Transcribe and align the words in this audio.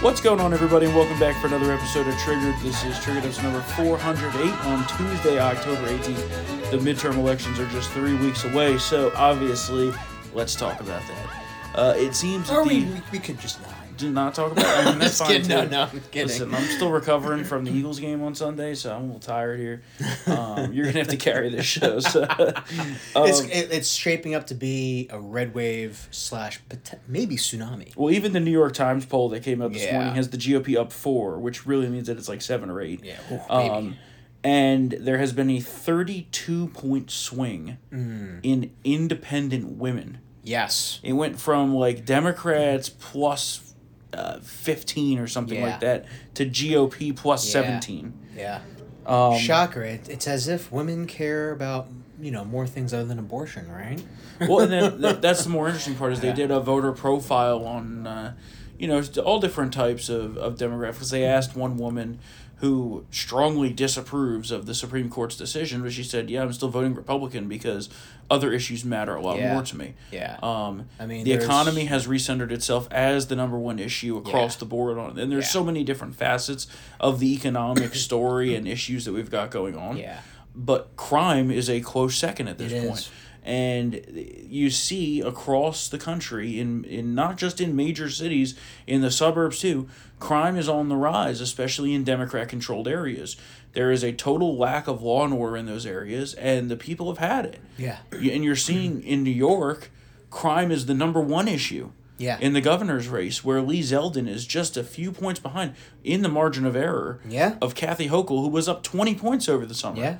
What's 0.00 0.20
going 0.20 0.38
on, 0.38 0.52
everybody, 0.54 0.86
and 0.86 0.94
welcome 0.94 1.18
back 1.18 1.34
for 1.40 1.48
another 1.48 1.72
episode 1.72 2.06
of 2.06 2.16
Triggered. 2.18 2.54
This 2.62 2.84
is 2.84 2.96
Triggered 3.00 3.24
episode 3.24 3.42
number 3.42 3.60
408 3.60 4.52
on 4.64 4.86
Tuesday, 4.96 5.40
October 5.40 5.88
18th. 5.88 6.70
The 6.70 6.78
midterm 6.78 7.16
elections 7.16 7.58
are 7.58 7.66
just 7.70 7.90
three 7.90 8.14
weeks 8.14 8.44
away, 8.44 8.78
so 8.78 9.10
obviously, 9.16 9.92
let's 10.34 10.54
talk 10.54 10.80
about 10.80 11.02
that. 11.02 11.44
Uh, 11.74 11.94
it 11.96 12.14
seems 12.14 12.48
Or 12.48 12.62
that 12.62 12.68
we, 12.68 12.84
the, 12.84 12.94
we, 12.94 13.02
we 13.12 13.18
could 13.18 13.40
just 13.40 13.60
not. 13.60 13.74
Do 13.98 14.10
not 14.10 14.34
talk 14.34 14.52
about. 14.52 14.64
I 14.66 14.90
mean, 14.90 14.98
that's 15.00 15.18
fine 15.18 15.28
kidding. 15.28 15.48
No, 15.48 15.64
too. 15.64 15.70
no, 15.70 15.82
I'm 15.82 16.00
kidding. 16.10 16.28
Listen, 16.28 16.54
I'm 16.54 16.64
still 16.64 16.90
recovering 16.90 17.44
from 17.44 17.64
the 17.64 17.70
Eagles 17.72 18.00
game 18.00 18.22
on 18.22 18.34
Sunday, 18.34 18.74
so 18.74 18.94
I'm 18.94 19.02
a 19.02 19.04
little 19.06 19.20
tired 19.20 19.60
here. 19.60 19.82
Um, 20.26 20.72
you're 20.72 20.86
gonna 20.86 20.98
have 21.00 21.08
to 21.08 21.16
carry 21.16 21.50
this 21.50 21.66
show. 21.66 22.00
So, 22.00 22.22
it's 22.38 23.40
um, 23.40 23.46
it, 23.50 23.72
it's 23.72 23.90
shaping 23.92 24.34
up 24.34 24.46
to 24.46 24.54
be 24.54 25.08
a 25.10 25.20
red 25.20 25.54
wave 25.54 26.08
slash 26.10 26.60
maybe 27.06 27.36
tsunami. 27.36 27.94
well, 27.96 28.12
even 28.12 28.32
the 28.32 28.40
New 28.40 28.50
York 28.52 28.72
Times 28.74 29.04
poll 29.04 29.28
that 29.30 29.42
came 29.42 29.60
out 29.60 29.72
this 29.72 29.82
Yeah. 29.84 29.94
morning 29.94 30.14
has 30.14 30.30
the 30.30 30.38
GOP 30.38 30.76
up 30.76 30.92
four, 30.92 31.38
which 31.38 31.66
really 31.66 31.88
means 31.88 32.06
that 32.06 32.16
it's 32.16 32.28
like 32.28 32.40
seven 32.40 32.70
or 32.70 32.80
eight. 32.80 33.04
Yeah. 33.04 33.18
Um, 33.50 33.96
and 34.44 34.92
there 34.92 35.18
has 35.18 35.32
been 35.32 35.50
a 35.50 35.58
32 35.60 36.68
point 36.68 37.10
swing 37.10 37.76
Mm. 37.92 38.40
in 38.42 38.70
independent 38.84 39.72
women. 39.78 40.18
Yes. 40.44 41.00
It 41.02 41.12
went 41.14 41.38
from 41.40 41.74
like 41.74 42.04
Democrats 42.06 42.88
plus 42.88 43.67
uh, 44.12 44.38
15 44.40 45.18
or 45.18 45.26
something 45.26 45.58
Yeah. 45.58 45.66
like 45.66 45.80
that 45.80 46.06
to 46.34 46.46
GOP 46.46 47.14
plus 47.14 47.44
Yeah. 47.46 47.52
17. 47.62 48.12
Yeah. 48.36 48.60
Um, 49.06 49.38
Shocker. 49.38 49.82
It, 49.82 50.08
it's 50.08 50.26
as 50.26 50.48
if 50.48 50.70
women 50.72 51.06
care 51.06 51.50
about 51.52 51.88
you 52.20 52.30
know 52.32 52.44
more 52.44 52.66
things 52.66 52.92
other 52.92 53.04
than 53.04 53.18
abortion, 53.18 53.70
right? 53.70 54.02
well, 54.40 54.60
and 54.60 54.72
then 54.72 55.00
th- 55.02 55.20
that's 55.20 55.44
the 55.44 55.50
more 55.50 55.66
interesting 55.68 55.94
part 55.94 56.12
is 56.12 56.20
they 56.20 56.28
Yeah. 56.28 56.34
did 56.34 56.50
a 56.50 56.60
voter 56.60 56.92
profile 56.92 57.64
on, 57.64 58.06
uh, 58.06 58.34
you 58.78 58.86
know, 58.88 59.02
all 59.24 59.40
different 59.40 59.72
types 59.72 60.08
of, 60.08 60.36
of 60.36 60.56
demographics. 60.56 61.10
They 61.10 61.24
asked 61.24 61.56
one 61.56 61.76
woman 61.78 62.18
who 62.58 63.04
strongly 63.10 63.70
disapproves 63.72 64.50
of 64.50 64.66
the 64.66 64.74
Supreme 64.74 65.08
Court's 65.08 65.36
decision, 65.36 65.82
but 65.82 65.92
she 65.92 66.02
said, 66.02 66.28
"Yeah, 66.28 66.42
I'm 66.42 66.52
still 66.52 66.68
voting 66.68 66.94
Republican 66.94 67.46
because 67.48 67.88
other 68.30 68.52
issues 68.52 68.84
matter 68.84 69.14
a 69.14 69.20
lot 69.22 69.38
Yeah. 69.38 69.52
more 69.54 69.62
to 69.62 69.76
me." 69.76 69.94
Yeah. 70.10 70.36
Um, 70.42 70.86
I 70.98 71.06
mean, 71.06 71.24
the 71.24 71.30
there's- 71.32 71.44
economy 71.44 71.84
has 71.84 72.06
recentered 72.08 72.50
itself 72.50 72.88
as 72.90 73.26
the 73.28 73.36
number 73.36 73.56
one 73.58 73.78
issue 73.78 74.16
across 74.16 74.56
Yeah. 74.56 74.60
the 74.60 74.64
board 74.66 74.98
on, 74.98 75.18
and 75.18 75.30
there's 75.30 75.44
Yeah. 75.44 75.50
so 75.50 75.64
many 75.64 75.84
different 75.84 76.16
facets 76.16 76.66
of 76.98 77.20
the 77.20 77.32
economic 77.32 77.94
story 77.94 78.54
and 78.56 78.66
issues 78.66 79.04
that 79.04 79.12
we've 79.12 79.30
got 79.30 79.50
going 79.50 79.76
on. 79.76 79.96
Yeah. 79.96 80.18
But 80.54 80.96
crime 80.96 81.52
is 81.52 81.70
a 81.70 81.80
close 81.80 82.16
second 82.16 82.48
at 82.48 82.58
this 82.58 82.72
It 82.72 82.86
point. 82.88 82.98
is. 82.98 83.10
And 83.48 84.02
you 84.46 84.68
see 84.68 85.20
across 85.22 85.88
the 85.88 85.96
country, 85.96 86.60
in, 86.60 86.84
in 86.84 87.14
not 87.14 87.38
just 87.38 87.62
in 87.62 87.74
major 87.74 88.10
cities, 88.10 88.54
in 88.86 89.00
the 89.00 89.10
suburbs 89.10 89.58
too, 89.60 89.88
crime 90.20 90.54
is 90.56 90.68
on 90.68 90.90
the 90.90 90.96
rise, 90.96 91.40
especially 91.40 91.94
in 91.94 92.04
Democrat 92.04 92.50
controlled 92.50 92.86
areas. 92.86 93.36
There 93.72 93.90
is 93.90 94.04
a 94.04 94.12
total 94.12 94.58
lack 94.58 94.86
of 94.86 95.02
law 95.02 95.24
and 95.24 95.32
order 95.32 95.56
in 95.56 95.64
those 95.64 95.86
areas, 95.86 96.34
and 96.34 96.70
the 96.70 96.76
people 96.76 97.08
have 97.08 97.18
had 97.26 97.46
it. 97.46 97.60
Yeah. 97.78 97.98
And 98.12 98.44
you're 98.44 98.54
seeing 98.54 99.02
in 99.02 99.22
New 99.22 99.30
York, 99.30 99.90
crime 100.30 100.70
is 100.70 100.84
the 100.84 100.94
number 100.94 101.20
one 101.20 101.48
issue. 101.48 101.92
Yeah. 102.18 102.36
In 102.40 102.52
the 102.52 102.60
governor's 102.60 103.08
race, 103.08 103.42
where 103.44 103.62
Lee 103.62 103.80
Zeldin 103.80 104.28
is 104.28 104.44
just 104.44 104.76
a 104.76 104.82
few 104.84 105.10
points 105.10 105.40
behind 105.40 105.74
in 106.04 106.20
the 106.22 106.28
margin 106.28 106.66
of 106.66 106.76
error 106.76 107.20
Yeah. 107.26 107.56
of 107.62 107.74
Kathy 107.74 108.08
Hochul, 108.08 108.42
who 108.42 108.48
was 108.48 108.68
up 108.68 108.82
20 108.82 109.14
points 109.14 109.48
over 109.48 109.64
the 109.64 109.74
summer. 109.74 109.98
Yeah. 110.02 110.16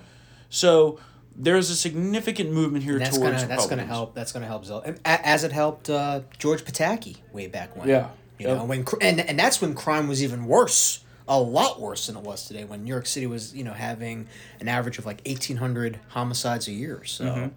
So 0.48 0.98
there's 1.38 1.70
a 1.70 1.76
significant 1.76 2.50
movement 2.52 2.84
here 2.84 2.98
That's 2.98 3.16
towards 3.16 3.36
gonna 3.42 3.46
that's 3.46 3.66
gonna 3.66 3.84
help. 3.86 4.14
That's 4.14 4.32
gonna 4.32 4.46
help 4.46 4.64
Zell, 4.64 4.80
and 4.84 4.96
a- 5.04 5.26
as 5.26 5.44
it 5.44 5.52
helped 5.52 5.88
uh, 5.88 6.20
George 6.38 6.64
Pataki 6.64 7.18
way 7.32 7.46
back 7.46 7.76
when. 7.76 7.88
Yeah. 7.88 8.08
You 8.38 8.46
Yep. 8.48 8.56
know 8.58 8.64
when 8.66 8.84
and 9.00 9.20
and 9.20 9.38
that's 9.38 9.60
when 9.60 9.74
crime 9.74 10.06
was 10.08 10.22
even 10.22 10.44
worse, 10.46 11.00
a 11.26 11.40
lot 11.40 11.80
worse 11.80 12.06
than 12.06 12.16
it 12.16 12.22
was 12.22 12.44
today. 12.46 12.64
When 12.64 12.84
New 12.84 12.90
York 12.90 13.06
City 13.06 13.26
was 13.26 13.54
you 13.54 13.64
know 13.64 13.72
having 13.72 14.28
an 14.60 14.68
average 14.68 14.98
of 14.98 15.06
like 15.06 15.20
eighteen 15.24 15.56
hundred 15.56 15.98
homicides 16.08 16.68
a 16.68 16.72
year. 16.72 17.02
So 17.04 17.24
Mm-hmm. 17.24 17.48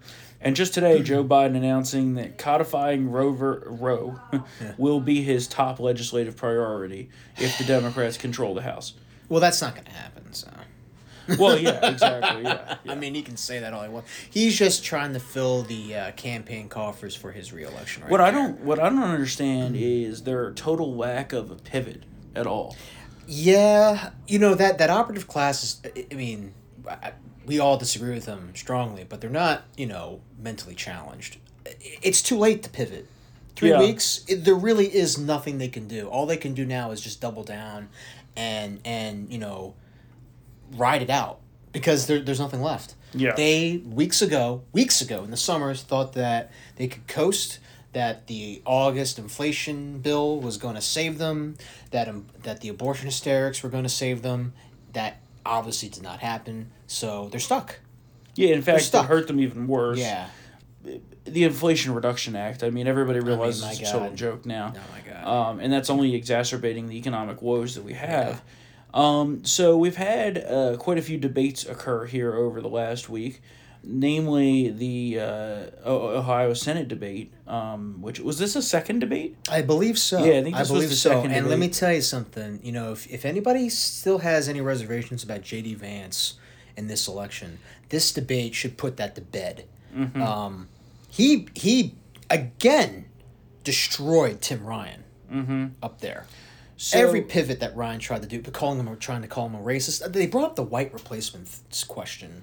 And 0.44 0.56
just 0.56 0.74
today, 0.74 1.00
Joe 1.04 1.22
Biden 1.22 1.56
announcing 1.56 2.14
that 2.14 2.36
codifying 2.36 3.12
Roe, 3.12 3.30
ver- 3.32 3.62
Roe 3.66 4.18
will 4.76 4.98
be 4.98 5.22
his 5.22 5.46
top 5.46 5.78
legislative 5.78 6.34
priority 6.36 7.10
if 7.38 7.56
the 7.58 7.64
Democrats 7.64 8.16
control 8.16 8.52
the 8.54 8.62
House. 8.62 8.94
well, 9.28 9.38
that's 9.40 9.62
not 9.62 9.76
gonna 9.76 9.90
happen. 9.90 10.32
So. 10.32 10.48
Well, 11.38 11.58
yeah, 11.58 11.88
exactly. 11.88 12.42
Yeah, 12.44 12.76
I 12.88 12.94
mean, 12.94 13.14
he 13.14 13.22
can 13.22 13.36
say 13.36 13.58
that 13.60 13.72
all 13.72 13.82
he 13.82 13.88
wants. 13.88 14.10
He's 14.30 14.56
just 14.58 14.84
trying 14.84 15.12
to 15.12 15.20
fill 15.20 15.62
the 15.62 15.94
uh, 15.94 16.10
campaign 16.12 16.68
coffers 16.68 17.14
for 17.14 17.32
his 17.32 17.52
reelection. 17.52 18.02
Right 18.02 18.10
What 18.10 18.20
I 18.20 18.30
there. 18.30 18.42
don't 18.42 18.60
what 18.60 18.78
I 18.78 18.88
don't 18.88 19.02
understand 19.02 19.76
is 19.76 20.22
their 20.24 20.52
total 20.52 20.94
lack 20.96 21.32
of 21.32 21.50
a 21.50 21.56
pivot 21.56 22.04
at 22.34 22.46
all. 22.46 22.76
Yeah, 23.26 24.10
you 24.26 24.38
know 24.38 24.54
that 24.54 24.78
that 24.78 24.90
operative 24.90 25.28
class 25.28 25.62
is. 25.62 25.80
I- 25.84 26.06
I 26.10 26.14
mean, 26.14 26.54
I, 26.88 27.12
we 27.46 27.58
all 27.60 27.76
disagree 27.76 28.14
with 28.14 28.26
them 28.26 28.52
strongly, 28.54 29.04
but 29.08 29.20
they're 29.20 29.30
not, 29.30 29.64
you 29.76 29.86
know, 29.86 30.20
mentally 30.38 30.74
challenged. 30.74 31.38
It's 32.02 32.22
too 32.22 32.36
late 32.38 32.62
to 32.64 32.70
pivot. 32.70 33.06
Three 33.56 33.70
Yeah. 33.70 33.78
weeks, 33.80 34.24
it, 34.28 34.44
there 34.44 34.54
really 34.54 34.86
is 34.86 35.18
nothing 35.18 35.58
they 35.58 35.68
can 35.68 35.86
do. 35.86 36.08
All 36.08 36.26
they 36.26 36.36
can 36.36 36.54
do 36.54 36.64
now 36.64 36.90
is 36.90 37.00
just 37.00 37.20
double 37.20 37.44
down, 37.44 37.88
and 38.36 38.80
and 38.84 39.32
you 39.32 39.38
know, 39.38 39.74
ride 40.76 41.02
it 41.02 41.10
out 41.10 41.40
because 41.72 42.06
there, 42.06 42.20
there's 42.20 42.40
nothing 42.40 42.62
left. 42.62 42.94
Yeah. 43.14 43.34
They 43.34 43.82
weeks 43.84 44.22
ago, 44.22 44.62
weeks 44.72 45.00
ago 45.00 45.22
in 45.24 45.30
the 45.30 45.36
summers, 45.36 45.82
thought 45.82 46.14
that 46.14 46.50
they 46.76 46.88
could 46.88 47.06
coast. 47.06 47.58
That 47.92 48.26
the 48.26 48.62
August 48.64 49.18
inflation 49.18 49.98
bill 49.98 50.40
was 50.40 50.56
going 50.56 50.76
to 50.76 50.80
save 50.80 51.18
them. 51.18 51.56
That 51.90 52.08
um, 52.08 52.24
that 52.42 52.62
the 52.62 52.70
abortion 52.70 53.04
hysterics 53.04 53.62
were 53.62 53.68
going 53.68 53.82
to 53.82 53.90
save 53.90 54.22
them. 54.22 54.54
That 54.94 55.18
obviously 55.44 55.90
did 55.90 56.02
not 56.02 56.20
happen. 56.20 56.70
So 56.86 57.28
they're 57.30 57.38
stuck. 57.38 57.80
Yeah, 58.34 58.54
in 58.54 58.62
fact, 58.62 58.94
it 58.94 59.04
hurt 59.04 59.26
them 59.26 59.40
even 59.40 59.66
worse. 59.66 59.98
Yeah. 59.98 60.28
the 61.24 61.44
Inflation 61.44 61.94
Reduction 61.94 62.34
Act. 62.34 62.62
I 62.62 62.70
mean, 62.70 62.86
everybody 62.86 63.20
realizes 63.20 63.62
my 63.62 63.72
it's 63.72 63.80
a 63.80 63.92
total 63.92 64.14
joke 64.14 64.46
now. 64.46 64.72
Oh 64.74 64.80
my 64.90 65.12
god. 65.12 65.50
um, 65.50 65.60
and 65.60 65.70
that's 65.70 65.90
only 65.90 66.14
exacerbating 66.14 66.88
the 66.88 66.96
economic 66.96 67.42
woes 67.42 67.74
that 67.74 67.84
we 67.84 67.92
have. 67.92 68.42
Um, 68.94 69.44
so 69.44 69.76
we've 69.76 69.96
had 69.96 70.38
uh, 70.38 70.76
quite 70.78 70.98
a 70.98 71.02
few 71.02 71.18
debates 71.18 71.64
occur 71.64 72.06
here 72.06 72.34
over 72.34 72.60
the 72.60 72.68
last 72.68 73.08
week, 73.08 73.40
namely 73.82 74.70
the 74.70 75.18
uh, 75.20 75.88
Ohio 75.88 76.54
Senate 76.54 76.88
debate. 76.88 77.32
Um, 77.46 78.02
which 78.02 78.20
was 78.20 78.38
this 78.38 78.54
a 78.56 78.62
second 78.62 78.98
debate? 79.00 79.36
I 79.50 79.62
believe 79.62 79.98
so. 79.98 80.24
Yeah, 80.24 80.38
I 80.38 80.42
think 80.42 80.56
this 80.56 80.70
was 80.70 80.82
believe 80.84 80.94
so. 80.94 81.22
And 81.22 81.48
let 81.48 81.58
me 81.58 81.68
tell 81.68 81.92
you 81.92 82.02
something. 82.02 82.60
You 82.62 82.72
know, 82.72 82.92
if, 82.92 83.10
if 83.10 83.24
anybody 83.24 83.68
still 83.68 84.18
has 84.18 84.48
any 84.48 84.60
reservations 84.60 85.22
about 85.22 85.42
J.D. 85.42 85.74
Vance 85.74 86.34
in 86.76 86.86
this 86.86 87.08
election, 87.08 87.58
this 87.88 88.12
debate 88.12 88.54
should 88.54 88.76
put 88.76 88.96
that 88.98 89.14
to 89.14 89.20
bed. 89.20 89.66
Mm-hmm. 89.96 90.22
Um, 90.22 90.68
he 91.08 91.48
he 91.54 91.94
again 92.30 93.06
destroyed 93.64 94.40
Tim 94.40 94.64
Ryan 94.64 95.04
up 95.82 96.00
there. 96.00 96.26
So, 96.84 96.98
Every 96.98 97.22
pivot 97.22 97.60
that 97.60 97.76
Ryan 97.76 98.00
tried 98.00 98.22
to 98.22 98.28
do, 98.28 98.42
but 98.42 98.52
calling 98.52 98.80
him 98.80 98.88
or 98.88 98.96
trying 98.96 99.22
to 99.22 99.28
call 99.28 99.46
him 99.46 99.54
a 99.54 99.60
racist, 99.60 100.12
they 100.12 100.26
brought 100.26 100.46
up 100.46 100.56
the 100.56 100.64
white 100.64 100.92
replacement 100.92 101.48
question 101.86 102.42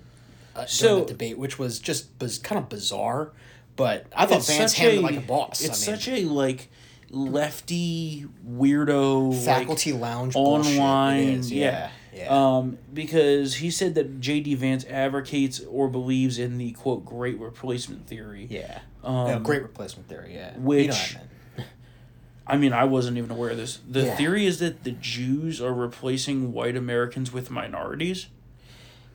uh, 0.55 0.65
So- 0.65 0.87
during 0.87 1.01
the 1.07 1.11
debate, 1.11 1.37
which 1.37 1.59
was 1.59 1.77
just 1.77 2.07
was 2.21 2.37
kind 2.39 2.57
of 2.57 2.69
bizarre. 2.69 3.31
But 3.75 4.05
I 4.15 4.25
thought 4.25 4.45
Vance 4.45 4.71
handled 4.71 4.99
a 5.03 5.07
like 5.07 5.17
a 5.17 5.27
boss. 5.27 5.59
It's 5.61 5.85
I 5.85 5.91
mean, 5.91 5.99
such 5.99 6.07
a 6.07 6.23
like 6.23 6.69
lefty 7.09 8.27
weirdo 8.49 9.33
like, 9.33 9.43
faculty 9.43 9.91
lounge 9.91 10.37
online 10.37 11.19
is, 11.39 11.51
yeah, 11.51 11.89
yeah, 12.13 12.27
um 12.29 12.77
because 12.93 13.55
he 13.55 13.71
said 13.71 13.95
that 13.95 14.21
jd 14.21 14.55
vance 14.55 14.85
advocates 14.85 15.59
or 15.61 15.89
believes 15.89 16.37
in 16.37 16.59
the 16.59 16.71
quote 16.73 17.03
great 17.03 17.39
replacement 17.39 18.05
theory 18.07 18.45
yeah. 18.49 18.79
um, 19.03 19.27
Yeah, 19.27 19.39
great 19.39 19.63
replacement 19.63 20.07
theory. 20.07 20.35
Yeah, 20.35 20.53
You 20.53 20.59
know 20.59 20.65
which- 20.65 21.17
I 22.49 22.57
mean 22.57 22.73
i 22.73 22.83
wasn't 22.83 23.17
even 23.17 23.31
aware 23.31 23.51
of 23.51 23.57
this 23.57 23.79
the 23.87 24.01
Yeah. 24.03 24.15
theory 24.15 24.45
is 24.45 24.59
that 24.59 24.83
the 24.83 24.91
jews 24.91 25.61
are 25.61 25.73
replacing 25.73 26.51
white 26.51 26.75
americans 26.75 27.31
with 27.31 27.49
minorities 27.51 28.27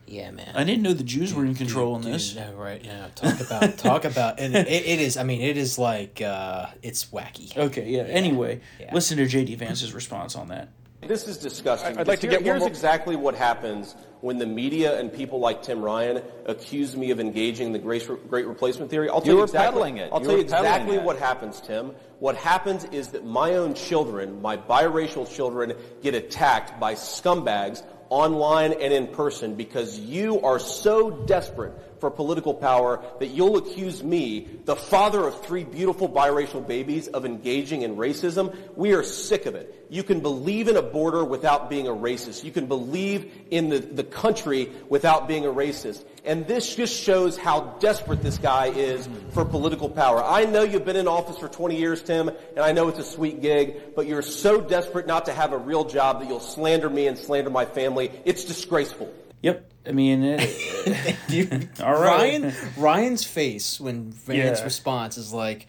yeah, 0.06 0.30
man. 0.30 0.52
i 0.54 0.64
didn't 0.64 0.82
know 0.82 0.92
the 0.92 1.02
jews 1.02 1.32
were 1.34 1.44
in 1.46 1.54
control 1.54 1.96
dude, 1.96 2.06
in 2.06 2.12
this 2.12 2.34
No, 2.36 2.52
right? 2.54 2.84
Yeah. 2.84 3.08
Talk 3.14 3.40
about 3.40 3.78
talk 3.78 4.04
about, 4.04 4.38
and 4.38 4.54
it, 4.54 4.68
it 4.68 5.00
is. 5.00 5.16
I 5.16 5.22
mean, 5.22 5.40
it 5.40 5.56
is 5.56 5.78
like 5.78 6.20
uh, 6.20 6.66
it's 6.82 7.06
wacky. 7.06 7.56
okay 7.56 7.88
yeah, 7.88 8.02
anyway 8.02 8.60
yeah. 8.78 8.92
listen 8.94 9.16
to 9.16 9.24
jd 9.24 9.56
vance's 9.56 9.94
response 9.94 10.36
on 10.36 10.48
that 10.48 10.68
This 11.08 11.28
is 11.28 11.38
disgusting. 11.38 11.98
I'd 11.98 12.06
like 12.08 12.20
to 12.20 12.26
because 12.26 12.38
get 12.38 12.42
here- 12.44 12.52
Here's 12.54 12.60
more- 12.60 12.68
exactly 12.68 13.16
what 13.16 13.34
happens 13.34 13.94
when 14.20 14.38
the 14.38 14.46
media 14.46 14.98
and 14.98 15.12
people 15.12 15.38
like 15.38 15.62
Tim 15.62 15.82
Ryan 15.82 16.22
accuse 16.46 16.96
me 16.96 17.10
of 17.10 17.20
engaging 17.20 17.72
the 17.72 17.78
great, 17.78 18.08
great 18.28 18.46
replacement 18.46 18.90
theory. 18.90 19.08
I'll 19.10 19.20
tell 19.20 19.32
You 19.32 19.36
you, 19.38 19.42
exactly, 19.44 19.72
peddling 19.72 19.96
it. 19.98 20.10
I'll 20.12 20.20
You 20.20 20.24
tell 20.26 20.34
you 20.36 20.40
exactly 20.42 20.98
what 20.98 21.18
happens, 21.18 21.60
Tim. 21.60 21.92
What 22.20 22.36
happens 22.36 22.84
is 22.86 23.08
that 23.08 23.24
my 23.26 23.56
own 23.56 23.74
children, 23.74 24.40
my 24.40 24.56
biracial 24.56 25.28
children, 25.30 25.74
get 26.02 26.14
attacked 26.14 26.80
by 26.80 26.94
scumbags 26.94 27.82
online 28.10 28.72
and 28.74 28.92
in 28.92 29.08
person 29.08 29.54
because 29.56 29.98
you 29.98 30.40
are 30.42 30.58
so 30.58 31.10
desperate 31.10 31.72
for 32.04 32.10
political 32.10 32.52
power 32.52 33.02
that 33.18 33.28
you'll 33.28 33.56
accuse 33.56 34.04
me, 34.04 34.46
the 34.66 34.76
father 34.76 35.26
of 35.26 35.40
three 35.42 35.64
beautiful 35.64 36.06
biracial 36.06 36.66
babies, 36.66 37.08
of 37.08 37.24
engaging 37.24 37.80
in 37.80 37.96
racism. 37.96 38.54
We 38.76 38.92
are 38.92 39.02
sick 39.02 39.46
of 39.46 39.54
it. 39.54 39.86
You 39.88 40.02
can 40.02 40.20
believe 40.20 40.68
in 40.68 40.76
a 40.76 40.82
border 40.82 41.24
without 41.24 41.70
being 41.70 41.88
a 41.88 41.92
racist. 41.92 42.44
You 42.44 42.52
can 42.52 42.66
believe 42.66 43.32
in 43.50 43.70
the, 43.70 43.78
the 43.78 44.04
country 44.04 44.70
without 44.90 45.26
being 45.26 45.46
a 45.46 45.48
racist. 45.48 46.04
And 46.26 46.46
this 46.46 46.76
just 46.76 46.94
shows 46.94 47.38
how 47.38 47.78
desperate 47.80 48.22
this 48.22 48.36
guy 48.36 48.66
is 48.66 49.08
for 49.30 49.46
political 49.46 49.88
power. 49.88 50.22
I 50.22 50.44
know 50.44 50.62
you've 50.62 50.84
been 50.84 50.96
in 50.96 51.08
office 51.08 51.38
for 51.38 51.48
20 51.48 51.78
years, 51.78 52.02
Tim, 52.02 52.28
and 52.28 52.58
I 52.58 52.72
know 52.72 52.88
it's 52.88 52.98
a 52.98 53.04
sweet 53.04 53.40
gig, 53.40 53.94
but 53.96 54.06
you're 54.06 54.20
so 54.20 54.60
desperate 54.60 55.06
not 55.06 55.24
to 55.24 55.32
have 55.32 55.54
a 55.54 55.58
real 55.58 55.86
job 55.86 56.20
that 56.20 56.28
you'll 56.28 56.38
slander 56.38 56.90
me 56.90 57.06
and 57.06 57.16
slander 57.16 57.48
my 57.48 57.64
family. 57.64 58.12
It's 58.26 58.44
disgraceful. 58.44 59.10
Yep. 59.40 59.70
I 59.86 59.92
mean, 59.92 60.22
it, 60.24 61.16
Dude, 61.28 61.68
All 61.82 61.92
right. 61.92 62.40
Ryan 62.40 62.52
Ryan's 62.76 63.24
face 63.24 63.78
when 63.80 64.10
Vance's 64.12 64.60
Yeah. 64.60 64.64
response 64.64 65.18
is 65.18 65.32
like, 65.32 65.66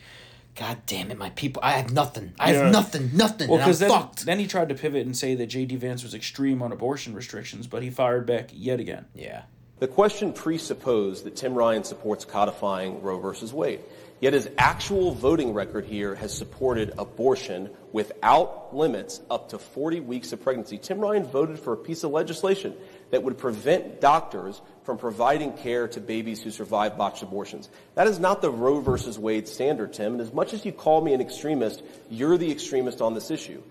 "God 0.55 0.77
damn 0.85 1.11
it, 1.11 1.17
my 1.17 1.29
people! 1.31 1.61
I 1.65 1.71
have 1.73 1.91
nothing. 1.91 2.33
I 2.39 2.51
Yeah. 2.53 2.63
have 2.63 2.71
nothing. 2.71 3.11
Nothing. 3.13 3.49
well, 3.49 3.55
and 3.57 3.63
I'm 3.63 3.69
because 3.69 3.79
then, 3.79 3.89
fucked." 3.89 4.25
then 4.25 4.39
he 4.39 4.47
tried 4.47 4.69
to 4.69 4.75
pivot 4.75 5.05
and 5.05 5.15
say 5.17 5.35
that 5.35 5.47
J.D. 5.47 5.75
Vance 5.77 6.03
was 6.03 6.13
extreme 6.13 6.61
on 6.61 6.71
abortion 6.71 7.13
restrictions, 7.13 7.67
but 7.67 7.83
he 7.83 7.89
fired 7.89 8.25
back 8.25 8.49
yet 8.53 8.79
again. 8.79 9.05
yeah. 9.13 9.43
The 9.77 9.87
question 9.89 10.31
presupposed 10.31 11.25
that 11.25 11.35
Tim 11.35 11.53
Ryan 11.53 11.83
supports 11.83 12.23
codifying 12.23 13.01
Roe 13.01 13.19
versus 13.19 13.53
Wade. 13.53 13.81
Yet 14.21 14.31
his 14.31 14.49
actual 14.57 15.11
voting 15.11 15.53
record 15.53 15.83
here 15.83 16.15
has 16.15 16.35
supported 16.35 16.93
abortion 16.97 17.69
without 17.91 18.73
limits 18.73 19.19
up 19.29 19.49
to 19.49 19.59
40 19.59 19.99
weeks 19.99 20.31
of 20.31 20.41
pregnancy. 20.41 20.77
Tim 20.77 20.99
Ryan 20.99 21.25
voted 21.25 21.59
for 21.59 21.73
a 21.73 21.77
piece 21.77 22.05
of 22.05 22.11
legislation 22.11 22.73
that 23.15 23.23
would 23.23 23.37
prevent 23.37 24.01
doctors 24.01 24.61
from 24.83 24.97
providing 24.97 25.53
care 25.53 25.87
to 25.87 26.01
babies 26.01 26.43
who 26.43 26.51
survive 26.51 26.97
botched 26.97 27.23
abortions. 27.23 27.69
That 27.93 28.07
is 28.07 28.19
not 28.19 28.41
the 28.41 28.51
Roe 28.51 28.81
versus 28.81 29.17
Wade 29.17 29.47
standard, 29.47 29.93
Tim. 29.93 30.11
And 30.11 30.21
as 30.21 30.33
much 30.33 30.51
as 30.51 30.65
you 30.65 30.73
call 30.73 30.99
me 30.99 31.13
an 31.13 31.21
extremist, 31.21 31.81
you're 32.09 32.37
the 32.37 32.51
extremist 32.51 33.01
on 33.01 33.13
this 33.13 33.31
issue. 33.31 33.63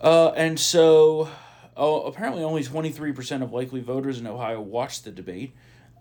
Uh, 0.00 0.28
and 0.30 0.58
so, 0.58 1.28
oh, 1.76 2.04
apparently, 2.04 2.42
only 2.42 2.64
23% 2.64 3.42
of 3.42 3.52
likely 3.52 3.80
voters 3.80 4.18
in 4.18 4.26
Ohio 4.26 4.62
watched 4.62 5.04
the 5.04 5.10
debate. 5.10 5.54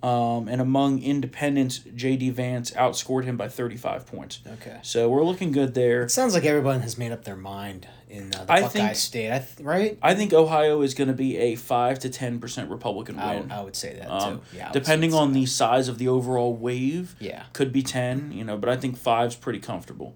Um, 0.03 0.47
and 0.47 0.61
among 0.61 1.01
independents, 1.01 1.79
J.D. 1.79 2.29
Vance 2.31 2.69
outscored 2.71 3.23
him 3.23 3.37
by 3.37 3.47
35 3.47 4.05
points. 4.05 4.39
Okay. 4.45 4.77
So 4.83 5.09
we're 5.09 5.23
looking 5.23 5.51
good 5.51 5.73
there. 5.73 6.03
It 6.03 6.11
sounds 6.11 6.35
like 6.35 6.45
everyone 6.45 6.81
has 6.81 6.95
made 6.97 7.11
up 7.11 7.23
their 7.23 7.35
mind 7.37 7.87
in 8.07 8.31
uh, 8.35 8.43
the 8.45 8.51
I 8.53 8.61
Buckeye 8.61 8.67
think- 8.69 8.95
State, 8.97 9.31
I 9.31 9.39
th- 9.39 9.59
right? 9.65 9.97
I 10.03 10.13
think 10.13 10.31
Ohio 10.31 10.81
is 10.81 10.93
going 10.93 11.07
to 11.07 11.13
be 11.15 11.37
a 11.37 11.55
5 11.55 11.97
to 11.99 12.09
10% 12.09 12.69
Republican 12.69 13.17
I, 13.17 13.35
win. 13.39 13.51
I 13.51 13.63
would 13.63 13.75
say 13.75 13.93
that 13.95 14.11
Um, 14.11 14.37
too. 14.51 14.57
Yeah. 14.57 14.71
Depending 14.71 15.13
on 15.15 15.33
the 15.33 15.47
size 15.47 15.87
of 15.87 15.97
the 15.97 16.07
overall 16.07 16.53
wave, 16.53 17.15
Yeah. 17.19 17.43
could 17.53 17.73
be 17.73 17.81
10, 17.81 18.31
you 18.31 18.43
know, 18.43 18.57
but 18.57 18.69
I 18.69 18.77
think 18.77 18.97
five's 18.97 19.35
pretty 19.35 19.59
comfortable. 19.59 20.13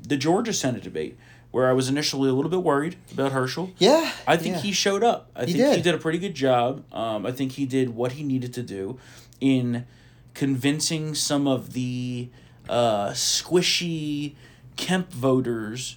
The 0.00 0.16
Georgia 0.16 0.52
Senate 0.52 0.84
debate, 0.84 1.18
where 1.50 1.68
I 1.68 1.72
was 1.72 1.88
initially 1.88 2.28
a 2.28 2.32
little 2.32 2.50
bit 2.50 2.62
worried 2.62 2.96
about 3.12 3.32
Herschel. 3.32 3.70
Yeah. 3.78 4.12
I 4.26 4.36
think 4.36 4.56
yeah. 4.56 4.62
he 4.62 4.72
showed 4.72 5.02
up. 5.02 5.30
I 5.34 5.44
He 5.46 5.52
think 5.52 5.68
he 5.68 5.74
did. 5.76 5.82
did 5.84 5.94
a 5.94 5.98
pretty 5.98 6.18
good 6.18 6.34
job. 6.34 6.84
Um, 6.92 7.24
I 7.26 7.32
think 7.32 7.52
he 7.52 7.64
did 7.66 7.90
what 7.94 8.12
he 8.12 8.22
needed 8.22 8.52
to 8.54 8.62
do 8.62 8.98
in 9.40 9.86
convincing 10.34 11.14
some 11.14 11.46
of 11.46 11.72
the 11.72 12.28
uh, 12.68 13.10
squishy 13.10 14.34
Kemp 14.76 15.10
voters 15.12 15.96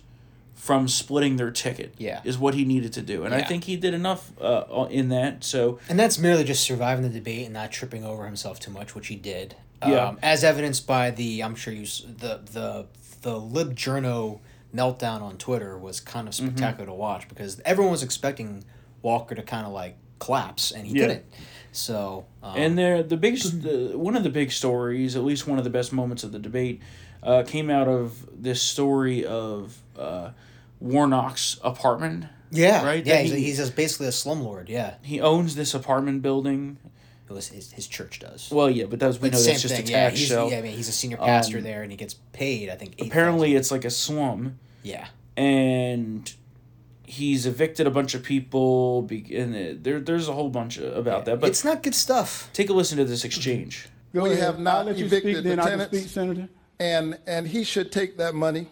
from 0.55 0.87
splitting 0.87 1.37
their 1.37 1.51
ticket. 1.51 1.93
Yeah. 1.97 2.21
is 2.23 2.37
what 2.37 2.53
he 2.53 2.63
needed 2.63 2.93
to 2.93 3.01
do, 3.01 3.23
and 3.23 3.33
I 3.33 3.41
think 3.41 3.63
he 3.63 3.75
did 3.75 3.93
enough 3.93 4.31
uh, 4.41 4.87
in 4.89 5.09
that. 5.09 5.43
So 5.43 5.79
And 5.89 5.97
that's 5.97 6.19
merely 6.19 6.43
just 6.43 6.63
surviving 6.63 7.03
the 7.03 7.09
debate 7.09 7.45
and 7.45 7.53
not 7.53 7.71
tripping 7.71 8.03
over 8.05 8.25
himself 8.25 8.59
too 8.59 8.71
much, 8.71 8.93
which 8.93 9.07
he 9.07 9.15
did. 9.15 9.55
Yeah. 9.81 10.09
Um, 10.09 10.19
as 10.21 10.43
evidenced 10.43 10.85
by 10.85 11.11
the, 11.11 11.41
I'm 11.43 11.55
sure 11.55 11.73
you, 11.73 11.85
the 11.85 12.41
the 12.51 12.85
the 13.21 13.37
lib 13.39 13.75
journo 13.75 14.39
meltdown 14.75 15.21
on 15.21 15.37
Twitter 15.37 15.77
was 15.77 15.99
kind 15.99 16.27
of 16.27 16.33
Mm-hmm. 16.33 16.47
spectacular 16.47 16.85
to 16.87 16.93
watch 16.93 17.27
because 17.27 17.59
everyone 17.65 17.91
was 17.91 18.03
expecting 18.03 18.63
Walker 19.01 19.33
to 19.35 19.41
kind 19.43 19.65
of 19.65 19.73
like 19.73 19.97
collapse 20.19 20.71
and 20.71 20.85
he 20.85 20.93
Yeah. 20.99 21.07
didn't. 21.07 21.25
So 21.71 22.25
um, 22.43 22.55
And 22.57 22.77
there, 22.77 23.01
the 23.03 23.17
biggest, 23.17 23.61
the, 23.63 23.93
one 23.97 24.15
of 24.15 24.23
the 24.23 24.29
big 24.29 24.51
stories, 24.51 25.15
at 25.15 25.23
least 25.23 25.47
one 25.47 25.57
of 25.57 25.63
the 25.63 25.69
best 25.69 25.91
moments 25.93 26.23
of 26.23 26.31
the 26.31 26.39
debate, 26.39 26.81
uh, 27.23 27.43
came 27.45 27.69
out 27.69 27.87
of 27.87 28.27
this 28.41 28.61
story 28.61 29.25
of 29.25 29.77
uh, 29.97 30.29
Warnock's 30.79 31.59
apartment. 31.63 32.25
yeah, 32.51 32.85
right, 32.85 33.05
Yeah, 33.05 33.15
that 33.17 33.25
he's, 33.25 33.33
he- 33.33 33.43
he's 33.43 33.69
basically 33.71 34.07
a 34.07 34.11
slumlord. 34.11 34.69
Yeah, 34.69 34.95
He 35.01 35.19
owns 35.19 35.55
this 35.55 35.73
apartment 35.73 36.21
building. 36.21 36.77
It 37.29 37.33
was 37.33 37.47
his, 37.49 37.71
his 37.71 37.87
church 37.87 38.19
does. 38.19 38.49
Well, 38.51 38.69
yeah, 38.69 38.85
but 38.85 38.99
that's 38.99 39.17
we 39.21 39.29
But 39.29 39.33
know 39.35 39.39
same 39.39 39.53
that's 39.53 39.61
just 39.61 39.75
thing. 39.75 39.87
a 39.87 39.91
Yeah, 39.91 40.07
tax 40.09 40.19
he's, 40.19 40.27
shelf. 40.29 40.51
yeah, 40.51 40.57
I 40.57 40.61
mean, 40.61 40.75
he's 40.75 40.89
a 40.89 40.91
senior 40.91 41.17
pastor 41.17 41.57
Um, 41.59 41.63
there, 41.63 41.83
and 41.83 41.91
he 41.91 41.97
gets 41.97 42.15
paid. 42.33 42.69
I 42.69 42.75
think. 42.75 42.93
8,000. 42.93 43.11
Apparently, 43.11 43.55
it's 43.55 43.71
like 43.71 43.85
a 43.85 43.89
slum, 43.91 44.57
Yeah. 44.83 45.07
and 45.37 46.31
he's 47.03 47.45
evicted 47.45 47.87
a 47.87 47.91
bunch 47.91 48.13
of 48.13 48.23
people. 48.23 49.01
Be, 49.03 49.35
and 49.35 49.83
there, 49.83 49.99
there's 49.99 50.27
a 50.27 50.33
whole 50.33 50.49
bunch 50.49 50.77
of, 50.77 50.95
about 50.95 51.25
that. 51.25 51.39
But 51.39 51.49
it's 51.49 51.63
not 51.63 51.83
good 51.83 51.95
stuff. 51.95 52.49
take 52.53 52.69
a 52.69 52.73
listen 52.73 52.97
to 52.97 53.05
this 53.05 53.23
exchange. 53.23 53.87
Go 54.13 54.23
we 54.23 54.31
ahead. 54.31 54.43
have 54.43 54.59
not 54.59 54.87
I'll 54.87 54.95
you 54.97 55.05
evicted 55.05 55.35
speak, 55.35 55.43
the 55.43 55.49
then 55.49 55.59
I 55.59 55.63
can 55.63 55.71
tenants. 55.71 55.97
speak, 55.97 56.09
Senator. 56.09 56.49
and 56.79 57.19
and 57.27 57.47
he 57.47 57.63
should 57.63 57.91
take 57.91 58.17
that 58.17 58.33
money 58.33 58.67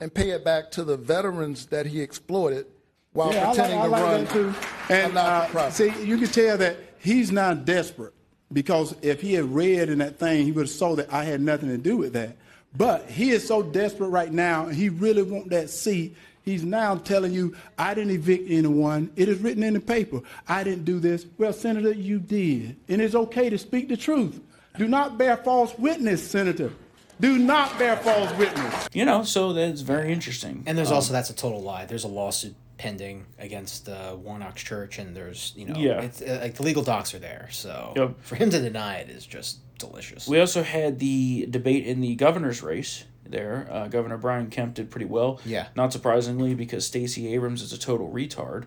and 0.00 0.12
pay 0.12 0.30
it 0.30 0.44
back 0.44 0.70
to 0.72 0.82
the 0.82 0.96
veterans 0.96 1.66
that 1.66 1.86
he 1.86 2.00
exploited 2.00 2.66
while 3.12 3.32
Yeah, 3.32 3.44
I 3.44 3.46
like, 3.46 3.54
pretending 3.56 3.78
I 3.78 3.84
to 3.84 3.88
like 3.90 4.02
run 4.02 4.24
that 4.24 4.32
too. 4.32 4.54
And 4.90 5.16
uh, 5.16 5.22
not-for-profit. 5.22 5.72
see, 5.96 6.04
you 6.04 6.18
can 6.18 6.26
tell 6.28 6.56
that 6.58 6.76
he's 7.02 7.32
not 7.32 7.64
desperate 7.64 8.14
because 8.52 8.94
if 9.02 9.20
he 9.20 9.34
had 9.34 9.44
read 9.54 9.88
in 9.88 9.98
that 9.98 10.18
thing, 10.18 10.44
he 10.44 10.52
would 10.52 10.66
have 10.66 10.70
saw 10.70 10.94
that 10.96 11.12
I 11.12 11.24
had 11.24 11.40
nothing 11.40 11.68
to 11.68 11.78
do 11.78 11.96
with 11.96 12.12
that. 12.12 12.36
But 12.76 13.10
he 13.10 13.30
is 13.30 13.46
so 13.46 13.62
desperate 13.62 14.08
right 14.08 14.32
now, 14.32 14.66
and 14.66 14.74
he 14.74 14.88
really 14.88 15.22
want 15.22 15.50
that 15.50 15.68
seat. 15.68 16.16
He's 16.42 16.64
now 16.64 16.96
telling 16.96 17.32
you, 17.32 17.54
I 17.78 17.94
didn't 17.94 18.12
evict 18.12 18.50
anyone. 18.50 19.10
It 19.14 19.28
is 19.28 19.38
written 19.38 19.62
in 19.62 19.74
the 19.74 19.80
paper. 19.80 20.22
I 20.48 20.64
didn't 20.64 20.84
do 20.84 20.98
this. 20.98 21.26
Well, 21.38 21.52
Senator, 21.52 21.92
you 21.92 22.18
did. 22.18 22.76
And 22.88 23.00
it's 23.02 23.14
okay 23.14 23.50
to 23.50 23.58
speak 23.58 23.88
the 23.88 23.96
truth. 23.96 24.40
Do 24.76 24.88
not 24.88 25.18
bear 25.18 25.36
false 25.36 25.76
witness, 25.78 26.26
Senator. 26.26 26.72
Do 27.20 27.38
not 27.38 27.78
bear 27.78 27.96
false 27.98 28.32
witness. 28.38 28.88
You 28.92 29.04
know, 29.04 29.22
so 29.22 29.52
that's 29.52 29.82
very 29.82 30.12
interesting. 30.12 30.64
And 30.66 30.76
there's 30.76 30.88
Um, 30.88 30.94
also 30.96 31.12
that's 31.12 31.30
a 31.30 31.34
total 31.34 31.62
lie. 31.62 31.84
There's 31.84 32.04
a 32.04 32.08
lawsuit 32.08 32.54
pending 32.82 33.24
against 33.38 33.88
uh, 33.88 34.16
Warnock's 34.18 34.62
church, 34.64 34.98
and 34.98 35.14
there's 35.16 35.52
you 35.56 35.66
know, 35.66 35.74
Yeah. 35.78 36.00
it's, 36.00 36.20
uh, 36.20 36.40
like 36.42 36.54
the 36.54 36.64
legal 36.64 36.82
docs 36.82 37.14
are 37.14 37.20
there. 37.20 37.46
So 37.52 37.92
Yep. 37.94 38.14
for 38.22 38.34
him 38.34 38.50
to 38.50 38.58
deny 38.60 38.96
it 38.96 39.08
is 39.08 39.24
just 39.24 39.58
delicious. 39.78 40.26
We 40.26 40.40
also 40.40 40.64
had 40.64 40.98
the 40.98 41.46
debate 41.48 41.86
in 41.86 42.00
the 42.00 42.16
governor's 42.16 42.60
race 42.60 43.04
there. 43.24 43.68
Uh, 43.70 43.86
Governor 43.86 44.18
Brian 44.18 44.48
Kemp 44.50 44.74
did 44.74 44.90
pretty 44.90 45.06
well. 45.06 45.40
Yeah. 45.46 45.68
Not 45.76 45.92
surprisingly, 45.92 46.54
because 46.56 46.84
Stacey 46.84 47.32
Abrams 47.34 47.62
is 47.62 47.72
a 47.72 47.78
total 47.78 48.10
retard. 48.10 48.64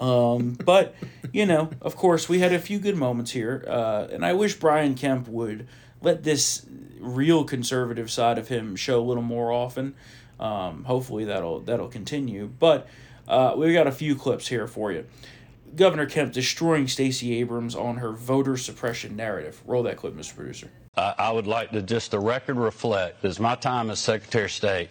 Um, 0.00 0.52
but, 0.64 0.94
you 1.30 1.44
know, 1.44 1.68
of 1.82 1.94
course, 1.94 2.26
we 2.26 2.38
had 2.38 2.54
a 2.54 2.58
few 2.58 2.78
good 2.78 2.96
moments 2.96 3.32
here. 3.32 3.64
Uh, 3.68 4.08
and 4.10 4.24
I 4.24 4.32
wish 4.32 4.54
Brian 4.58 4.94
Kemp 4.94 5.28
would 5.28 5.68
let 6.00 6.22
this 6.24 6.64
real 6.98 7.44
conservative 7.44 8.10
side 8.10 8.38
of 8.38 8.48
him 8.48 8.76
show 8.76 8.98
a 8.98 9.04
little 9.06 9.22
more 9.22 9.52
often. 9.52 9.94
Um, 10.40 10.84
hopefully 10.84 11.24
that'll 11.26 11.60
that'll 11.60 11.88
continue. 11.88 12.46
But 12.46 12.86
uh, 13.28 13.54
we've 13.56 13.74
got 13.74 13.86
a 13.86 13.92
few 13.92 14.16
clips 14.16 14.48
here 14.48 14.66
for 14.66 14.90
you. 14.90 15.04
Governor 15.76 16.06
Kemp 16.06 16.32
destroying 16.32 16.88
Stacey 16.88 17.38
Abrams 17.40 17.74
on 17.74 17.98
her 17.98 18.12
voter 18.12 18.56
suppression 18.56 19.16
narrative. 19.16 19.60
Roll 19.66 19.82
that 19.84 19.98
clip, 19.98 20.14
Mr. 20.14 20.34
Producer. 20.34 20.70
I 20.96 21.14
I 21.18 21.30
would 21.30 21.46
like 21.46 21.70
to 21.72 21.82
just 21.82 22.10
the 22.10 22.18
record 22.18 22.56
reflect, 22.56 23.24
as 23.24 23.38
my 23.38 23.54
time 23.54 23.90
as 23.90 23.98
Secretary 23.98 24.46
of 24.46 24.50
State, 24.50 24.90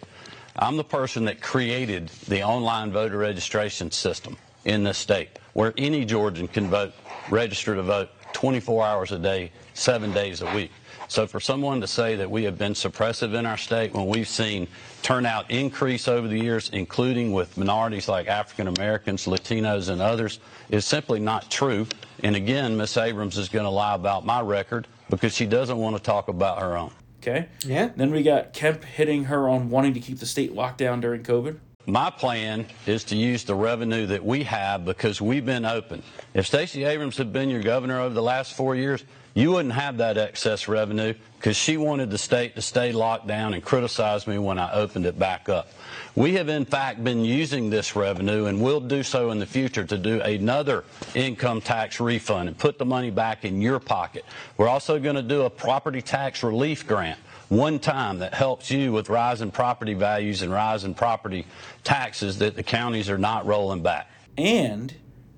I'm 0.56 0.76
the 0.76 0.84
person 0.84 1.24
that 1.26 1.40
created 1.40 2.08
the 2.28 2.42
online 2.42 2.92
voter 2.92 3.18
registration 3.18 3.90
system 3.90 4.36
in 4.64 4.82
this 4.84 4.98
state, 4.98 5.38
where 5.52 5.72
any 5.76 6.04
Georgian 6.04 6.48
can 6.48 6.68
vote, 6.68 6.92
register 7.30 7.74
to 7.74 7.82
vote 7.82 8.10
24 8.32 8.84
hours 8.84 9.12
a 9.12 9.18
day, 9.18 9.52
seven 9.74 10.12
days 10.12 10.42
a 10.42 10.54
week. 10.54 10.70
So 11.08 11.26
for 11.26 11.40
someone 11.40 11.80
to 11.80 11.86
say 11.86 12.16
that 12.16 12.30
we 12.30 12.44
have 12.44 12.58
been 12.58 12.74
suppressive 12.74 13.32
in 13.32 13.46
our 13.46 13.56
state 13.56 13.94
when 13.94 14.06
we've 14.06 14.28
seen 14.28 14.68
turnout 15.02 15.50
increase 15.50 16.06
over 16.06 16.28
the 16.28 16.38
years, 16.38 16.68
including 16.74 17.32
with 17.32 17.56
minorities 17.56 18.08
like 18.08 18.28
African 18.28 18.68
Americans, 18.68 19.24
Latinos, 19.24 19.88
and 19.88 20.02
others, 20.02 20.38
is 20.68 20.84
simply 20.84 21.18
not 21.18 21.50
true. 21.50 21.86
And 22.22 22.36
again, 22.36 22.76
Ms. 22.76 22.98
Abrams 22.98 23.38
is 23.38 23.48
going 23.48 23.64
to 23.64 23.70
lie 23.70 23.94
about 23.94 24.26
my 24.26 24.42
record 24.42 24.86
because 25.08 25.34
she 25.34 25.46
doesn't 25.46 25.78
want 25.78 25.96
to 25.96 26.02
talk 26.02 26.28
about 26.28 26.60
her 26.60 26.76
own. 26.76 26.92
Okay. 27.22 27.48
Yeah. 27.64 27.90
Then 27.96 28.10
we 28.10 28.22
got 28.22 28.52
Kemp 28.52 28.84
hitting 28.84 29.24
her 29.24 29.48
on 29.48 29.70
wanting 29.70 29.94
to 29.94 30.00
keep 30.00 30.18
the 30.18 30.26
state 30.26 30.54
locked 30.54 30.78
down 30.78 31.00
during 31.00 31.22
COVID. 31.22 31.58
My 31.86 32.10
plan 32.10 32.66
is 32.86 33.02
to 33.04 33.16
use 33.16 33.44
the 33.44 33.54
revenue 33.54 34.04
that 34.08 34.22
we 34.22 34.42
have 34.44 34.84
because 34.84 35.22
we've 35.22 35.46
been 35.46 35.64
open. 35.64 36.02
If 36.34 36.46
Stacey 36.46 36.84
Abrams 36.84 37.16
had 37.16 37.32
been 37.32 37.48
your 37.48 37.62
governor 37.62 37.98
over 37.98 38.14
the 38.14 38.22
last 38.22 38.52
four 38.52 38.76
years, 38.76 39.04
you 39.38 39.52
wouldn't 39.52 39.74
have 39.74 39.98
that 39.98 40.18
excess 40.18 40.66
revenue 40.66 41.14
because 41.38 41.56
she 41.56 41.76
wanted 41.76 42.10
the 42.10 42.18
state 42.18 42.56
to 42.56 42.60
stay 42.60 42.90
locked 42.90 43.28
down 43.28 43.54
and 43.54 43.62
criticize 43.62 44.26
me 44.26 44.36
when 44.36 44.58
I 44.58 44.72
opened 44.72 45.06
it 45.06 45.16
back 45.16 45.48
up. 45.48 45.68
We 46.16 46.34
have, 46.34 46.48
in 46.48 46.64
fact, 46.64 47.04
been 47.04 47.24
using 47.24 47.70
this 47.70 47.94
revenue 47.94 48.46
and 48.46 48.60
will 48.60 48.80
do 48.80 49.04
so 49.04 49.30
in 49.30 49.38
the 49.38 49.46
future 49.46 49.84
to 49.84 49.96
do 49.96 50.20
another 50.22 50.82
income 51.14 51.60
tax 51.60 52.00
refund 52.00 52.48
and 52.48 52.58
put 52.58 52.78
the 52.78 52.84
money 52.84 53.12
back 53.12 53.44
in 53.44 53.62
your 53.62 53.78
pocket. 53.78 54.24
We're 54.56 54.66
also 54.66 54.98
going 54.98 55.14
to 55.14 55.22
do 55.22 55.42
a 55.42 55.50
property 55.50 56.02
tax 56.02 56.42
relief 56.42 56.84
grant 56.84 57.20
one 57.48 57.78
time 57.78 58.18
that 58.18 58.34
helps 58.34 58.72
you 58.72 58.90
with 58.90 59.08
rising 59.08 59.52
property 59.52 59.94
values 59.94 60.42
and 60.42 60.52
rising 60.52 60.94
property 60.94 61.46
taxes 61.84 62.38
that 62.38 62.56
the 62.56 62.64
counties 62.64 63.08
are 63.08 63.18
not 63.18 63.46
rolling 63.46 63.84
back. 63.84 64.10
And 64.36 64.92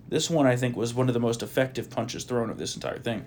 this 0.09 0.31
one, 0.31 0.47
I 0.47 0.57
think, 0.57 0.75
was 0.75 0.95
one 0.95 1.09
of 1.09 1.13
the 1.15 1.21
most 1.21 1.43
effective 1.43 1.91
punches 1.91 2.25
thrown 2.25 2.49
of 2.49 2.57
this 2.57 2.75
entire 2.75 2.99
thing. 2.99 3.27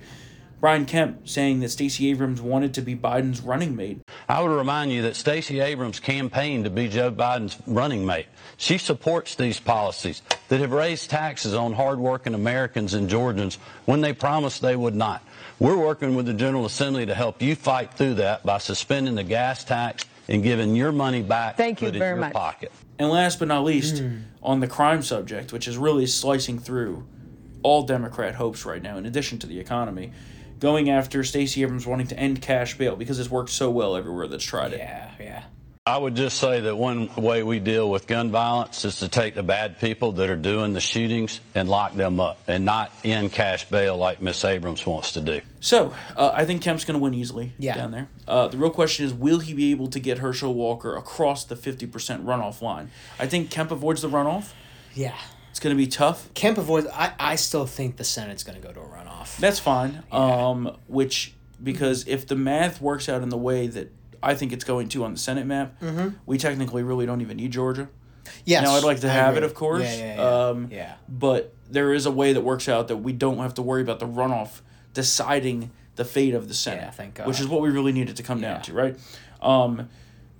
Brian 0.64 0.86
Kemp 0.86 1.28
saying 1.28 1.60
that 1.60 1.72
Stacey 1.72 2.10
Abrams 2.10 2.42
wanted 2.42 2.76
to 2.76 2.82
be 2.82 2.96
Biden's 2.96 3.42
running 3.42 3.76
mate. 3.76 4.00
I 4.30 4.42
would 4.42 4.56
remind 4.56 4.94
you 4.94 5.02
that 5.02 5.18
Stacey 5.18 5.60
Abrams 5.60 6.00
campaigned 6.00 6.64
to 6.64 6.70
be 6.70 6.88
Joe 6.88 7.12
Biden's 7.12 7.58
running 7.68 8.06
mate. 8.06 8.28
She 8.56 8.78
supports 8.78 9.36
these 9.36 9.60
policies 9.60 10.22
that 10.48 10.62
have 10.62 10.72
raised 10.72 11.10
taxes 11.10 11.54
on 11.54 11.74
hardworking 11.74 12.34
Americans 12.34 12.94
and 12.94 13.10
Georgians 13.10 13.56
when 13.84 14.00
they 14.00 14.14
promised 14.14 14.62
they 14.62 14.78
would 14.78 14.96
not. 14.96 15.22
We're 15.60 15.76
working 15.76 16.16
with 16.16 16.28
the 16.28 16.34
General 16.34 16.66
Assembly 16.66 17.06
to 17.08 17.14
help 17.14 17.42
you 17.42 17.58
fight 17.58 17.96
through 17.96 18.14
that 18.14 18.46
by 18.46 18.60
suspending 18.60 19.16
the 19.16 19.26
gas 19.26 19.66
tax 19.66 20.06
and 20.30 20.42
giving 20.44 20.78
your 20.78 20.94
money 20.94 21.24
back 21.24 21.58
Thank 21.58 21.82
you 21.82 21.90
put 21.90 21.96
in 21.96 22.00
very 22.00 22.12
your 22.12 22.22
much. 22.22 22.32
pocket. 22.32 22.72
And 22.98 23.10
last 23.10 23.38
but 23.38 23.50
not 23.50 23.66
least, 23.66 24.00
hmm. 24.00 24.20
on 24.42 24.62
the 24.62 24.68
crime 24.68 25.02
subject, 25.02 25.52
which 25.52 25.68
is 25.68 25.76
really 25.78 26.08
slicing 26.08 26.58
through 26.58 27.06
all 27.64 27.84
Democrat 27.84 28.36
hopes 28.36 28.64
right 28.64 28.82
now, 28.82 28.96
in 28.96 29.06
addition 29.06 29.40
to 29.40 29.48
the 29.48 29.60
economy, 29.60 30.14
going 30.64 30.90
after 30.90 31.26
Stacey 31.26 31.62
Abrams 31.62 31.86
wanting 31.86 32.08
to 32.08 32.18
end 32.18 32.42
cash 32.42 32.78
bail 32.78 32.96
because 32.96 33.20
it's 33.20 33.30
worked 33.30 33.50
so 33.50 33.70
well 33.70 33.98
everywhere 33.98 34.28
that's 34.30 34.46
tried 34.46 34.72
it. 34.72 34.80
Yeah, 34.80 35.12
yeah. 35.20 35.44
I 35.86 35.98
would 35.98 36.16
just 36.16 36.38
say 36.38 36.62
that 36.62 36.78
one 36.78 37.14
way 37.18 37.44
we 37.44 37.60
deal 37.60 37.92
with 37.92 38.08
gun 38.08 38.32
violence 38.32 38.86
is 38.86 39.00
to 39.00 39.10
take 39.10 39.36
the 39.36 39.44
bad 39.44 39.82
people 39.82 40.14
that 40.14 40.30
are 40.30 40.38
doing 40.38 40.72
the 40.72 40.80
shootings 40.80 41.42
and 41.54 41.68
lock 41.68 41.96
them 41.96 42.22
up 42.22 42.40
and 42.48 42.64
not 42.64 42.94
end 43.04 43.34
cash 43.34 43.68
bail 43.70 43.98
like 43.98 44.22
Miss 44.22 44.46
Abrams 44.46 44.86
wants 44.86 45.12
to 45.12 45.20
do. 45.22 45.42
So, 45.60 45.94
uh, 46.16 46.32
I 46.34 46.46
think 46.46 46.62
Kemp's 46.62 46.86
going 46.86 46.98
to 46.98 47.04
win 47.04 47.14
easily 47.14 47.52
Yeah. 47.60 47.76
down 47.76 47.92
there. 47.92 48.08
Uh, 48.26 48.48
the 48.48 48.56
real 48.58 48.70
question 48.70 49.06
is, 49.06 49.14
will 49.14 49.40
he 49.40 49.54
be 49.54 49.72
able 49.72 49.88
to 49.90 50.00
get 50.00 50.20
Herschel 50.20 50.54
Walker 50.54 50.96
across 50.96 51.44
the 51.44 51.56
50% 51.56 52.24
runoff 52.24 52.62
line? 52.62 52.90
I 53.20 53.28
think 53.28 53.50
Kemp 53.50 53.70
avoids 53.70 54.02
the 54.02 54.10
runoff. 54.10 54.54
Yeah. 54.96 55.18
It's 55.54 55.60
going 55.60 55.76
to 55.76 55.78
be 55.78 55.86
tough. 55.86 56.34
Kemp 56.34 56.58
avoids. 56.58 56.88
I, 56.92 57.14
I 57.20 57.36
still 57.36 57.68
think 57.68 57.98
the 57.98 58.04
Senate's 58.04 58.44
going 58.44 58.60
to 58.60 58.68
go 58.68 58.74
to 58.74 58.80
a 58.80 58.86
runoff. 58.86 59.38
That's 59.38 59.60
fine. 59.60 60.02
Um, 60.12 60.76
which 60.88 61.36
because 61.62 62.08
if 62.08 62.26
the 62.26 62.36
math 62.36 62.82
works 62.82 63.08
out 63.08 63.22
in 63.22 63.30
the 63.30 63.38
way 63.38 63.68
that 63.68 63.92
I 64.24 64.34
think 64.34 64.52
it's 64.52 64.64
going 64.64 64.90
to 64.90 65.04
on 65.04 65.14
the 65.14 65.20
Senate 65.20 65.46
map, 65.46 65.76
we 66.26 66.40
technically 66.40 66.82
really 66.82 67.06
don't 67.06 67.22
even 67.22 67.38
need 67.38 67.52
Georgia. 67.52 67.88
yes. 68.46 68.64
Now 68.64 68.72
I'd 68.74 68.84
like 68.84 69.02
to 69.02 69.10
have 69.12 69.38
it, 69.38 69.44
of 69.44 69.54
course. 69.54 69.84
Yeah, 69.84 69.96
yeah, 69.98 70.16
yeah. 70.16 70.48
Um, 70.48 70.68
yeah. 70.72 70.94
But 71.08 71.54
there 71.70 71.94
is 71.94 72.08
a 72.08 72.12
way 72.12 72.34
that 72.34 72.42
works 72.42 72.68
out 72.68 72.88
that 72.88 72.98
we 72.98 73.14
don't 73.14 73.38
have 73.38 73.54
to 73.54 73.62
worry 73.62 73.84
about 73.84 74.00
the 74.00 74.08
runoff 74.08 74.62
deciding 74.96 75.70
the 75.98 76.06
fate 76.06 76.34
of 76.34 76.48
the 76.48 76.56
Senate. 76.56 76.82
Yeah, 76.86 76.90
thank 76.90 77.14
God. 77.14 77.28
Which 77.28 77.40
is 77.40 77.48
what 77.48 77.62
we 77.62 77.70
really 77.70 77.92
needed 77.92 78.16
to 78.18 78.24
come 78.24 78.42
down 78.42 78.64
to, 78.64 78.74
right? 78.74 78.98
Um, 79.40 79.88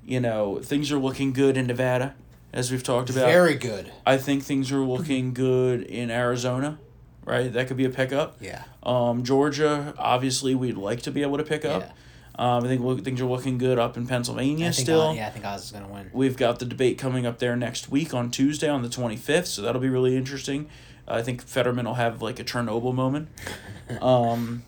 you 0.04 0.20
know, 0.20 0.60
things 0.60 0.92
are 0.92 0.98
looking 0.98 1.34
good 1.34 1.56
in 1.56 1.68
Nevada, 1.68 2.16
as 2.54 2.72
we've 2.72 2.84
talked 2.84 3.10
about. 3.10 3.26
Very 3.26 3.56
good. 3.56 3.92
I 4.06 4.18
think 4.18 4.44
things 4.44 4.72
are 4.72 4.80
looking 4.80 5.34
good 5.34 5.82
in 5.82 6.12
Arizona, 6.12 6.78
right? 7.26 7.52
That 7.52 7.68
could 7.68 7.78
be 7.78 7.86
a 7.86 7.90
pickup. 7.90 8.38
Yeah. 8.40 8.64
Um, 8.84 9.24
Georgia, 9.24 9.94
obviously, 9.98 10.56
we'd 10.56 10.78
like 10.78 11.02
to 11.02 11.12
be 11.12 11.24
able 11.24 11.38
to 11.38 11.44
pick 11.44 11.66
up. 11.66 11.82
Yeah. 11.82 11.92
Um, 12.36 12.64
I 12.64 12.68
think 12.68 12.82
look, 12.82 13.04
things 13.04 13.22
are 13.22 13.26
looking 13.26 13.58
good 13.60 13.78
up 13.78 13.96
in 13.96 14.08
Pennsylvania 14.08 14.68
I 14.68 14.72
think 14.72 14.86
still. 14.86 15.14
Yeah, 15.14 15.28
I 15.28 15.30
think 15.30 15.46
Oz 15.46 15.66
is 15.66 15.72
going 15.72 15.86
to 15.86 15.92
win. 15.92 16.10
We've 16.14 16.36
got 16.36 16.60
the 16.60 16.66
debate 16.66 16.98
coming 16.98 17.26
up 17.26 17.38
there 17.38 17.56
next 17.56 17.90
week 17.90 18.14
on 18.14 18.32
Tuesday 18.32 18.70
on 18.70 18.82
the 18.82 18.90
25th, 18.90 19.46
so 19.46 19.62
that'll 19.62 19.82
be 19.82 19.90
really 19.90 20.16
interesting. 20.16 20.68
I 21.08 21.22
think 21.22 21.44
Fetterman 21.44 21.86
will 21.86 21.94
have 21.96 22.22
like 22.22 22.40
a 22.40 22.44
Chernobyl 22.44 22.94
moment. 22.94 23.30
um, 24.02 24.64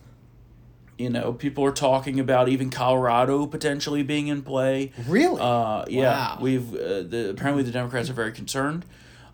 you 0.97 1.09
know, 1.09 1.33
people 1.33 1.63
are 1.65 1.71
talking 1.71 2.19
about 2.19 2.47
even 2.49 2.69
Colorado 2.69 3.45
potentially 3.45 4.03
being 4.03 4.27
in 4.27 4.41
play. 4.41 4.91
Really? 5.07 5.41
Uh, 5.41 5.85
yeah, 5.89 6.35
Wow. 6.35 6.37
we've 6.41 6.73
uh, 6.73 7.03
the 7.03 7.29
apparently 7.31 7.63
the 7.63 7.71
Democrats 7.71 8.09
are 8.09 8.13
very 8.13 8.31
concerned. 8.31 8.85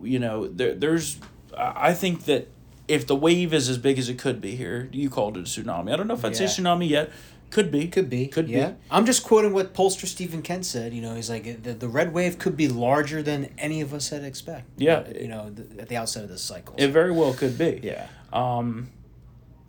You 0.01 0.19
know, 0.19 0.47
there, 0.47 0.73
there's 0.73 1.17
I 1.55 1.93
think 1.93 2.25
that 2.25 2.47
if 2.87 3.05
the 3.05 3.15
wave 3.15 3.53
is 3.53 3.69
as 3.69 3.77
big 3.77 3.99
as 3.99 4.09
it 4.09 4.17
could 4.17 4.41
be 4.41 4.55
here, 4.55 4.89
you 4.91 5.09
called 5.09 5.37
it 5.37 5.41
a 5.41 5.43
tsunami. 5.43 5.93
I 5.93 5.95
don't 5.95 6.07
know 6.07 6.15
if 6.15 6.25
I'd 6.25 6.35
say 6.35 6.45
tsunami 6.45 6.89
yet. 6.89 7.11
Could 7.51 7.69
be. 7.69 7.87
Could 7.89 8.09
be. 8.09 8.27
Could 8.27 8.47
yeah. 8.49 8.69
be. 8.69 8.75
I'm 8.89 9.05
just 9.05 9.23
quoting 9.23 9.53
what 9.53 9.73
pollster 9.73 10.05
Stephen 10.07 10.41
Kent 10.41 10.65
said. 10.65 10.93
You 10.93 11.01
know, 11.01 11.15
he's 11.15 11.29
like, 11.29 11.63
the, 11.63 11.73
the 11.73 11.89
red 11.89 12.13
wave 12.13 12.39
could 12.39 12.55
be 12.55 12.69
larger 12.69 13.21
than 13.21 13.53
any 13.57 13.81
of 13.81 13.93
us 13.93 14.09
had 14.09 14.23
expect. 14.23 14.69
Yeah. 14.77 15.07
You 15.09 15.27
know, 15.27 15.53
at 15.77 15.89
the 15.89 15.97
outset 15.97 16.23
of 16.23 16.29
this 16.29 16.41
cycle. 16.41 16.75
It 16.77 16.87
very 16.87 17.11
well 17.11 17.33
could 17.33 17.57
be. 17.57 17.81
yeah. 17.83 18.07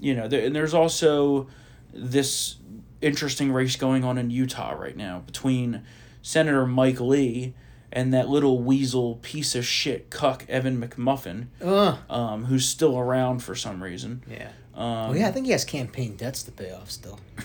you 0.00 0.14
know, 0.14 0.28
there, 0.28 0.46
and 0.46 0.54
there's 0.54 0.74
also 0.74 1.48
this 1.92 2.56
interesting 3.00 3.52
race 3.52 3.76
going 3.76 4.04
on 4.04 4.18
in 4.18 4.30
Utah 4.30 4.72
right 4.72 4.96
now 4.96 5.20
between 5.26 5.82
Senator 6.22 6.66
Mike 6.66 7.00
Lee 7.00 7.54
and 7.90 8.14
that 8.14 8.28
little 8.28 8.62
weasel 8.62 9.16
piece 9.22 9.54
of 9.54 9.66
shit 9.66 10.08
cuck 10.08 10.44
Evan 10.48 10.80
McMuffin, 10.80 11.48
Uh, 11.62 11.96
um, 12.08 12.44
who's 12.46 12.66
still 12.66 12.98
around 12.98 13.40
for 13.42 13.54
some 13.54 13.82
reason. 13.82 14.22
yeah. 14.30 14.48
Um, 14.74 15.08
well, 15.10 15.16
yeah, 15.16 15.28
I 15.28 15.32
think 15.32 15.44
he 15.46 15.52
has 15.52 15.64
campaign 15.66 16.16
debts 16.16 16.42
to 16.44 16.50
pay 16.52 16.72
off 16.72 16.90
still. 16.90 17.18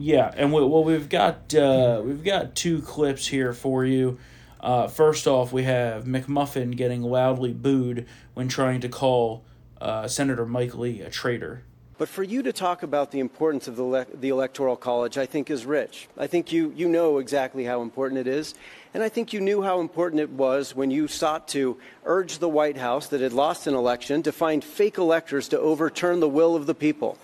Yeah, 0.00 0.32
and 0.36 0.52
we, 0.52 0.62
well, 0.62 0.84
we've 0.84 1.08
got 1.08 1.52
uh, 1.56 2.00
we've 2.04 2.22
got 2.22 2.54
two 2.54 2.80
clips 2.82 3.26
here 3.26 3.52
for 3.52 3.84
you. 3.84 4.18
Uh, 4.60 4.86
first 4.86 5.26
off, 5.26 5.52
we 5.52 5.64
have 5.64 6.04
McMuffin 6.04 6.76
getting 6.76 7.02
loudly 7.02 7.52
booed 7.52 8.06
when 8.34 8.46
trying 8.46 8.80
to 8.82 8.88
call 8.88 9.44
uh, 9.80 10.06
Senator 10.06 10.46
Mike 10.46 10.76
Lee 10.76 11.00
a 11.00 11.10
traitor. 11.10 11.64
But 11.98 12.08
for 12.08 12.22
you 12.22 12.44
to 12.44 12.52
talk 12.52 12.84
about 12.84 13.10
the 13.10 13.18
importance 13.18 13.66
of 13.66 13.74
the, 13.74 13.82
le- 13.82 14.06
the 14.14 14.28
Electoral 14.28 14.76
College, 14.76 15.18
I 15.18 15.26
think 15.26 15.50
is 15.50 15.66
rich. 15.66 16.08
I 16.16 16.28
think 16.28 16.52
you, 16.52 16.72
you 16.76 16.88
know 16.88 17.18
exactly 17.18 17.64
how 17.64 17.82
important 17.82 18.20
it 18.20 18.28
is. 18.28 18.54
And 18.94 19.02
I 19.02 19.08
think 19.08 19.32
you 19.32 19.40
knew 19.40 19.62
how 19.62 19.80
important 19.80 20.22
it 20.22 20.30
was 20.30 20.76
when 20.76 20.92
you 20.92 21.08
sought 21.08 21.48
to 21.48 21.76
urge 22.04 22.38
the 22.38 22.48
White 22.48 22.76
House 22.76 23.08
that 23.08 23.20
had 23.20 23.32
lost 23.32 23.66
an 23.66 23.74
election 23.74 24.22
to 24.22 24.32
find 24.32 24.62
fake 24.62 24.96
electors 24.96 25.48
to 25.48 25.58
overturn 25.58 26.20
the 26.20 26.28
will 26.28 26.54
of 26.54 26.66
the 26.66 26.74
people. 26.74 27.18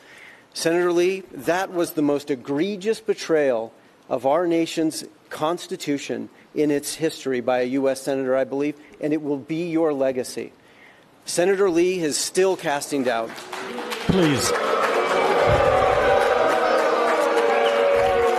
Senator 0.52 0.92
Lee, 0.92 1.20
that 1.32 1.72
was 1.72 1.92
the 1.92 2.02
most 2.02 2.30
egregious 2.30 3.00
betrayal 3.00 3.72
of 4.08 4.26
our 4.26 4.46
nation's 4.46 5.04
Constitution 5.30 6.28
in 6.52 6.72
its 6.72 6.94
history 6.94 7.40
by 7.40 7.60
a 7.60 7.64
U.S. 7.64 8.02
Senator, 8.02 8.36
I 8.36 8.44
believe, 8.44 8.76
and 9.00 9.12
it 9.12 9.22
will 9.22 9.38
be 9.38 9.70
your 9.70 9.92
legacy. 9.92 10.52
Senator 11.26 11.70
Lee 11.70 12.00
is 12.00 12.16
still 12.16 12.56
casting 12.56 13.04
doubt. 13.04 13.30
Please. 14.06 14.50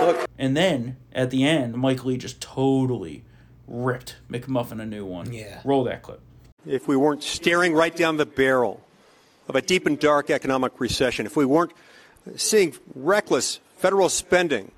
Look. 0.02 0.28
And 0.38 0.56
then 0.56 0.96
at 1.12 1.30
the 1.30 1.44
end, 1.44 1.74
Mike 1.74 2.04
Lee 2.04 2.16
just 2.16 2.40
totally 2.40 3.24
ripped 3.66 4.16
McMuffin 4.30 4.80
a 4.80 4.86
new 4.86 5.04
one. 5.04 5.32
Yeah. 5.32 5.60
Roll 5.64 5.84
that 5.84 6.02
clip. 6.02 6.20
if 6.66 6.88
we 6.88 6.96
weren't 6.96 7.22
staring 7.22 7.72
right 7.74 7.94
down 7.94 8.16
the 8.16 8.26
barrel 8.26 8.80
of 9.48 9.56
a 9.56 9.62
deep 9.62 9.86
and 9.86 9.98
dark 9.98 10.30
economic 10.30 10.80
recession, 10.80 11.26
if 11.26 11.36
we 11.36 11.44
weren't 11.44 11.72
seeing 12.36 12.74
reckless 12.94 13.60
federal 13.76 14.08
spending 14.08 14.72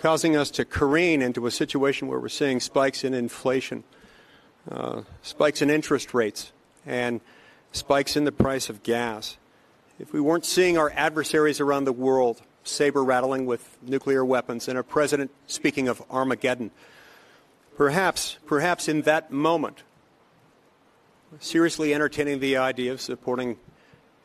causing 0.00 0.34
us 0.34 0.50
to 0.50 0.64
careen 0.64 1.20
into 1.20 1.46
a 1.46 1.50
situation 1.50 2.08
where 2.08 2.18
we're 2.18 2.28
seeing 2.28 2.58
spikes 2.58 3.04
in 3.04 3.12
inflation, 3.12 3.84
uh, 4.70 5.02
spikes 5.22 5.60
in 5.60 5.68
interest 5.68 6.14
rates, 6.14 6.52
and 6.86 7.20
spikes 7.72 8.16
in 8.16 8.24
the 8.24 8.32
price 8.32 8.70
of 8.70 8.82
gas, 8.82 9.36
if 10.00 10.14
we 10.14 10.20
weren't 10.20 10.46
seeing 10.46 10.78
our 10.78 10.90
adversaries 10.96 11.60
around 11.60 11.84
the 11.84 11.92
world 11.92 12.40
saber 12.64 13.04
rattling 13.04 13.44
with 13.44 13.76
nuclear 13.82 14.24
weapons 14.24 14.66
and 14.66 14.78
a 14.78 14.82
president 14.82 15.30
speaking 15.46 15.88
of 15.88 16.02
Armageddon, 16.10 16.70
perhaps, 17.76 18.38
perhaps 18.46 18.88
in 18.88 19.02
that 19.02 19.30
moment, 19.30 19.82
seriously 21.38 21.92
entertaining 21.92 22.40
the 22.40 22.56
idea 22.56 22.92
of 22.92 23.00
supporting 23.00 23.58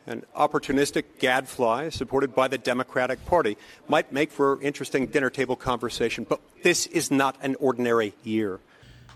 an 0.06 0.24
opportunistic 0.34 1.04
gadfly 1.18 1.90
supported 1.90 2.34
by 2.34 2.48
the 2.48 2.56
Democratic 2.56 3.24
Party 3.26 3.58
might 3.86 4.10
make 4.12 4.30
for 4.30 4.60
interesting 4.62 5.06
dinner 5.06 5.28
table 5.28 5.56
conversation. 5.56 6.24
But 6.26 6.40
this 6.62 6.86
is 6.86 7.10
not 7.10 7.36
an 7.42 7.54
ordinary 7.56 8.14
year. 8.24 8.60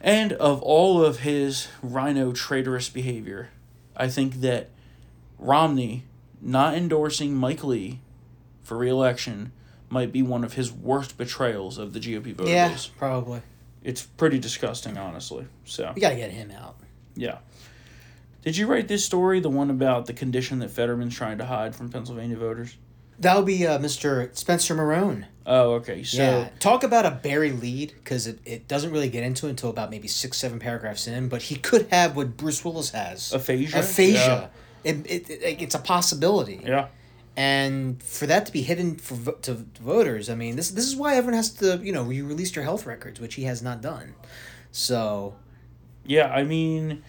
And 0.02 0.32
of 0.34 0.60
all 0.62 1.02
of 1.02 1.20
his 1.20 1.68
RINO 1.82 2.32
traitorous 2.32 2.90
behavior, 2.90 3.48
I 3.96 4.08
think 4.08 4.40
that 4.42 4.68
Romney 5.38 6.04
not 6.40 6.74
endorsing 6.74 7.34
Mike 7.34 7.62
Lee 7.64 8.00
for 8.62 8.76
reelection 8.76 9.52
might 9.88 10.12
be 10.12 10.22
one 10.22 10.44
of 10.44 10.54
his 10.54 10.72
worst 10.72 11.18
betrayals 11.18 11.76
of 11.78 11.92
the 11.92 12.00
GOP 12.00 12.34
voter 12.34 12.50
Yeah, 12.50 12.68
base. 12.68 12.86
probably. 12.86 13.42
It's 13.82 14.02
pretty 14.02 14.38
disgusting, 14.38 14.96
honestly. 14.98 15.46
So 15.64 15.92
We 15.94 16.00
got 16.00 16.10
to 16.10 16.16
get 16.16 16.30
him 16.30 16.50
out. 16.50 16.76
yeah. 17.16 17.38
Did 18.42 18.56
you 18.56 18.66
write 18.66 18.88
this 18.88 19.04
story, 19.04 19.38
the 19.40 19.50
one 19.50 19.68
about 19.68 20.06
the 20.06 20.14
condition 20.14 20.60
that 20.60 20.70
Fetterman's 20.70 21.14
trying 21.14 21.36
to 21.38 21.44
hide 21.46 21.74
from 21.76 21.90
Pennsylvania 21.90 22.36
voters? 22.36 22.76
That 23.18 23.36
would 23.36 23.44
be 23.44 23.66
uh, 23.66 23.78
Mr. 23.78 24.34
Spencer 24.34 24.74
Marone. 24.74 25.26
Oh, 25.44 25.72
okay. 25.74 26.02
So 26.04 26.22
yeah, 26.22 26.48
talk 26.58 26.82
about 26.82 27.04
a 27.04 27.10
buried 27.10 27.60
lead 27.60 27.92
because 28.02 28.26
it, 28.26 28.38
it 28.46 28.66
doesn't 28.66 28.92
really 28.92 29.10
get 29.10 29.24
into 29.24 29.46
it 29.46 29.50
until 29.50 29.68
about 29.68 29.90
maybe 29.90 30.08
six, 30.08 30.38
seven 30.38 30.58
paragraphs 30.58 31.06
in. 31.06 31.28
But 31.28 31.42
he 31.42 31.56
could 31.56 31.88
have 31.90 32.16
what 32.16 32.38
Bruce 32.38 32.64
Willis 32.64 32.90
has 32.90 33.30
Aphasia? 33.34 33.78
Aphasia. 33.80 34.50
It, 34.84 35.06
it, 35.06 35.30
it, 35.30 35.62
it's 35.62 35.74
a 35.74 35.78
possibility. 35.78 36.60
yeah. 36.64 36.88
And 37.36 38.02
for 38.02 38.26
that 38.26 38.44
to 38.46 38.52
be 38.52 38.62
hidden 38.62 38.96
for 38.96 39.14
vo- 39.14 39.32
to 39.42 39.54
voters, 39.80 40.28
I 40.28 40.34
mean, 40.34 40.56
this 40.56 40.70
this 40.72 40.84
is 40.86 40.96
why 40.96 41.14
everyone 41.14 41.34
has 41.34 41.50
to, 41.54 41.78
you 41.82 41.92
know, 41.92 42.10
you 42.10 42.26
released 42.26 42.56
your 42.56 42.64
health 42.64 42.86
records, 42.86 43.20
which 43.20 43.34
he 43.36 43.44
has 43.44 43.62
not 43.62 43.80
done. 43.80 44.14
So 44.72 45.36
Yeah, 46.04 46.26
I 46.28 46.42
mean, 46.42 47.02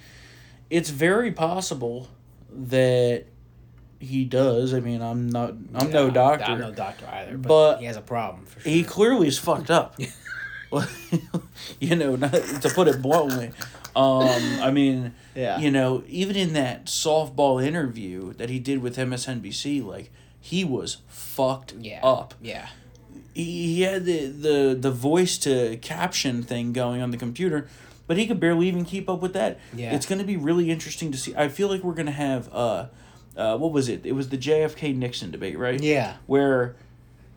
it's 0.70 0.90
very 0.90 1.32
possible 1.32 2.08
that 2.50 3.26
he 4.00 4.24
does. 4.24 4.74
I 4.74 4.80
mean, 4.80 5.02
I'm 5.02 5.28
not. 5.30 5.56
I'm 5.74 5.92
no 5.92 6.10
doctor. 6.12 6.46
I'm 6.46 6.60
no 6.60 6.72
doctor 6.72 7.08
either, 7.12 7.38
but, 7.38 7.48
But 7.48 7.80
he 7.80 7.86
has 7.86 7.98
a 7.98 8.02
problem 8.02 8.46
for 8.46 8.60
sure. 8.62 8.72
he 8.72 8.84
clearly 8.84 9.28
is 9.28 9.40
fucked 9.40 9.72
up. 9.72 10.00
you 11.80 11.96
know, 11.96 12.16
not, 12.16 12.32
to 12.32 12.70
put 12.74 12.88
it 12.88 13.02
bluntly. 13.02 13.52
Um, 13.96 14.60
I 14.62 14.72
mean, 14.72 15.14
Yeah. 15.36 15.60
you 15.60 15.72
know, 15.72 16.04
even 16.08 16.36
in 16.36 16.54
that 16.54 16.86
softball 16.86 17.64
interview 17.64 18.34
that 18.34 18.50
he 18.50 18.60
did 18.60 18.82
with 18.82 18.98
MSNBC, 18.98 19.86
like 19.86 20.12
he 20.40 20.64
was 20.64 20.98
fucked 21.08 21.74
yeah. 21.80 22.00
up. 22.04 22.34
Yeah. 22.42 22.70
He, 23.34 23.76
he 23.76 23.82
had 23.82 24.06
the, 24.06 24.28
the 24.28 24.78
the 24.80 24.92
voice 24.92 25.38
to 25.40 25.78
caption 25.78 26.44
thing 26.44 26.74
going 26.74 27.02
on 27.02 27.12
the 27.12 27.18
computer, 27.18 27.68
but 28.08 28.18
he 28.18 28.28
could 28.28 28.40
barely 28.40 28.68
even 28.68 28.84
keep 28.86 29.10
up 29.10 29.22
with 29.22 29.34
that. 29.34 29.60
Yeah. 29.74 29.94
It's 29.94 30.06
going 30.06 30.20
to 30.20 30.26
be 30.26 30.36
really 30.38 30.70
interesting 30.70 31.12
to 31.12 31.18
see. 31.18 31.34
I 31.36 31.48
feel 31.48 31.68
like 31.70 31.84
we're 31.84 31.94
going 31.94 32.08
to 32.08 32.12
have 32.12 32.50
uh, 32.54 32.88
uh, 33.38 33.58
what 33.58 33.72
was 33.72 33.88
it? 33.88 34.06
It 34.06 34.14
was 34.14 34.30
the 34.30 34.38
JFK 34.38 34.96
Nixon 34.96 35.32
debate, 35.32 35.58
right? 35.58 35.82
Yeah. 35.82 36.16
Where 36.28 36.76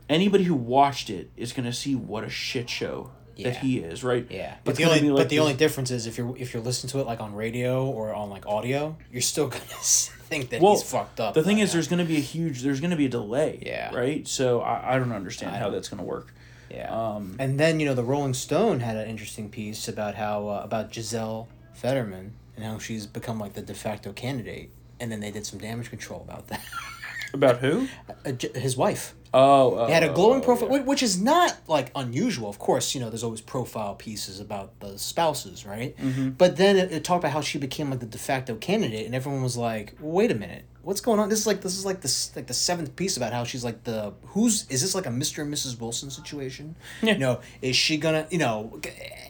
anybody 0.09 0.45
who 0.45 0.55
watched 0.55 1.11
it 1.11 1.31
is 1.37 1.53
going 1.53 1.67
to 1.67 1.73
see 1.73 1.95
what 1.95 2.25
a 2.25 2.29
shit 2.31 2.69
show 2.69 3.11
Yeah. 3.37 3.50
that 3.50 3.57
he 3.59 3.79
is, 3.79 4.03
right? 4.05 4.26
Yeah, 4.31 4.57
but 4.64 4.71
It's 4.73 4.79
the 4.79 4.85
only 4.85 5.00
like 5.11 5.17
but 5.25 5.29
the 5.29 5.37
this- 5.37 5.43
only 5.43 5.55
difference 5.55 5.91
is 5.91 6.07
if 6.07 6.17
you're 6.19 6.37
if 6.37 6.55
you're 6.55 6.62
listening 6.62 6.91
to 6.93 7.00
it 7.00 7.07
like 7.07 7.21
on 7.21 7.35
radio 7.35 7.87
or 7.87 8.12
on 8.14 8.31
like 8.31 8.47
audio, 8.47 8.97
you're 9.12 9.23
still 9.23 9.49
gonna 9.55 9.64
think 9.64 10.50
that 10.50 10.61
well, 10.62 10.73
he's 10.75 10.83
fucked 10.83 11.21
up. 11.21 11.35
The 11.35 11.43
thing 11.43 11.59
is, 11.59 11.71
now. 11.71 11.75
there's 11.75 11.88
going 11.88 11.99
to 11.99 12.05
be 12.05 12.17
a 12.17 12.21
huge, 12.21 12.62
there's 12.62 12.81
to 12.81 12.97
be 12.97 13.07
a 13.07 13.09
delay. 13.09 13.61
Yeah. 13.64 13.95
Right. 13.95 14.26
So 14.26 14.61
I, 14.61 14.95
I 14.95 14.99
don't 14.99 15.12
understand 15.12 15.55
I 15.55 15.59
how 15.59 15.64
don't- 15.67 15.75
that's 15.75 15.88
going 15.88 15.99
to 15.99 16.05
work. 16.05 16.33
yeah. 16.71 16.91
Um, 16.91 17.37
and 17.38 17.59
then 17.61 17.79
you 17.81 17.87
know 17.87 17.95
the 17.95 18.03
Rolling 18.05 18.35
Stone 18.35 18.81
had 18.81 18.97
an 18.97 19.09
interesting 19.09 19.49
piece 19.50 19.87
about 19.88 20.14
how 20.14 20.49
uh, 20.49 20.61
about 20.64 20.91
Gisele 20.93 21.49
Fetterman 21.75 22.33
and 22.57 22.64
how 22.64 22.79
she's 22.79 23.07
become 23.07 23.38
like 23.38 23.53
the 23.55 23.62
de 23.62 23.75
facto 23.75 24.12
candidate, 24.12 24.71
and 25.00 25.11
then 25.12 25.21
they 25.21 25.31
did 25.31 25.45
some 25.47 25.59
damage 25.59 25.91
control 25.91 26.21
about 26.23 26.47
that. 26.49 26.62
about 27.33 27.59
who? 27.59 27.88
Uh, 28.26 28.33
his 28.55 28.75
wife. 28.76 29.14
Oh, 29.35 29.79
oh 29.81 29.87
They 29.88 29.93
had 29.93 30.05
a 30.05 30.12
glowing 30.12 30.41
oh, 30.41 30.45
profile, 30.45 30.71
yeah. 30.71 30.83
which 30.83 31.03
is 31.03 31.21
not 31.21 31.57
like 31.67 31.91
unusual. 31.97 32.49
Of 32.49 32.61
course, 32.61 32.95
you 32.95 33.00
know, 33.00 33.11
there's 33.11 33.25
always 33.25 33.41
profile 33.41 33.97
pieces 33.97 34.38
about 34.38 34.79
the 34.79 34.97
spouses, 34.97 35.67
right? 35.67 35.97
Mm-hmm. 35.99 36.31
But 36.31 36.57
then 36.57 36.76
it, 36.76 36.93
it 36.93 37.05
talked 37.05 37.25
about 37.25 37.33
how 37.33 37.41
she 37.41 37.59
became 37.59 37.91
like 37.91 37.99
the 37.99 38.07
de 38.07 38.17
facto 38.17 38.55
candidate, 38.55 39.05
and 39.07 39.14
everyone 39.14 39.43
was 39.43 39.57
like, 39.57 39.95
"Wait 39.99 40.31
a 40.31 40.37
minute, 40.37 40.64
what's 40.83 41.00
going 41.00 41.19
on?" 41.19 41.29
This 41.29 41.41
is 41.41 41.49
like 41.49 41.62
this 41.62 41.76
is 41.76 41.85
like 41.85 42.00
this 42.00 42.35
like 42.37 42.47
the 42.47 42.55
seventh 42.55 42.95
piece 42.95 43.17
about 43.17 43.33
how 43.33 43.43
she's 43.43 43.64
like 43.64 43.83
the 43.83 44.12
who's 44.26 44.71
is 44.71 44.83
this 44.83 44.95
like 44.95 45.07
a 45.07 45.11
Mr. 45.11 45.43
and 45.43 45.53
Mrs. 45.53 45.81
Wilson 45.81 46.11
situation? 46.11 46.76
Yeah. 47.03 47.14
You 47.14 47.19
know, 47.19 47.41
is 47.61 47.75
she 47.75 47.97
gonna 47.97 48.29
you 48.31 48.38
know? 48.38 48.81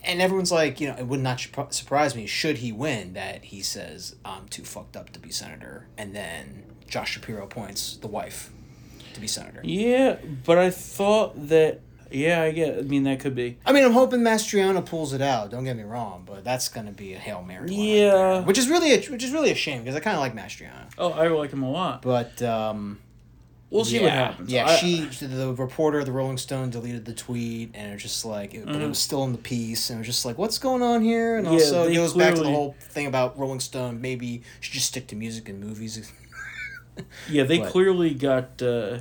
And 0.05 0.21
everyone's 0.21 0.53
like, 0.53 0.83
you 0.83 0.89
know, 0.89 0.97
it 0.97 1.07
would 1.07 1.21
not 1.21 1.41
surprise 1.71 2.15
me 2.15 2.27
should 2.27 2.59
he 2.59 2.73
win 2.73 3.15
that 3.15 3.45
he 3.45 3.63
says 3.63 4.17
I'm 4.23 4.49
too 4.49 4.65
fucked 4.65 4.99
up 4.99 5.11
to 5.11 5.19
be 5.19 5.31
senator, 5.31 5.87
and 5.97 6.15
then 6.15 6.65
Josh 6.87 7.13
Shapiro 7.13 7.43
appoints 7.43 7.97
the 7.97 8.07
wife 8.07 8.53
to 9.15 9.21
be 9.21 9.27
senator. 9.27 9.61
Yeah, 9.65 10.17
but 10.45 10.59
I 10.59 10.71
thought 10.71 11.49
that. 11.49 11.81
Yeah, 12.11 12.43
I 12.43 12.53
get. 12.53 12.79
I 12.79 12.83
mean, 12.83 13.03
that 13.05 13.19
could 13.21 13.35
be. 13.35 13.59
I 13.67 13.73
mean, 13.73 13.83
I'm 13.85 13.93
hoping 13.93 14.21
Mastriano 14.21 14.85
pulls 14.87 15.13
it 15.15 15.21
out. 15.21 15.51
Don't 15.51 15.65
get 15.65 15.77
me 15.77 15.83
wrong, 15.83 16.23
but 16.25 16.45
that's 16.45 16.69
gonna 16.69 16.93
be 16.93 17.15
a 17.15 17.19
hail 17.19 17.43
mary. 17.43 17.69
line 17.69 17.79
right 17.79 17.87
Yeah. 17.89 18.11
there. 18.13 18.43
which 18.43 18.59
is 18.59 18.69
really 18.69 18.93
a, 18.93 19.01
which 19.11 19.25
is 19.25 19.33
really 19.33 19.51
a 19.51 19.55
shame 19.57 19.81
because 19.81 19.97
I 19.97 20.01
kind 20.01 20.15
of 20.15 20.21
like 20.21 20.35
Mastriano. 20.35 20.89
Oh, 20.97 21.11
I 21.11 21.27
like 21.29 21.51
him 21.53 21.63
a 21.65 21.71
lot. 21.71 22.03
But 22.03 22.41
um, 22.43 23.01
We'll 23.71 23.85
see 23.85 23.97
yeah, 23.97 24.03
what 24.03 24.13
happens. 24.13 24.53
Yeah, 24.53 24.67
I- 24.67 24.77
she, 24.77 25.01
the 25.07 25.53
reporter, 25.55 25.99
of 25.99 26.07
the 26.07 26.13
Rolling 26.13 26.39
Stone, 26.39 26.71
deleted 26.71 27.05
the 27.07 27.15
tweet, 27.15 27.71
and 27.75 27.91
it 27.91 27.95
was 27.95 28.03
just 28.03 28.25
like, 28.25 28.55
it, 28.55 28.65
but 28.67 28.77
it 28.77 28.87
was 28.87 29.01
still 29.01 29.25
in 29.25 29.33
the 29.33 29.39
piece, 29.39 29.91
and 29.91 29.97
it 29.97 30.01
was 30.01 30.07
just 30.07 30.25
like, 30.25 30.39
what's 30.39 30.59
going 30.59 30.81
on 30.83 31.03
here? 31.03 31.39
And. 31.39 31.47
Yeah, 31.47 31.55
also, 31.55 31.83
it 31.83 31.89
they 31.89 31.95
goes 31.97 32.13
back 32.13 32.35
to 32.37 32.43
the 32.43 32.51
whole 32.51 32.77
thing 32.79 33.09
about 33.09 33.37
Rolling 33.37 33.59
Stone. 33.59 34.01
Maybe 34.01 34.43
should 34.61 34.75
just 34.75 34.87
stick 34.87 35.09
to 35.09 35.17
music 35.17 35.49
and 35.49 35.59
movies. 35.59 36.13
Yeah, 37.29 37.43
they 37.43 37.59
But- 37.59 37.71
clearly 37.73 38.15
got 38.15 38.63
uh, 38.63 38.99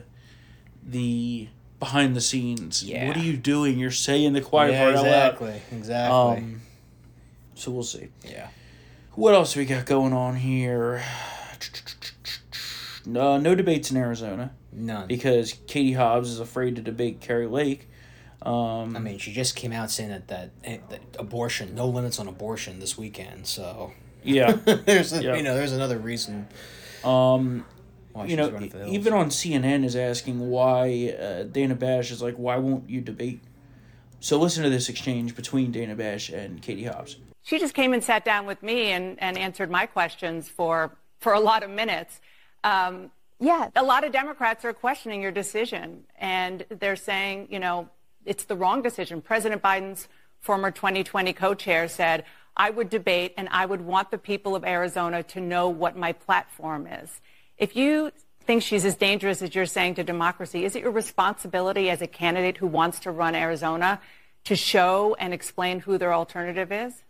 the 0.85 1.47
behind 1.79 2.15
the 2.15 2.21
scenes. 2.21 2.83
Yeah. 2.83 3.07
What 3.07 3.17
are 3.17 3.21
you 3.23 3.35
doing? 3.37 3.77
You're 3.79 3.91
saying 3.91 4.33
the 4.33 4.41
quiet 4.41 4.71
yeah, 4.73 4.83
part 4.83 4.95
out 4.95 5.03
loud. 5.03 5.05
exactly, 5.33 5.61
exactly. 5.77 6.17
Um, 6.37 6.61
so 7.55 7.71
we'll 7.71 7.83
see. 7.83 8.09
yeah. 8.23 8.47
What 9.15 9.33
else 9.35 9.55
we 9.55 9.65
got 9.65 9.85
going 9.85 10.11
on 10.13 10.35
here? 10.37 11.03
No, 13.05 13.37
no 13.37 13.53
debates 13.53 13.91
in 13.91 13.97
Arizona 13.97 14.51
None. 14.71 15.07
because 15.07 15.53
Katie 15.67 15.93
Hobbs 15.93 16.29
is 16.29 16.39
afraid 16.39 16.75
to 16.77 16.81
debate 16.81 17.19
Kari 17.19 17.47
Lake. 17.47 17.89
Um, 18.41 18.95
I 18.95 18.99
mean, 18.99 19.17
she 19.19 19.31
just 19.33 19.55
came 19.55 19.71
out 19.71 19.91
saying 19.91 20.09
that 20.09 20.27
that, 20.29 20.49
eh, 20.63 20.77
that 20.89 21.01
abortion, 21.19 21.75
no 21.75 21.85
limits 21.87 22.17
on 22.19 22.27
abortion 22.27 22.79
this 22.79 22.97
weekend. 22.97 23.45
So 23.47 23.91
yeah. 24.23 24.51
there's 24.65 25.13
a, 25.13 25.21
Yeah. 25.23 25.35
you 25.35 25.43
know 25.43 25.55
there's 25.55 25.73
another 25.73 25.97
reason 25.97 26.47
Um, 27.03 27.65
why 28.13 28.23
you 28.23 28.29
she's 28.29 28.37
know, 28.37 28.51
running 28.51 28.69
for 28.69 28.77
the 28.77 28.87
even 28.87 29.13
on 29.13 29.29
CNN 29.29 29.83
is 29.83 29.95
asking 29.95 30.49
why 30.49 31.15
uh, 31.19 31.43
Dana 31.43 31.75
Bash 31.75 32.11
is 32.11 32.21
like, 32.21 32.35
why 32.35 32.57
won't 32.57 32.89
you 32.89 33.01
debate? 33.01 33.41
So 34.19 34.39
listen 34.39 34.63
to 34.63 34.69
this 34.69 34.87
exchange 34.87 35.35
between 35.35 35.71
Dana 35.71 35.95
Bash 35.95 36.29
and 36.29 36.61
Katie 36.61 36.85
Hobbs. 36.85 37.17
She 37.41 37.59
just 37.59 37.73
came 37.73 37.91
and 37.91 38.01
sat 38.03 38.23
down 38.23 38.45
with 38.45 38.63
me 38.63 38.91
and, 38.91 39.21
and 39.21 39.37
answered 39.37 39.69
my 39.69 39.85
questions 39.85 40.47
for, 40.47 40.95
for 41.19 41.33
a 41.33 41.39
lot 41.39 41.61
of 41.63 41.69
minutes. 41.69 42.21
Um, 42.63 43.11
Yeah. 43.39 43.69
a 43.75 43.83
lot 43.83 44.05
of 44.05 44.13
Democrats 44.13 44.63
are 44.63 44.71
questioning 44.71 45.21
your 45.21 45.31
decision, 45.31 46.05
and 46.17 46.65
they're 46.69 46.95
saying, 46.95 47.47
you 47.51 47.59
know, 47.59 47.89
it's 48.25 48.45
the 48.45 48.55
wrong 48.55 48.81
decision. 48.81 49.21
President 49.21 49.61
Biden's 49.61 50.07
former 50.39 50.71
2020 50.71 51.33
co-chair 51.33 51.89
said, 51.89 52.23
I 52.55 52.69
would 52.69 52.89
debate 52.89 53.33
and 53.35 53.49
I 53.49 53.65
would 53.65 53.81
want 53.81 54.11
the 54.11 54.17
people 54.17 54.55
of 54.55 54.63
Arizona 54.63 55.23
to 55.23 55.41
know 55.41 55.67
what 55.67 55.97
my 55.97 56.13
platform 56.13 56.87
is. 56.87 57.19
If 57.57 57.75
you 57.75 58.11
think 58.41 58.63
she's 58.63 58.85
as 58.85 58.95
dangerous 58.95 59.41
as 59.41 59.55
you're 59.55 59.65
saying 59.65 59.95
to 59.95 60.03
democracy, 60.03 60.65
is 60.65 60.75
it 60.75 60.81
your 60.81 60.91
responsibility 60.91 61.89
as 61.89 62.01
a 62.01 62.07
candidate 62.07 62.57
who 62.57 62.67
wants 62.67 62.99
to 63.01 63.11
run 63.11 63.35
Arizona 63.35 64.01
to 64.45 64.55
show 64.55 65.15
and 65.19 65.33
explain 65.33 65.79
who 65.79 65.97
their 65.97 66.13
alternative 66.13 66.71
is? 66.71 67.03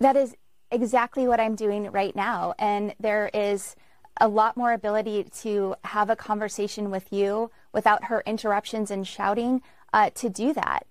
That 0.00 0.16
is 0.16 0.34
exactly 0.70 1.28
what 1.28 1.40
I'm 1.40 1.54
doing 1.54 1.90
right 1.90 2.14
now. 2.16 2.54
And 2.58 2.94
there 2.98 3.30
is 3.32 3.76
a 4.20 4.28
lot 4.28 4.56
more 4.56 4.72
ability 4.72 5.24
to 5.42 5.76
have 5.84 6.10
a 6.10 6.16
conversation 6.16 6.90
with 6.90 7.12
you 7.12 7.50
without 7.72 8.04
her 8.04 8.22
interruptions 8.26 8.90
and 8.90 9.06
shouting 9.06 9.62
uh, 9.96 10.10
to 10.14 10.28
do 10.28 10.52
that. 10.52 10.86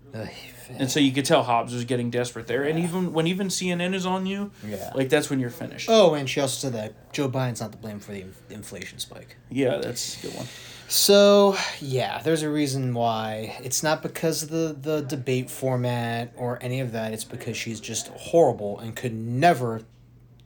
And 0.70 0.90
so 0.90 1.00
you 1.00 1.12
could 1.12 1.26
tell 1.26 1.44
Hobbs 1.44 1.74
was 1.74 1.86
getting 1.86 2.10
desperate 2.10 2.48
there. 2.48 2.64
And 2.64 2.80
even 2.80 3.14
when 3.14 3.28
even 3.28 3.50
CNN 3.50 3.94
is 3.94 4.06
on 4.06 4.26
you, 4.26 4.50
Yeah. 4.68 4.92
like 4.96 5.10
that's 5.10 5.30
when 5.30 5.40
you're 5.40 5.50
finished. 5.52 5.88
Oh, 5.92 6.16
and 6.16 6.28
she 6.30 6.42
also 6.42 6.58
said 6.68 6.74
that 6.74 7.14
Joe 7.14 7.30
Biden's 7.30 7.62
not 7.62 7.72
to 7.74 7.78
blame 7.78 8.00
for 8.00 8.14
the 8.14 8.22
in- 8.22 8.34
inflation 8.50 8.98
spike. 8.98 9.36
Yeah, 9.52 9.78
that's 9.78 10.18
a 10.18 10.28
good 10.28 10.36
one. 10.36 10.48
So 10.88 11.56
yeah, 11.82 12.22
there's 12.24 12.42
a 12.42 12.50
reason 12.50 12.94
why 12.96 13.58
it's 13.64 13.84
not 13.84 14.02
because 14.02 14.42
of 14.44 14.50
the 14.50 14.76
the 14.80 15.02
debate 15.02 15.50
format 15.52 16.34
or 16.36 16.58
any 16.62 16.80
of 16.80 16.92
that. 16.94 17.14
It's 17.14 17.24
because 17.24 17.56
she's 17.58 17.80
just 17.80 18.08
horrible 18.08 18.80
and 18.80 18.96
could 18.96 19.14
never, 19.14 19.82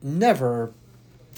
never 0.02 0.74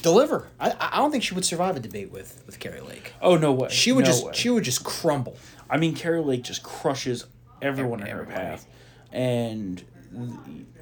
deliver. 0.03 0.49
I 0.61 0.75
I 0.79 0.97
don't 0.99 1.11
think 1.11 1.23
she 1.23 1.35
would 1.35 1.45
survive 1.45 1.77
a 1.77 1.81
debate 1.81 2.11
with 2.11 2.43
with 2.47 2.59
Kari 2.59 2.81
Lake. 2.81 3.13
Oh 3.23 3.37
no 3.37 3.53
way. 3.53 3.69
She 3.71 3.93
would 3.93 4.05
No 4.05 4.11
just 4.11 4.25
way. 4.27 4.33
she 4.35 4.51
would 4.51 4.65
just 4.65 4.85
crumble. 4.85 5.37
I 5.71 5.77
mean, 5.79 5.95
Kari 5.95 6.21
Lake 6.23 6.43
just 6.43 6.63
crushes 6.63 7.27
everyone 7.63 8.01
in 8.01 8.09
her 8.09 8.25
path, 8.25 8.67
and 9.11 9.83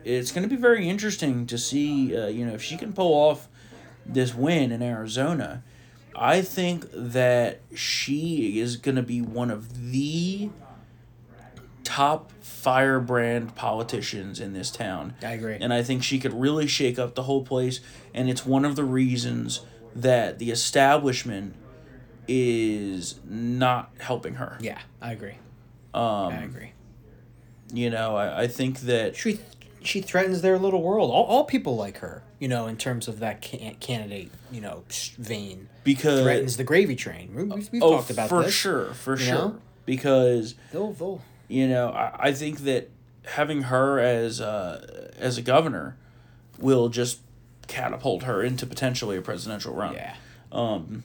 it's 0.04 0.33
going 0.33 0.42
to 0.48 0.48
be 0.54 0.61
very 0.61 0.88
interesting 0.88 1.46
to 1.46 1.59
see. 1.59 2.16
Uh, 2.16 2.26
you 2.26 2.44
know, 2.46 2.54
if 2.54 2.62
she 2.62 2.76
can 2.76 2.92
pull 2.92 3.12
off 3.12 3.48
this 4.06 4.35
win 4.35 4.72
in 4.72 4.83
Arizona, 4.83 5.62
I 6.16 6.42
think 6.42 6.87
that 6.92 7.61
she 7.74 8.59
is 8.59 8.76
going 8.76 8.96
to 8.96 9.02
be 9.02 9.20
one 9.20 9.50
of 9.50 9.92
the 9.92 10.50
top 11.90 12.31
firebrand 12.40 13.57
politicians 13.57 14.38
in 14.38 14.53
this 14.53 14.70
town. 14.70 15.14
I 15.24 15.33
agree. 15.33 15.57
And 15.61 15.72
I 15.72 15.83
think 15.83 16.05
she 16.05 16.20
could 16.20 16.33
really 16.33 16.68
shake 16.68 17.00
up 17.00 17.16
the 17.16 17.24
whole 17.24 17.44
place. 17.44 17.81
And 18.14 18.31
it's 18.31 18.46
one 18.46 18.64
of 18.64 18.76
the 18.76 18.85
reasons 18.85 19.62
that 19.96 20.38
the 20.38 20.53
establishment 20.53 21.57
is 22.29 23.18
not 23.24 23.90
helping 23.98 24.35
her. 24.35 24.57
Yeah, 24.61 24.79
I 25.03 25.11
agree. 25.11 25.35
Um, 25.92 26.03
I 26.33 26.42
agree. 26.44 26.72
You 27.72 27.90
know, 27.90 28.14
I, 28.14 28.42
I 28.42 28.46
think 28.46 28.81
that 28.81 29.16
Should 29.16 29.38
we 29.38 29.44
she 29.83 30.00
threatens 30.00 30.42
their 30.42 30.59
little 30.59 30.83
world. 30.83 31.11
All, 31.11 31.24
all 31.24 31.44
people 31.44 31.74
like 31.74 31.98
her, 31.98 32.22
you 32.38 32.46
know, 32.46 32.68
in 32.68 32.76
terms 32.76 33.09
of 33.09 33.18
that 33.18 33.40
can- 33.40 33.74
candidate, 33.81 34.31
you 34.53 34.61
know, 34.61 34.85
vein. 35.18 35.68
Because- 35.83 36.22
threatens 36.22 36.57
the 36.57 36.64
gravy 36.64 36.94
train. 36.94 37.35
We- 37.35 37.44
We've, 37.44 37.72
we've 37.72 37.83
oh, 37.83 37.96
talked 37.96 38.11
about 38.11 38.29
for 38.29 38.42
this. 38.44 38.53
For 38.55 38.61
sure, 38.61 38.94
for 38.94 39.16
sure. 39.16 39.35
know? 39.35 39.59
Because 39.87 40.55
They'll, 40.70 40.92
they'll, 40.92 41.22
you 41.50 41.68
know, 41.68 41.88
I, 41.90 42.28
I 42.28 42.32
think 42.32 42.60
that 42.60 42.88
having 43.24 43.62
her 43.62 43.98
as 43.98 44.40
uh, 44.40 45.10
as 45.18 45.36
a 45.38 45.42
governor 45.42 45.96
will 46.58 46.88
just 46.88 47.20
catapult 47.66 48.22
her 48.24 48.42
into 48.42 48.66
potentially 48.66 49.16
a 49.16 49.22
presidential 49.22 49.74
run. 49.74 49.94
yeah. 49.94 50.14
Um, 50.52 51.04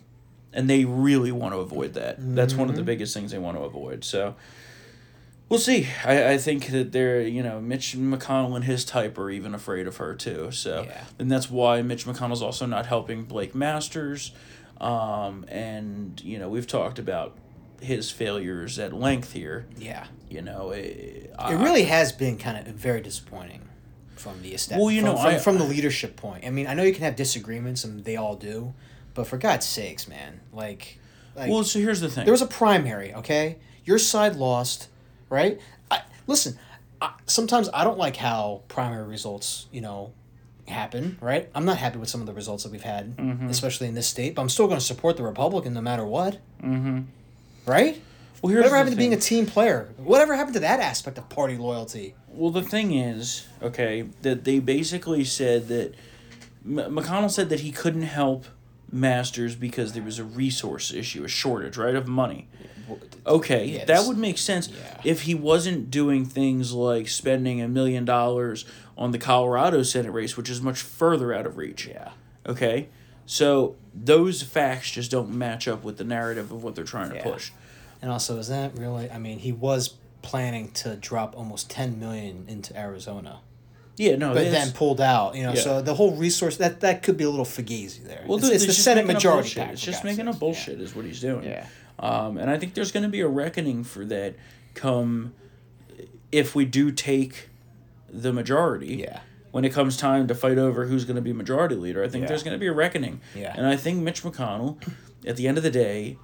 and 0.54 0.70
they 0.70 0.86
really 0.86 1.32
want 1.32 1.54
to 1.54 1.60
avoid 1.60 1.94
that. 1.96 2.16
That's 2.20 2.54
one 2.54 2.68
Mm-hmm. 2.68 2.70
of 2.72 2.76
the 2.78 2.84
biggest 2.84 3.14
things 3.14 3.32
they 3.32 3.38
want 3.38 3.58
to 3.58 3.64
avoid. 3.64 4.04
So 4.04 4.36
we'll 5.50 5.60
see. 5.60 5.88
I, 6.06 6.34
I 6.34 6.38
think 6.38 6.68
that 6.68 6.92
they're 6.92 7.22
you 7.22 7.44
know 7.44 7.60
Mitch 7.62 7.96
McConnell 7.96 8.56
and 8.56 8.64
his 8.66 8.86
type 8.86 9.18
are 9.18 9.30
even 9.30 9.54
afraid 9.54 9.86
of 9.88 9.98
her 9.98 10.16
too. 10.16 10.52
So 10.52 10.84
Yeah. 10.88 11.04
and 11.20 11.30
that's 11.32 11.50
why 11.52 11.82
Mitch 11.82 12.06
McConnell's 12.06 12.42
also 12.42 12.66
not 12.66 12.86
helping 12.86 13.24
Blake 13.24 13.54
Masters. 13.54 14.32
Um, 14.82 15.46
and 15.48 16.22
you 16.24 16.38
know 16.40 16.50
we've 16.50 16.68
talked 16.68 17.00
about 17.00 17.38
his 17.82 18.10
failures 18.12 18.80
at 18.80 18.94
length 18.94 19.34
here. 19.34 19.66
Yeah. 19.78 20.06
You 20.30 20.42
know, 20.42 20.72
It 20.72 21.32
I- 21.38 21.54
really 21.54 21.84
has 21.84 22.12
been 22.12 22.38
kind 22.38 22.58
of 22.68 22.74
very 22.76 23.02
disappointing 23.02 23.62
from 24.16 24.42
the 24.42 24.54
establishment. 24.54 24.82
Well, 24.82 24.92
you 24.92 25.02
from, 25.02 25.10
know, 25.12 25.18
from, 25.18 25.36
I- 25.36 25.38
from 25.40 25.58
the 25.58 25.66
leadership 25.66 26.16
point. 26.16 26.46
I 26.46 26.50
mean, 26.50 26.68
I 26.68 26.74
know 26.74 26.84
you 26.84 26.94
can 26.94 27.04
have 27.04 27.16
disagreements, 27.16 27.84
and 27.84 28.04
they 28.04 28.16
all 28.16 28.36
do, 28.36 28.74
but 29.14 29.28
for 29.28 29.38
God's 29.38 29.66
sakes, 29.66 30.08
man, 30.08 30.40
like, 30.52 31.00
like 31.36 31.50
well, 31.50 31.64
so 31.64 31.80
here's 31.80 32.00
the 32.02 32.10
thing. 32.10 32.26
there 32.26 32.32
was 32.34 32.42
a 32.42 32.48
primary. 32.48 33.14
Okay, 33.14 33.58
your 33.84 34.00
side 34.00 34.36
lost, 34.36 34.88
right? 35.30 35.60
I, 35.92 36.02
listen, 36.28 36.58
I, 37.02 37.12
sometimes 37.28 37.70
I 37.74 37.84
don't 37.84 37.98
like 38.00 38.16
how 38.16 38.62
primary 38.68 39.06
results, 39.08 39.68
you 39.72 39.82
know, 39.82 40.12
happen. 40.68 41.18
Right? 41.22 41.50
I'm 41.54 41.66
not 41.66 41.78
happy 41.78 42.00
with 42.00 42.10
some 42.10 42.22
of 42.22 42.26
the 42.28 42.34
results 42.34 42.64
that 42.64 42.72
we've 42.72 42.82
had, 42.82 43.16
Mm-hmm. 43.18 43.50
especially 43.50 43.88
in 43.88 43.94
this 43.94 44.08
state. 44.08 44.34
But 44.34 44.42
I'm 44.42 44.50
still 44.50 44.66
going 44.66 44.80
to 44.80 44.86
support 44.86 45.16
the 45.18 45.24
Republican 45.24 45.74
no 45.74 45.82
matter 45.82 46.04
what. 46.06 46.40
Mm-hmm. 46.64 47.02
Right? 47.66 48.02
well, 48.42 48.52
here's 48.52 48.64
Whatever 48.64 48.76
happened 48.78 48.94
to 48.96 48.98
being 48.98 49.14
a 49.14 49.18
team 49.18 49.46
player? 49.46 49.90
Whatever 49.98 50.36
happened 50.36 50.54
to 50.56 50.60
that 50.62 50.80
aspect 50.80 51.18
of 51.18 51.28
party 51.30 51.58
loyalty? 51.58 52.14
Well, 52.28 52.52
the 52.52 52.62
thing 52.62 52.94
is, 52.94 53.48
okay, 53.62 54.04
that 54.22 54.44
they 54.44 54.60
basically 54.60 55.24
said 55.24 55.68
that 55.70 55.94
M- 56.66 56.76
McConnell 56.96 57.32
said 57.32 57.50
that 57.50 57.62
he 57.62 57.72
couldn't 57.72 58.04
help 58.04 58.46
Masters 58.92 59.56
because 59.56 59.94
there 59.94 60.04
was 60.04 60.20
a 60.20 60.24
resource 60.24 60.94
issue, 60.94 61.24
a 61.24 61.28
shortage, 61.28 61.78
right, 61.78 61.96
of 61.96 62.08
money. 62.08 62.48
Okay, 63.26 63.66
Yeah, 63.66 63.86
that 63.86 64.06
would 64.06 64.18
make 64.18 64.38
sense 64.38 64.70
yeah. 64.70 65.02
if 65.04 65.22
he 65.24 65.34
wasn't 65.34 65.90
doing 65.90 66.24
things 66.26 66.72
like 66.72 67.08
spending 67.08 67.60
a 67.60 67.68
million 67.68 68.06
dollars 68.06 68.66
on 68.96 69.10
the 69.12 69.18
Colorado 69.18 69.82
Senate 69.82 70.12
race, 70.12 70.38
which 70.38 70.50
is 70.50 70.62
much 70.62 70.80
further 70.82 71.34
out 71.34 71.48
of 71.48 71.58
reach. 71.58 71.88
Yeah. 71.88 72.12
Okay, 72.46 72.90
so 73.26 73.76
those 73.96 74.42
facts 74.42 74.92
just 74.92 75.10
don't 75.12 75.32
match 75.32 75.68
up 75.68 75.84
with 75.84 75.98
the 75.98 76.04
narrative 76.04 76.52
of 76.52 76.64
what 76.64 76.76
they're 76.76 76.84
trying 76.84 77.12
to 77.12 77.22
push. 77.22 77.52
And 78.02 78.12
also, 78.12 78.38
is 78.38 78.50
that 78.50 78.78
really? 78.78 79.10
I 79.10 79.18
mean, 79.18 79.40
he 79.40 79.52
was 79.52 79.96
planning 80.22 80.72
to 80.72 80.96
drop 80.96 81.38
almost 81.38 81.70
ten 81.70 82.00
million 82.00 82.46
into 82.48 82.78
Arizona, 82.78 83.40
Yeah, 83.98 84.16
no, 84.18 84.34
but 84.34 84.52
then 84.52 84.72
pulled 84.74 85.00
out. 85.00 85.36
You 85.36 85.44
know, 85.44 85.54
Yeah. 85.54 85.62
so 85.62 85.82
the 85.82 85.96
whole 85.96 86.16
resource 86.16 86.58
that 86.58 86.82
that 86.82 87.04
could 87.04 87.16
be 87.16 87.24
a 87.24 87.30
little 87.30 87.46
fugazi 87.46 88.04
there. 88.04 88.24
Well, 88.28 88.38
it's, 88.38 88.48
dude, 88.48 88.56
it's 88.56 88.66
the 88.66 88.74
Senate 88.74 89.06
majority 89.08 89.56
PAC. 89.56 89.72
It's 89.74 89.82
just 89.82 90.04
making 90.04 90.28
a 90.28 90.34
bullshit, 90.34 90.82
is 90.82 90.96
what 90.96 91.06
he's 91.06 91.22
doing. 91.22 91.46
Yeah. 91.46 91.68
Um, 91.98 92.38
and 92.38 92.50
I 92.50 92.58
think 92.58 92.74
there's 92.74 92.92
going 92.92 93.04
to 93.04 93.10
be 93.10 93.22
a 93.22 93.28
reckoning 93.28 93.84
for 93.86 94.04
that 94.06 94.36
come 94.74 95.34
if 96.32 96.54
we 96.54 96.66
do 96.66 96.92
take 96.92 97.50
the 98.10 98.34
majority. 98.34 98.96
Yeah. 98.98 99.22
When 99.56 99.64
it 99.64 99.72
comes 99.72 99.96
time 99.96 100.28
to 100.28 100.36
fight 100.36 100.58
over 100.58 100.84
who's 100.88 101.06
going 101.06 101.16
to 101.16 101.22
be 101.22 101.32
majority 101.32 101.76
leader, 101.76 102.04
I 102.04 102.10
think 102.10 102.24
Yeah. 102.24 102.28
there's 102.28 102.44
going 102.44 102.56
to 102.56 102.60
be 102.60 102.68
a 102.68 102.74
reckoning. 102.74 103.22
Yeah. 103.34 103.54
And 103.56 103.66
I 103.66 103.78
think 103.78 104.04
Mitch 104.04 104.22
McConnell, 104.22 104.84
at 105.26 105.38
the 105.38 105.48
end 105.48 105.56
of 105.58 105.64
the 105.64 105.72
day, 105.72 106.18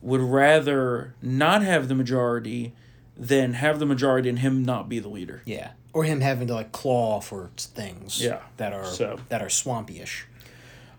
would 0.00 0.22
rather 0.22 1.12
not 1.20 1.60
have 1.62 1.88
the 1.88 1.94
majority 1.94 2.72
than 3.18 3.52
have 3.52 3.80
the 3.80 3.84
majority 3.84 4.30
and 4.30 4.38
him 4.38 4.64
not 4.64 4.88
be 4.88 4.98
the 4.98 5.10
leader. 5.10 5.42
Yeah, 5.44 5.72
or 5.92 6.04
him 6.04 6.22
having 6.22 6.48
to 6.48 6.54
like 6.54 6.72
claw 6.72 7.20
for 7.20 7.50
things. 7.58 8.18
Yeah. 8.22 8.38
that 8.56 8.72
are 8.72 8.86
So- 8.86 9.18
that 9.28 9.42
are 9.42 9.50
swampy-ish. 9.50 10.26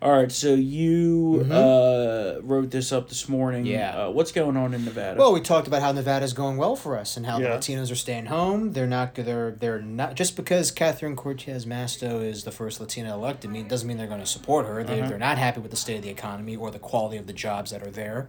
All 0.01 0.11
right, 0.11 0.31
so 0.31 0.55
you 0.55 1.45
uh, 1.51 2.39
wrote 2.41 2.71
this 2.71 2.91
up 2.91 3.07
this 3.07 3.29
morning. 3.29 3.65
Mm-hmm. 3.65 3.71
Yeah. 3.73 4.05
Uh, 4.05 4.09
what's 4.09 4.31
going 4.31 4.57
on 4.57 4.73
in 4.73 4.83
Nevada? 4.83 5.19
Well, 5.19 5.31
we 5.31 5.41
talked 5.41 5.67
about 5.67 5.83
how 5.83 5.91
Nevada's 5.91 6.33
going 6.33 6.57
well 6.57 6.75
for 6.75 6.97
us 6.97 7.17
and 7.17 7.25
how 7.27 7.37
Yeah. 7.37 7.49
the 7.49 7.57
Latinos 7.57 7.91
are 7.91 7.95
staying 7.95 8.25
home. 8.25 8.73
They're 8.73 8.87
not. 8.87 9.13
They're 9.13 9.51
they're 9.51 9.79
not 9.79 10.15
just 10.15 10.35
because 10.35 10.71
Catherine 10.71 11.15
Cortez 11.15 11.67
Masto 11.67 12.23
is 12.23 12.45
the 12.45 12.51
first 12.51 12.79
Latina 12.79 13.13
elected. 13.13 13.51
Mean 13.51 13.67
doesn't 13.67 13.87
mean 13.87 13.97
they're 13.97 14.07
going 14.07 14.21
to 14.21 14.25
support 14.25 14.65
her. 14.65 14.83
They 14.83 15.01
they're 15.01 15.19
not 15.19 15.37
happy 15.37 15.59
with 15.59 15.69
the 15.69 15.77
state 15.77 15.97
of 15.97 16.03
the 16.03 16.09
economy 16.09 16.55
or 16.55 16.71
the 16.71 16.79
quality 16.79 17.17
of 17.17 17.27
the 17.27 17.33
jobs 17.33 17.69
that 17.69 17.83
are 17.83 17.91
there. 17.91 18.27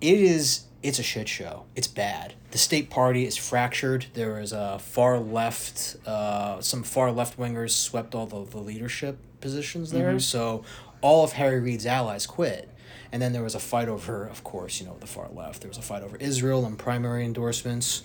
It 0.00 0.20
is. 0.20 0.66
It's 0.82 0.98
a 1.00 1.02
shit 1.02 1.28
show. 1.28 1.64
It's 1.74 1.88
bad. 1.88 2.34
The 2.52 2.58
state 2.58 2.88
party 2.88 3.26
is 3.26 3.36
fractured. 3.36 4.06
There 4.14 4.40
is 4.40 4.52
a 4.52 4.78
far 4.78 5.18
left. 5.18 5.96
Uh, 6.06 6.60
some 6.60 6.84
far 6.84 7.10
left 7.10 7.36
wingers 7.36 7.72
swept 7.72 8.14
all 8.14 8.26
the, 8.26 8.44
the 8.48 8.58
leadership 8.58 9.18
positions 9.42 9.90
there. 9.90 10.18
So 10.20 10.64
all 11.00 11.24
of 11.24 11.32
Harry 11.32 11.60
Reid's 11.60 11.86
allies 11.86 12.26
quit. 12.26 12.68
And 13.12 13.20
then 13.20 13.32
there 13.32 13.42
was 13.42 13.54
a 13.54 13.60
fight 13.60 13.88
over, 13.88 14.24
of 14.26 14.44
course, 14.44 14.80
you 14.80 14.86
know, 14.86 14.96
the 15.00 15.06
far 15.06 15.28
left. 15.30 15.62
There 15.62 15.68
was 15.68 15.78
a 15.78 15.82
fight 15.82 16.02
over 16.02 16.16
Israel 16.16 16.64
and 16.64 16.78
primary 16.78 17.24
endorsements. 17.24 18.02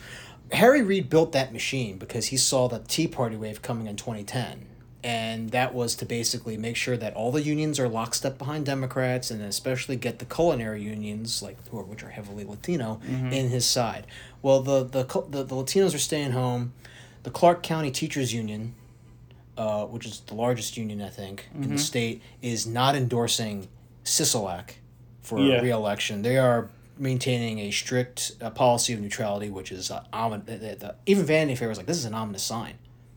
Harry 0.52 0.82
Reid 0.82 1.10
built 1.10 1.32
that 1.34 1.54
machine 1.54 1.98
because 1.98 2.28
he 2.28 2.38
saw 2.38 2.68
the 2.68 2.80
Tea 2.80 3.08
Party 3.08 3.36
wave 3.36 3.62
coming 3.62 3.88
in 3.88 3.96
2010. 3.96 4.68
And 5.04 5.52
that 5.52 5.76
was 5.76 5.96
to 5.98 6.06
basically 6.06 6.58
make 6.58 6.76
sure 6.76 6.98
that 6.98 7.14
all 7.14 7.32
the 7.32 7.44
unions 7.44 7.80
are 7.80 7.88
lockstep 7.88 8.40
behind 8.40 8.66
Democrats 8.66 9.30
and 9.30 9.40
especially 9.44 9.96
get 9.96 10.18
the 10.18 10.26
culinary 10.26 10.82
unions, 10.82 11.44
like 11.44 11.58
who 11.70 11.78
are, 11.78 11.84
which 11.84 12.04
are 12.04 12.10
heavily 12.10 12.44
Latino, 12.44 13.00
mm-hmm. 13.06 13.32
in 13.32 13.50
his 13.50 13.68
side. 13.68 14.08
Well, 14.42 14.62
the, 14.62 14.84
the, 14.84 15.04
the, 15.30 15.44
the 15.44 15.56
Latinos 15.56 15.94
are 15.94 16.00
staying 16.00 16.32
home. 16.32 16.74
The 17.22 17.30
Clark 17.30 17.62
County 17.62 17.92
Teachers 17.92 18.34
Union, 18.34 18.74
uh, 19.58 19.86
which 19.86 20.06
is 20.06 20.20
the 20.22 20.36
largest 20.36 20.78
union, 20.78 21.02
I 21.02 21.10
think, 21.10 21.48
in 21.56 21.70
the 21.70 21.78
state, 21.78 22.22
is 22.42 22.66
not 22.68 22.96
endorsing 22.96 23.68
Sisolak 24.04 24.72
for 25.22 25.40
Yeah. 25.40 25.62
re-election. 25.62 26.22
They 26.22 26.38
are 26.38 26.70
maintaining 26.98 27.60
a 27.60 27.72
strict 27.72 28.34
uh, 28.42 28.50
policy 28.52 28.94
of 28.94 29.02
neutrality, 29.02 29.50
which 29.50 29.72
is 29.72 29.92
uh, 29.92 30.04
omin- 30.14 30.46
the, 30.46 30.58
the, 30.58 30.76
the, 30.76 30.96
even 31.06 31.26
Vanity 31.26 31.56
Fair 31.56 31.68
was 31.70 31.78
like, 31.78 31.88
this 31.88 31.98
is 31.98 32.06
an 32.06 32.14
ominous 32.14 32.44
sign 32.44 32.76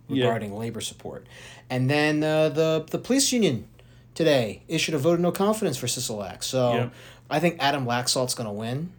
Yeah. 0.09 0.25
regarding 0.25 0.57
labor 0.57 0.81
support. 0.81 1.27
And 1.71 1.89
then 1.91 2.25
uh, 2.25 2.49
the 2.49 2.85
the 2.91 2.99
police 2.99 3.31
union 3.33 3.67
today 4.15 4.63
issued 4.69 4.95
a 4.95 4.99
vote 4.99 5.15
of 5.15 5.21
no 5.21 5.31
confidence 5.33 5.77
for 5.77 5.87
Sisolak. 5.87 6.43
So 6.43 6.73
Yeah. 6.75 6.89
I 7.31 7.39
think 7.41 7.57
Adam 7.61 7.85
Laxalt's 7.87 8.35
going 8.35 8.47
to 8.49 8.53
win. 8.53 8.91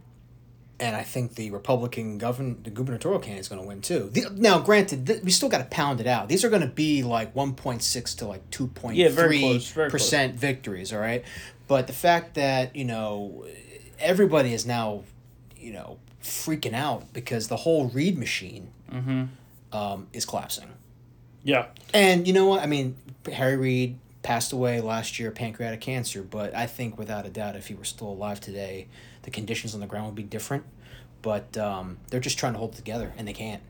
And 0.81 0.95
I 0.95 1.03
think 1.03 1.35
the 1.35 1.51
Republican 1.51 2.17
govern 2.17 2.63
the 2.63 2.69
gubernatorial 2.69 3.19
candidate 3.19 3.41
is 3.41 3.49
going 3.49 3.61
to 3.61 3.67
win 3.67 3.81
too. 3.81 4.09
The, 4.13 4.29
now, 4.33 4.59
granted, 4.59 5.05
th- 5.07 5.23
we 5.23 5.31
still 5.31 5.49
got 5.49 5.57
to 5.57 5.65
pound 5.65 5.99
it 5.99 6.07
out. 6.07 6.29
These 6.29 6.45
are 6.45 6.49
going 6.49 6.61
to 6.61 6.67
be 6.67 7.03
like 7.03 7.35
one 7.35 7.53
point 7.53 7.83
six 7.83 8.15
to 8.15 8.25
like 8.25 8.49
two 8.49 8.67
point 8.67 8.95
three 8.95 9.39
close, 9.39 9.71
very 9.71 9.89
close. 9.89 9.91
percent 9.91 10.35
victories. 10.35 10.93
All 10.93 10.99
right, 10.99 11.23
but 11.67 11.87
the 11.87 11.93
fact 11.93 12.35
that 12.35 12.75
you 12.75 12.85
know 12.85 13.45
everybody 13.99 14.53
is 14.53 14.65
now 14.65 15.03
you 15.57 15.73
know 15.73 15.97
freaking 16.23 16.73
out 16.73 17.11
because 17.13 17.47
the 17.49 17.57
whole 17.57 17.87
Reid 17.89 18.17
machine 18.17 18.69
Mm-hmm. 18.91 19.25
um, 19.77 20.07
is 20.13 20.25
collapsing. 20.25 20.69
yeah. 21.43 21.67
And 21.93 22.25
you 22.27 22.33
know 22.33 22.45
what? 22.47 22.63
I 22.63 22.65
mean, 22.65 22.95
Harry 23.31 23.55
Reid 23.55 23.99
passed 24.23 24.51
away 24.51 24.81
last 24.81 25.19
year 25.19 25.29
pancreatic 25.31 25.79
cancer, 25.79 26.23
but 26.23 26.55
I 26.55 26.65
think 26.65 26.97
without 26.97 27.25
a 27.25 27.29
doubt, 27.29 27.55
if 27.55 27.67
he 27.67 27.75
were 27.75 27.83
still 27.83 28.07
alive 28.09 28.41
today, 28.41 28.87
the 29.23 29.31
conditions 29.31 29.73
on 29.73 29.79
the 29.81 29.87
ground 29.87 30.05
would 30.07 30.15
be 30.15 30.23
different. 30.23 30.63
But 31.21 31.57
um, 31.57 31.97
they're 32.09 32.19
just 32.19 32.39
trying 32.39 32.53
to 32.53 32.59
hold 32.59 32.73
it 32.73 32.77
together, 32.77 33.13
and 33.17 33.27
they 33.27 33.33
can't. 33.33 33.61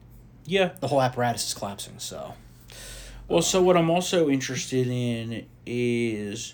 Yeah. 0.45 0.71
The 0.79 0.87
whole 0.87 1.01
apparatus 1.01 1.47
is 1.47 1.53
collapsing. 1.53 1.99
So 1.99 2.33
Well, 3.27 3.41
so 3.41 3.61
what 3.61 3.75
I'm 3.77 3.89
also 3.89 4.29
interested 4.29 4.87
in 4.87 5.45
is, 5.65 6.53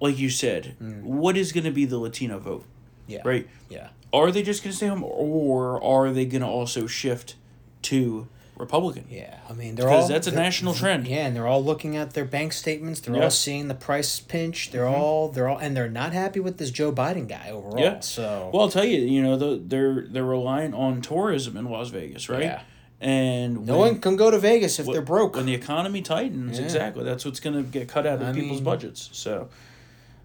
like 0.00 0.18
you 0.18 0.30
said, 0.30 0.76
what 1.02 1.36
is 1.36 1.52
going 1.52 1.64
to 1.64 1.70
be 1.70 1.84
the 1.84 1.98
Latino 1.98 2.38
vote, 2.38 2.64
yeah, 3.06 3.20
right? 3.24 3.48
Yeah, 3.68 3.88
Are 4.12 4.30
they 4.30 4.42
just 4.42 4.62
going 4.62 4.72
to 4.72 4.76
stay 4.76 4.86
home, 4.86 5.04
or 5.04 5.82
are 5.82 6.10
they 6.10 6.26
going 6.26 6.42
to 6.42 6.48
also 6.48 6.86
shift 6.86 7.36
to 7.82 8.28
Republican? 8.56 9.04
yeah. 9.10 9.38
I 9.48 9.52
mean, 9.52 9.74
they're 9.74 9.88
all 9.88 10.08
that's 10.08 10.26
a 10.26 10.32
national 10.32 10.74
trend. 10.74 11.06
Yeah, 11.06 11.26
and 11.26 11.36
they're 11.36 11.46
all 11.46 11.62
looking 11.64 11.96
at 11.96 12.14
their 12.14 12.24
bank 12.24 12.52
statements. 12.52 13.00
They're 13.00 13.12
Yeah. 13.14 13.18
Mm-hmm. 13.18 13.24
all 13.24 13.30
seeing 13.30 13.68
the 13.68 13.74
price 13.74 14.18
pinch. 14.20 14.70
They're 14.70 14.86
all 14.88 15.28
they're 15.28 15.48
all 15.48 15.58
and 15.58 15.76
they're 15.76 15.88
not 15.88 16.12
happy 16.12 16.40
with 16.40 16.58
this 16.58 16.70
Joe 16.70 16.90
Biden 16.92 17.28
guy 17.28 17.50
overall. 17.50 17.78
Yeah. 17.78 18.00
So 18.00 18.50
Well, 18.52 18.62
I'll 18.62 18.70
tell 18.70 18.84
you, 18.84 18.98
you 19.00 19.22
know, 19.22 19.36
the, 19.36 19.60
they're 19.64 20.06
they're 20.08 20.24
reliant 20.24 20.74
on 20.74 21.00
tourism 21.02 21.56
in 21.56 21.66
Las 21.66 21.90
Vegas, 21.90 22.28
right? 22.28 22.42
Yeah. 22.42 22.62
And 23.00 23.66
no 23.66 23.78
when- 23.78 23.92
one 23.92 24.00
can 24.00 24.16
go 24.16 24.30
to 24.30 24.38
Vegas 24.38 24.78
if 24.78 24.86
when- 24.86 24.94
they're 24.94 25.02
broke. 25.02 25.36
When 25.36 25.44
the 25.46 25.54
economy 25.54 26.00
tightens, 26.00 26.58
Yeah. 26.58 26.64
exactly, 26.64 27.04
that's 27.04 27.24
what's 27.26 27.40
going 27.40 27.56
to 27.56 27.62
get 27.62 27.88
cut 27.88 28.06
out 28.06 28.22
of 28.22 28.28
I 28.28 28.32
people's 28.32 28.58
mean- 28.58 28.64
budgets. 28.64 29.10
So, 29.12 29.48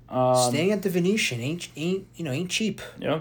um, 0.09 0.49
Staying 0.51 0.71
at 0.71 0.81
the 0.81 0.89
Venetian 0.89 1.41
ain't 1.41 1.67
ain't 1.75 2.07
you 2.15 2.23
know 2.23 2.31
ain't 2.31 2.49
cheap. 2.49 2.79
yeah. 2.99 3.19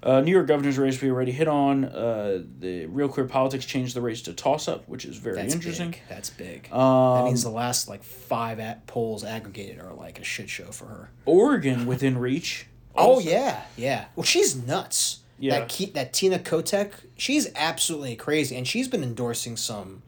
Uh, 0.00 0.20
New 0.20 0.30
York 0.30 0.46
governor's 0.46 0.78
race 0.78 1.00
we 1.02 1.10
already 1.10 1.32
hit 1.32 1.48
on. 1.48 1.84
Uh, 1.84 2.42
the 2.60 2.86
Real 2.86 3.08
Clear 3.08 3.26
Politics 3.26 3.64
changed 3.66 3.96
the 3.96 4.00
race 4.00 4.22
to 4.22 4.32
toss 4.32 4.68
up, 4.68 4.88
which 4.88 5.04
is 5.04 5.16
very 5.16 5.36
That's 5.36 5.52
interesting. 5.54 5.90
Big. 5.90 6.00
That's 6.08 6.30
big. 6.30 6.68
Um, 6.72 7.16
that 7.18 7.24
means 7.24 7.42
the 7.42 7.50
last 7.50 7.88
like 7.88 8.04
five 8.04 8.60
at 8.60 8.86
polls 8.86 9.24
aggregated 9.24 9.80
are 9.80 9.92
like 9.94 10.20
a 10.20 10.24
shit 10.24 10.48
show 10.48 10.66
for 10.66 10.86
her. 10.86 11.10
Oregon 11.26 11.86
within 11.86 12.18
reach. 12.18 12.66
Oh 13.00 13.20
yeah, 13.20 13.62
yeah. 13.76 14.06
Well, 14.16 14.24
she's 14.24 14.56
nuts. 14.56 15.20
Yeah. 15.38 15.60
That 15.60 15.68
Ke- 15.68 15.92
that 15.94 16.12
Tina 16.12 16.40
Kotek, 16.40 16.90
she's 17.16 17.48
absolutely 17.54 18.16
crazy, 18.16 18.56
and 18.56 18.66
she's 18.66 18.88
been 18.88 19.04
endorsing 19.04 19.56
some 19.56 20.02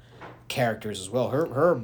characters 0.49 0.99
as 0.99 1.09
well. 1.09 1.29
Her 1.29 1.47
her, 1.47 1.83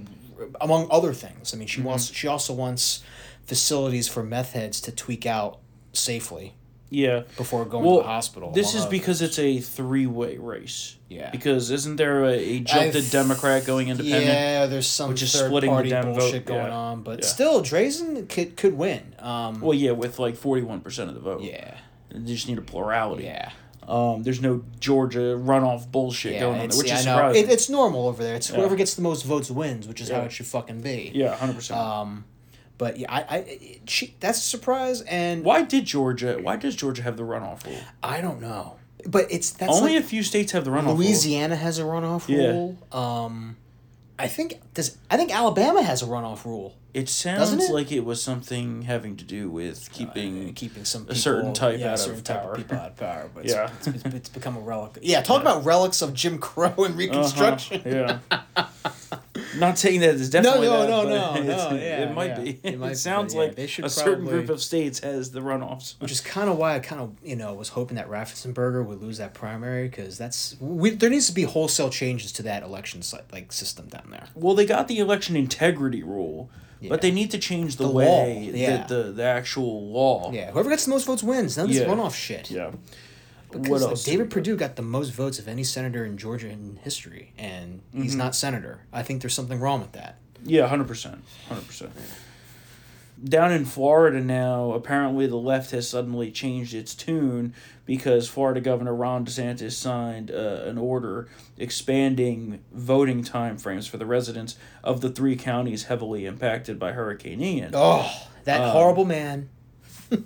among 0.61 0.89
other 0.91 1.13
things. 1.13 1.55
I 1.55 1.59
mean, 1.59 1.69
Mm-hmm. 1.69 1.81
she 1.81 1.87
wants 1.87 2.13
she 2.13 2.27
also 2.27 2.53
wants 2.53 3.05
facilities 3.45 4.09
for 4.09 4.25
meth 4.25 4.53
heads 4.55 4.81
to 4.81 4.91
tweak 4.91 5.27
out 5.27 5.59
safely 5.93 6.55
Yeah. 6.89 7.23
before 7.37 7.65
going 7.65 7.85
Well, 7.85 7.97
to 7.99 8.03
the 8.03 8.09
hospital. 8.09 8.53
This 8.53 8.75
is 8.75 8.87
because 8.87 9.21
it's 9.23 9.39
a 9.39 9.59
three 9.61 10.07
way 10.07 10.37
race. 10.39 10.97
Yeah. 11.09 11.31
Because 11.31 11.71
isn't 11.71 11.97
there 11.97 12.25
a, 12.25 12.33
a 12.35 12.61
jump 12.61 12.93
to 12.93 12.99
I've- 12.99 13.11
Democrat 13.11 13.65
going 13.67 13.89
independent? 13.89 14.25
Yeah, 14.25 14.67
there's 14.67 14.87
some 14.87 15.11
which 15.11 15.23
is 15.23 15.33
third 15.33 15.47
splitting 15.49 15.71
the 15.71 15.75
party 15.75 15.91
vote, 15.91 16.05
bullshit 16.19 16.45
going 16.47 16.67
yeah. 16.67 16.73
on, 16.77 17.03
but 17.03 17.21
Yeah. 17.21 17.27
still, 17.27 17.63
Drazan 17.63 18.29
could 18.29 18.57
could 18.57 18.75
win. 18.77 19.15
Um, 19.19 19.61
Well, 19.61 19.75
yeah, 19.75 19.93
with 19.93 20.19
like 20.19 20.37
forty 20.37 20.63
one 20.63 20.81
percent 20.81 21.09
of 21.09 21.15
the 21.15 21.21
vote. 21.23 21.43
yeah, 21.43 21.77
You 22.15 22.21
just 22.21 22.49
need 22.49 22.59
a 22.59 22.63
plurality. 22.63 23.25
yeah. 23.25 23.51
Um, 23.89 24.25
there's 24.25 24.41
no 24.41 24.65
Georgia 24.81 25.37
runoff 25.39 25.93
bullshit 25.93 26.33
Yeah, 26.35 26.41
going 26.41 26.61
on, 26.61 26.69
there, 26.71 26.79
which 26.79 26.89
yeah, 26.89 26.97
is 26.99 27.05
surprising. 27.05 27.45
It, 27.45 27.51
it's 27.53 27.69
normal 27.69 28.09
over 28.09 28.21
there. 28.21 28.35
It's 28.35 28.49
whoever 28.49 28.75
gets 28.75 28.95
the 28.95 29.03
most 29.03 29.25
votes 29.25 29.49
wins, 29.49 29.87
which 29.87 30.01
is 30.01 30.09
how 30.09 30.23
it 30.23 30.33
should 30.33 30.47
fucking 30.47 30.81
be. 30.81 31.13
yeah, 31.15 31.37
hundred 31.37 31.55
percent. 31.55 31.79
Um, 31.79 32.25
but 32.79 32.99
yeah, 32.99 33.13
I, 33.13 33.37
I, 33.37 33.81
she, 33.87 34.15
that's 34.21 34.39
a 34.39 34.43
surprise, 34.43 35.01
and 35.03 35.45
Why 35.45 35.63
did 35.63 35.85
Georgia? 35.87 36.39
Why 36.41 36.57
does 36.57 36.77
Georgia 36.77 37.03
have 37.03 37.17
the 37.17 37.23
runoff 37.23 37.65
rule? 37.67 37.81
I 38.03 38.21
don't 38.21 38.41
know. 38.41 38.77
But 39.07 39.27
it's 39.31 39.51
that's 39.53 39.73
Only 39.73 39.95
like, 39.95 40.05
a 40.05 40.07
few 40.07 40.23
states 40.23 40.53
have 40.53 40.65
the 40.65 40.71
runoff 40.71 40.87
rule. 40.87 40.95
Louisiana 40.97 41.55
has 41.57 41.79
a 41.79 41.83
runoff 41.83 42.29
Yeah. 42.29 42.49
rule. 42.49 42.77
Um, 42.93 43.57
I 44.19 44.29
think 44.29 44.61
does 44.75 44.97
I 45.11 45.17
think 45.17 45.35
Alabama 45.35 45.83
has 45.83 46.03
a 46.03 46.07
runoff 46.07 46.45
rule. 46.45 46.75
It 46.95 47.11
sounds 47.11 47.53
it? 47.53 47.71
like 47.73 47.93
it 47.93 48.07
was 48.07 48.23
something 48.23 48.83
having 48.83 49.17
to 49.19 49.25
do 49.25 49.51
with 49.51 49.91
keeping 49.93 50.55
keeping 50.55 50.87
some 50.87 51.07
a 51.11 51.15
certain 51.15 51.53
type 51.53 51.79
yeah, 51.79 51.93
out 51.93 51.99
certain 51.99 52.21
of 52.21 52.25
power. 52.25 52.53
of 52.53 52.57
people 52.57 52.79
out 52.79 52.91
of 52.93 52.97
power. 52.97 53.31
But 53.35 53.45
Yeah. 53.45 53.71
it's, 53.79 53.87
it's, 53.89 54.05
it's 54.07 54.29
become 54.31 54.57
a 54.57 54.61
relic. 54.61 54.99
Yeah, 55.03 55.21
talk 55.21 55.43
about 55.43 55.65
relics 55.67 56.01
of 56.01 56.15
Jim 56.15 56.39
Crow 56.39 56.73
and 56.79 56.97
Reconstruction. 56.97 57.83
Uh-huh, 57.87 58.19
Yeah. 58.57 58.67
Not 59.57 59.79
saying 59.79 60.01
that 60.01 60.15
it's 60.17 60.29
definitely 60.29 60.67
no, 60.67 60.81
that, 60.83 60.89
no, 60.89 61.03
no, 61.05 61.43
no. 61.43 61.77
Yeah, 61.77 62.03
it 62.05 62.15
might 62.15 62.29
yeah. 62.29 62.41
be. 62.41 62.51
It 62.51 62.61
It, 62.75 62.79
might 62.79 62.89
be, 62.91 62.95
sounds 62.95 63.35
yeah, 63.35 63.41
like 63.41 63.59
a 63.59 63.89
certain 63.89 64.25
group 64.25 64.49
of 64.49 64.63
states 64.63 65.01
has 65.01 65.31
the 65.31 65.41
runoffs. 65.41 66.01
Which 66.01 66.13
is 66.13 66.21
kind 66.21 66.49
of 66.51 66.57
why 66.59 66.75
I 66.75 66.79
kind 66.81 67.01
of 67.01 67.15
you 67.23 67.37
know 67.37 67.55
was 67.55 67.71
hoping 67.71 67.97
that 67.97 68.09
Raffensperger 68.09 68.85
would 68.85 69.01
lose 69.01 69.19
that 69.19 69.35
primary 69.35 69.89
because 69.89 70.19
that's 70.19 70.57
we, 70.61 70.91
there 70.91 71.11
needs 71.11 71.27
to 71.27 71.33
be 71.35 71.43
wholesale 71.45 71.91
changes 71.91 72.33
to 72.33 72.43
that 72.45 72.63
election 72.63 73.03
like 73.33 73.53
system 73.53 73.89
down 73.89 74.09
there. 74.11 74.27
Well, 74.35 74.55
they 74.55 74.67
got 74.67 74.89
the 74.89 74.99
election 74.99 75.37
integrity 75.37 76.03
rule, 76.03 76.51
but 76.89 77.01
they 77.03 77.11
need 77.11 77.31
to 77.33 77.39
change 77.39 77.77
the, 77.77 77.85
The 77.87 77.91
way 77.91 78.51
yeah. 78.55 78.87
the, 78.87 79.13
the 79.13 79.25
actual 79.25 79.91
law. 79.91 80.31
Yeah, 80.33 80.51
whoever 80.53 80.71
gets 80.71 80.85
the 80.85 80.91
most 80.91 81.07
votes 81.07 81.23
wins. 81.23 81.57
None 81.57 81.67
of 81.67 81.73
this 81.73 81.81
Yeah. 81.83 81.89
runoff 81.89 82.15
shit. 82.15 82.51
Yeah. 82.51 82.71
Because 83.51 83.69
what 83.69 83.83
else? 83.83 84.05
David? 84.05 84.31
Perdue 84.31 84.57
got 84.57 84.77
the 84.77 84.83
most 84.83 85.11
votes 85.11 85.39
of 85.39 85.49
any 85.49 85.65
senator 85.65 86.05
in 86.05 86.17
Georgia 86.19 86.49
in 86.49 86.79
history, 86.83 87.33
and 87.39 87.81
he's 87.93 88.13
Mm-hmm. 88.13 88.19
not 88.19 88.35
senator. 88.35 88.81
I 88.93 89.03
think 89.03 89.23
there's 89.23 89.35
something 89.35 89.61
wrong 89.61 89.81
with 89.81 89.93
that. 89.93 90.17
Yeah, 90.45 90.67
hundred 90.67 90.89
percent, 90.89 91.23
hundred 91.49 91.67
percent. 91.67 91.93
Down 93.25 93.51
in 93.51 93.65
Florida 93.65 94.21
now, 94.21 94.73
apparently 94.73 95.27
the 95.27 95.37
left 95.37 95.71
has 95.71 95.89
suddenly 95.89 96.31
changed 96.31 96.75
its 96.75 96.95
tune 96.95 97.55
because 97.87 98.29
Florida 98.29 98.61
Governor 98.61 98.95
Ron 98.95 99.25
DeSantis 99.25 99.73
signed 99.73 100.31
uh, 100.31 100.65
an 100.67 100.77
order 100.77 101.27
expanding 101.57 102.63
voting 102.75 103.25
time 103.25 103.57
frames 103.57 103.87
for 103.87 103.97
the 103.97 104.05
residents 104.05 104.57
of 104.85 105.01
the 105.01 105.09
three 105.09 105.35
counties 105.35 105.85
heavily 105.85 106.27
impacted 106.27 106.79
by 106.79 106.93
Hurricane 106.93 107.41
Ian. 107.41 107.71
Oh, 107.73 108.29
that 108.45 108.61
Um, 108.61 108.71
horrible 108.71 109.07
man. 109.07 109.49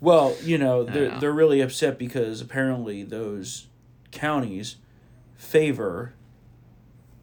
Well, 0.00 0.34
you 0.42 0.56
know, 0.58 0.84
they're, 0.84 1.10
know. 1.10 1.18
they're 1.20 1.32
really 1.32 1.60
upset 1.60 1.98
because 1.98 2.40
apparently 2.40 3.02
those 3.02 3.66
counties 4.12 4.76
favor 5.36 6.14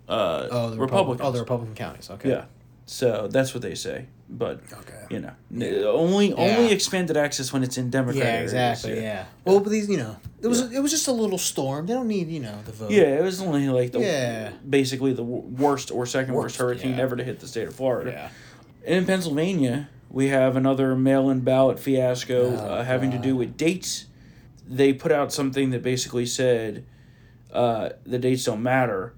uh, 0.08 0.48
Oh, 0.50 0.70
the 0.70 0.78
Republicans. 0.78 0.80
Republican. 0.80 1.26
Oh, 1.26 1.32
the 1.32 1.40
Republican 1.40 1.76
counties. 1.76 2.10
Okay. 2.10 2.30
Yeah. 2.30 2.46
So 2.86 3.28
that's 3.28 3.54
what 3.54 3.62
they 3.62 3.76
say. 3.76 4.06
But 4.30 4.62
Okay. 4.72 5.06
you 5.10 5.20
know, 5.20 5.32
n- 5.54 5.84
only 5.86 6.34
only 6.34 6.72
expanded 6.72 7.16
access 7.18 7.52
when 7.54 7.64
it's 7.64 7.78
in 7.78 7.90
Democrat. 7.90 8.18
Yeah, 8.26 8.32
areas, 8.32 8.52
exactly. 8.54 9.02
Yeah. 9.02 9.26
Well, 9.46 9.62
but 9.62 9.70
these, 9.70 9.90
you 9.90 9.96
know, 9.98 10.18
it 10.42 10.48
was 10.48 10.62
it 10.72 10.80
was 10.82 10.92
just 10.92 11.08
a 11.08 11.14
little 11.14 11.38
storm. 11.38 11.88
They 11.88 11.94
don't 11.94 12.08
need, 12.10 12.28
you 12.28 12.42
know, 12.42 12.58
the 12.66 12.74
vote. 12.74 12.92
Yeah, 12.92 13.04
it 13.20 13.24
was 13.24 13.42
only 13.42 13.68
like 13.70 13.94
the 13.94 14.00
Yeah. 14.02 14.52
basically 14.70 15.14
the 15.14 15.24
worst 15.24 15.92
or 15.92 16.06
second 16.06 16.34
worst, 16.34 16.44
Worst, 16.44 16.58
hurricane 16.58 16.98
yeah. 16.98 17.04
ever 17.04 17.16
to 17.16 17.24
hit 17.24 17.40
the 17.40 17.48
state 17.48 17.68
of 17.70 17.76
Florida. 17.76 18.12
Yeah. 18.86 18.96
In 18.98 19.06
Pennsylvania, 19.06 19.90
we 20.10 20.28
have 20.30 20.56
another 20.56 20.96
mail-in 20.96 21.42
ballot 21.42 21.80
fiasco 21.80 22.52
Oh, 22.52 22.56
uh, 22.56 22.84
having 22.84 23.12
to 23.12 23.18
do 23.18 23.36
with 23.36 23.58
dates. 23.58 24.06
They 24.68 24.94
put 24.94 25.12
out 25.12 25.32
something 25.32 25.70
that 25.72 25.82
basically 25.82 26.26
said 26.26 26.86
uh, 27.52 27.90
the 28.06 28.20
dates 28.20 28.44
don't 28.46 28.62
matter, 28.64 29.14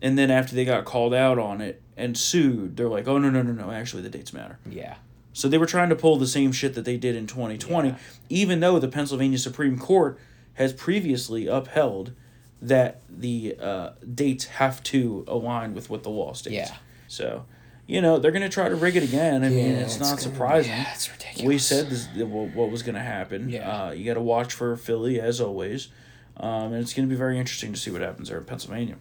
and 0.00 0.18
then 0.18 0.30
after 0.30 0.54
they 0.54 0.64
got 0.64 0.84
called 0.84 1.14
out 1.14 1.38
on 1.38 1.60
it 1.60 1.80
and 1.96 2.16
sued, 2.18 2.76
they're 2.76 2.88
like, 2.88 3.06
"Oh 3.06 3.18
no, 3.18 3.30
no, 3.30 3.42
no, 3.42 3.52
no! 3.52 3.70
Actually, 3.70 4.02
the 4.02 4.08
dates 4.08 4.32
matter." 4.32 4.58
Yeah. 4.68 4.96
So 5.32 5.48
they 5.48 5.56
were 5.58 5.66
trying 5.66 5.88
to 5.88 5.96
pull 5.96 6.16
the 6.16 6.26
same 6.26 6.52
shit 6.52 6.74
that 6.74 6.84
they 6.84 6.96
did 6.98 7.16
in 7.16 7.26
2020, 7.26 7.88
Yeah. 7.90 7.96
even 8.28 8.60
though 8.60 8.78
the 8.78 8.88
Pennsylvania 8.88 9.38
Supreme 9.38 9.78
Court 9.78 10.18
has 10.54 10.72
previously 10.74 11.46
upheld 11.46 12.12
that 12.60 13.00
the 13.08 13.56
uh, 13.58 13.90
dates 14.14 14.44
have 14.44 14.82
to 14.84 15.24
align 15.26 15.72
with 15.74 15.88
what 15.88 16.02
the 16.02 16.10
law 16.10 16.32
states. 16.34 16.54
Yeah. 16.70 16.76
So, 17.08 17.44
you 17.86 18.00
know, 18.00 18.18
they're 18.18 18.30
going 18.30 18.42
to 18.42 18.48
try 18.48 18.68
to 18.68 18.74
rig 18.76 18.96
it 18.96 19.02
again. 19.02 19.42
I 19.44 19.48
mean, 19.48 19.72
it's, 19.72 19.92
it's 19.96 20.00
not 20.00 20.08
gonna- 20.10 20.20
surprising. 20.20 20.72
yeah, 20.72 20.92
it's 20.94 21.10
ridiculous. 21.10 21.46
We 21.46 21.58
said 21.58 21.90
this, 21.90 22.06
what 22.16 22.54
what 22.54 22.70
was 22.70 22.82
going 22.82 22.94
to 22.94 23.00
happen. 23.00 23.48
Yeah. 23.48 23.86
Uh, 23.86 23.90
you 23.92 24.04
got 24.04 24.14
to 24.14 24.20
watch 24.20 24.52
for 24.54 24.74
Philly, 24.76 25.20
as 25.20 25.40
always. 25.40 25.88
Um, 26.36 26.72
and 26.72 26.76
it's 26.76 26.94
going 26.94 27.06
to 27.08 27.12
be 27.12 27.18
very 27.18 27.38
interesting 27.38 27.72
to 27.72 27.78
see 27.78 27.90
what 27.90 28.00
happens 28.00 28.28
there 28.30 28.38
in 28.38 28.44
Pennsylvania 28.44 28.96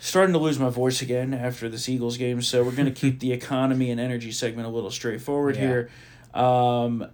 starting 0.00 0.32
to 0.32 0.38
lose 0.38 0.60
my 0.60 0.68
voice 0.70 1.02
again 1.02 1.34
after 1.34 1.68
this 1.68 1.88
Eagles 1.88 2.16
game, 2.16 2.40
so 2.40 2.62
we're 2.62 2.70
going 2.70 2.86
to 2.86 2.92
keep 2.92 3.18
the 3.18 3.32
economy 3.32 3.90
and 3.90 3.98
energy 4.00 4.30
segment 4.30 4.64
a 4.64 4.70
little 4.70 4.92
straightforward 4.92 5.56
Yeah. 5.56 5.60
here. 5.62 5.90
Um, 6.34 7.08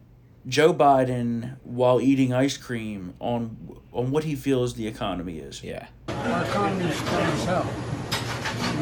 Joe 0.46 0.74
Biden, 0.74 1.56
while 1.62 1.98
eating 1.98 2.34
ice 2.34 2.58
cream, 2.58 3.14
on 3.20 3.56
on 3.90 4.10
what 4.10 4.24
he 4.24 4.34
feels 4.36 4.74
the 4.74 4.86
economy 4.86 5.38
is. 5.38 5.62
Yeah. 5.62 5.86
Our 6.08 6.44
economy 6.44 6.84
is 6.90 6.96
strong 6.96 7.22
as 7.22 7.44
hell. 7.44 7.70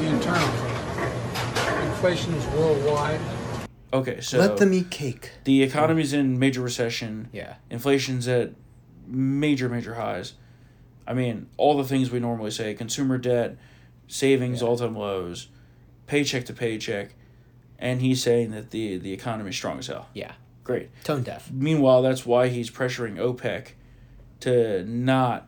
The 0.01 0.07
internal. 0.09 0.72
Inflation 2.03 2.35
is 2.35 2.45
worldwide. 2.49 3.21
Okay, 3.93 4.21
so 4.21 4.37
Let 4.41 4.57
them 4.57 4.75
eat 4.75 4.91
cake. 4.91 5.31
the 5.45 5.63
economy's 5.63 6.13
in 6.13 6.37
major 6.37 6.61
recession. 6.61 7.29
Yeah. 7.33 7.55
Inflation's 7.71 8.27
at 8.27 8.55
major, 9.07 9.69
major 9.69 9.95
highs. 9.95 10.33
I 11.07 11.15
mean, 11.15 11.47
all 11.57 11.77
the 11.77 11.85
things 11.85 12.11
we 12.11 12.19
normally 12.19 12.51
say 12.51 12.75
consumer 12.75 13.19
debt, 13.19 13.57
savings, 14.09 14.63
Yeah. 14.63 14.67
all 14.67 14.77
time 14.77 14.97
lows, 14.97 15.47
paycheck 16.09 16.45
to 16.47 16.53
paycheck. 16.53 17.15
And 17.79 18.01
he's 18.03 18.21
saying 18.21 18.51
that 18.51 18.73
the, 18.73 18.97
the 18.99 19.13
economy's 19.13 19.55
strong 19.55 19.79
as 19.79 19.87
hell. 19.87 20.09
Yeah. 20.13 20.33
Great. 20.65 20.91
Tone 21.05 21.23
deaf. 21.23 21.53
Meanwhile, 21.53 22.03
that's 22.03 22.27
why 22.27 22.49
he's 22.49 22.69
pressuring 22.69 23.15
OPEC 23.17 23.75
to 24.41 24.83
not 24.87 25.47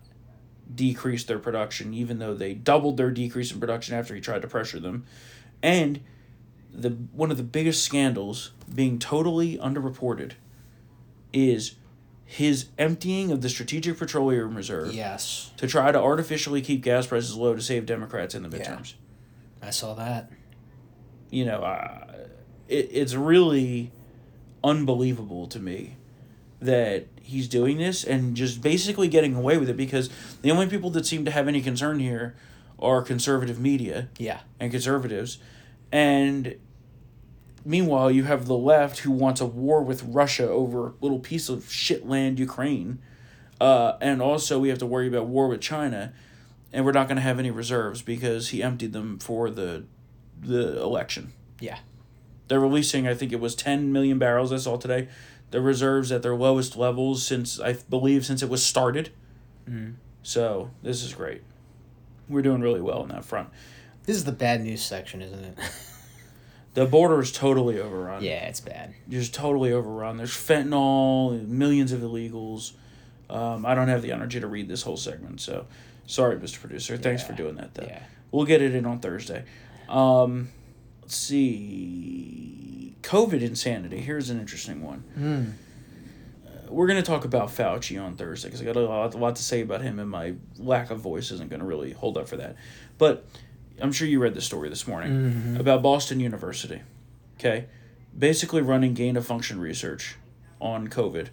decrease 0.72 1.24
their 1.24 1.40
production, 1.40 1.92
even 1.92 2.20
though 2.20 2.32
they 2.34 2.54
doubled 2.54 2.96
their 2.96 3.10
decrease 3.10 3.50
in 3.50 3.58
production 3.58 3.96
after 3.96 4.14
he 4.14 4.20
tried 4.20 4.42
to 4.42 4.46
pressure 4.48 4.78
them. 4.78 5.04
And 5.60 5.98
the 6.74 6.90
one 6.90 7.30
of 7.30 7.36
the 7.36 7.42
biggest 7.44 7.82
scandals 7.84 8.50
being 8.74 8.98
totally 8.98 9.56
underreported 9.58 10.32
is 11.32 11.76
his 12.24 12.66
emptying 12.78 13.30
of 13.30 13.42
the 13.42 13.48
strategic 13.48 13.98
petroleum 13.98 14.54
reserve 14.56 14.92
Yes. 14.94 15.52
to 15.56 15.66
try 15.66 15.92
to 15.92 16.00
artificially 16.00 16.60
keep 16.62 16.82
gas 16.82 17.06
prices 17.06 17.34
low 17.36 17.54
to 17.54 17.62
save 17.62 17.86
Democrats 17.86 18.34
in 18.34 18.42
the 18.42 18.56
Yeah. 18.56 18.64
midterms. 18.76 18.94
I 19.62 19.70
saw 19.70 19.94
that. 19.94 20.30
You 21.30 21.44
know, 21.44 21.62
uh, 21.62 22.06
it, 22.68 22.88
it's 22.92 23.14
really 23.14 23.92
unbelievable 24.62 25.46
to 25.48 25.60
me 25.60 25.96
that 26.60 27.06
he's 27.20 27.46
doing 27.48 27.78
this 27.78 28.04
and 28.04 28.34
just 28.36 28.62
basically 28.62 29.08
getting 29.08 29.34
away 29.34 29.58
with 29.58 29.68
it 29.68 29.76
because 29.76 30.08
the 30.42 30.50
only 30.50 30.66
people 30.66 30.90
that 30.90 31.04
seem 31.06 31.24
to 31.24 31.30
have 31.30 31.46
any 31.46 31.60
concern 31.60 31.98
here 31.98 32.34
are 32.78 33.02
conservative 33.02 33.58
media 33.60 34.08
Yeah. 34.18 34.40
and 34.58 34.70
conservatives. 34.72 35.38
And 35.92 36.56
meanwhile, 37.64 38.10
you 38.10 38.24
have 38.24 38.46
the 38.46 38.56
left 38.56 39.00
who 39.00 39.10
wants 39.10 39.40
a 39.40 39.46
war 39.46 39.82
with 39.82 40.02
Russia 40.04 40.48
over 40.48 40.88
a 40.88 40.92
little 41.00 41.18
piece 41.18 41.48
of 41.48 41.70
shit 41.72 42.06
land, 42.06 42.38
Ukraine. 42.38 42.98
Uh, 43.60 43.96
and 44.00 44.20
also, 44.20 44.58
we 44.58 44.68
have 44.68 44.78
to 44.78 44.86
worry 44.86 45.08
about 45.08 45.26
war 45.26 45.48
with 45.48 45.60
China. 45.60 46.12
And 46.72 46.84
we're 46.84 46.92
not 46.92 47.06
going 47.06 47.16
to 47.16 47.22
have 47.22 47.38
any 47.38 47.50
reserves 47.52 48.02
because 48.02 48.48
he 48.48 48.62
emptied 48.62 48.92
them 48.92 49.18
for 49.18 49.48
the 49.50 49.84
the 50.40 50.80
election. 50.82 51.32
Yeah. 51.60 51.78
they're 52.48 52.60
releasing. 52.60 53.06
I 53.08 53.14
think 53.14 53.32
it 53.32 53.40
was 53.40 53.54
ten 53.54 53.92
million 53.92 54.18
barrels. 54.18 54.52
I 54.52 54.56
saw 54.58 54.76
today. 54.76 55.08
The 55.52 55.60
reserves 55.60 56.10
at 56.10 56.22
their 56.22 56.34
lowest 56.34 56.76
levels 56.76 57.24
since 57.24 57.60
I 57.60 57.74
believe 57.74 58.26
since 58.26 58.42
it 58.42 58.48
was 58.50 58.64
started. 58.66 59.10
Mhm. 59.70 59.94
So 60.24 60.70
this 60.82 61.02
is 61.04 61.14
great. 61.14 61.42
We're 62.28 62.42
doing 62.42 62.60
really 62.60 62.80
well 62.80 62.98
on 63.02 63.08
that 63.10 63.24
front. 63.24 63.50
This 64.04 64.16
is 64.16 64.24
the 64.24 64.32
bad 64.32 64.62
news 64.62 64.82
section, 64.82 65.22
isn't 65.22 65.44
it? 65.44 65.58
The 66.74 66.86
border 66.86 67.20
is 67.20 67.30
totally 67.32 67.80
overrun. 67.80 68.22
yeah, 68.22 68.46
it's 68.46 68.60
bad. 68.60 68.94
just 69.08 69.32
totally 69.32 69.72
overrun. 69.72 70.16
There's 70.16 70.30
fentanyl, 70.32 71.46
millions 71.46 71.92
of 71.92 72.00
illegals. 72.00 72.72
Um, 73.30 73.64
I 73.64 73.74
don't 73.74 73.88
have 73.88 74.02
the 74.02 74.12
energy 74.12 74.40
to 74.40 74.46
read 74.46 74.68
this 74.68 74.82
whole 74.82 74.96
segment, 74.96 75.40
so 75.40 75.66
sorry, 76.06 76.36
Mr. 76.36 76.60
Producer. 76.60 76.96
Thanks 76.96 77.22
for 77.22 77.32
doing 77.32 77.54
that, 77.56 77.74
though. 77.74 77.86
Yeah. 77.86 78.02
We'll 78.32 78.44
get 78.44 78.60
it 78.60 78.74
in 78.74 78.84
on 78.86 78.98
Thursday. 78.98 79.44
Um, 79.88 80.48
let's 81.02 81.14
see. 81.14 82.94
COVID 83.02 83.42
insanity. 83.42 84.00
Here's 84.00 84.30
an 84.30 84.40
interesting 84.40 84.82
one. 84.82 84.98
Hmm. 85.14 86.48
Uh, 86.48 86.72
We're 86.72 86.86
going 86.86 87.00
to 87.02 87.06
talk 87.06 87.24
about 87.24 87.48
Fauci 87.48 88.02
on 88.02 88.16
Thursday 88.16 88.48
because 88.48 88.60
I 88.60 88.64
got 88.64 88.76
a 88.76 88.80
lot, 88.80 89.14
a 89.14 89.18
lot 89.18 89.36
to 89.36 89.42
say 89.42 89.60
about 89.60 89.82
him, 89.82 89.98
and 89.98 90.10
my 90.10 90.34
lack 90.58 90.90
of 90.90 90.98
voice 91.00 91.30
isn't 91.30 91.50
going 91.50 91.60
to 91.60 91.66
really 91.66 91.92
hold 91.92 92.16
up 92.18 92.28
for 92.28 92.36
that. 92.38 92.56
But 92.98 93.26
I'm 93.80 93.92
sure 93.92 94.06
you 94.06 94.20
read 94.20 94.34
the 94.34 94.40
story 94.40 94.68
this 94.68 94.86
morning 94.86 95.12
Mhm. 95.56 95.60
about 95.60 95.82
Boston 95.82 96.20
University. 96.20 96.82
Okay, 97.38 97.66
basically 98.16 98.62
running 98.62 98.94
gain 98.94 99.16
of 99.16 99.26
function 99.26 99.60
research 99.60 100.16
on 100.60 100.88
COVID 100.88 101.28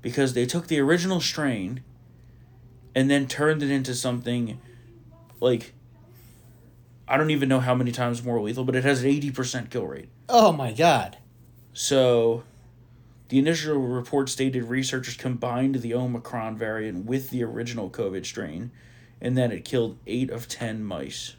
because 0.00 0.32
they 0.34 0.46
took 0.46 0.66
the 0.68 0.80
original 0.80 1.20
strain 1.20 1.82
and 2.94 3.10
then 3.10 3.26
turned 3.26 3.62
it 3.62 3.70
into 3.70 3.94
something 3.94 4.58
like 5.40 5.74
I 7.06 7.18
don't 7.18 7.30
even 7.30 7.50
know 7.50 7.60
how 7.60 7.74
many 7.74 7.92
times 7.92 8.24
more 8.24 8.40
lethal, 8.40 8.64
but 8.64 8.74
it 8.74 8.84
has 8.84 9.02
an 9.02 9.10
eighty 9.10 9.30
percent 9.30 9.70
kill 9.70 9.86
rate. 9.86 10.08
Oh 10.28 10.52
my 10.52 10.72
god. 10.72 11.18
So, 11.74 12.44
the 13.28 13.38
initial 13.38 13.76
report 13.76 14.28
stated 14.30 14.64
researchers 14.64 15.16
combined 15.16 15.76
the 15.76 15.92
Omicron 15.92 16.56
variant 16.56 17.04
with 17.04 17.28
the 17.30 17.42
original 17.42 17.90
COVID 17.90 18.24
strain, 18.24 18.70
and 19.20 19.36
then 19.36 19.52
it 19.52 19.64
killed 19.66 19.98
eight 20.06 20.30
of 20.30 20.48
ten 20.48 20.82
mice. 20.82 21.34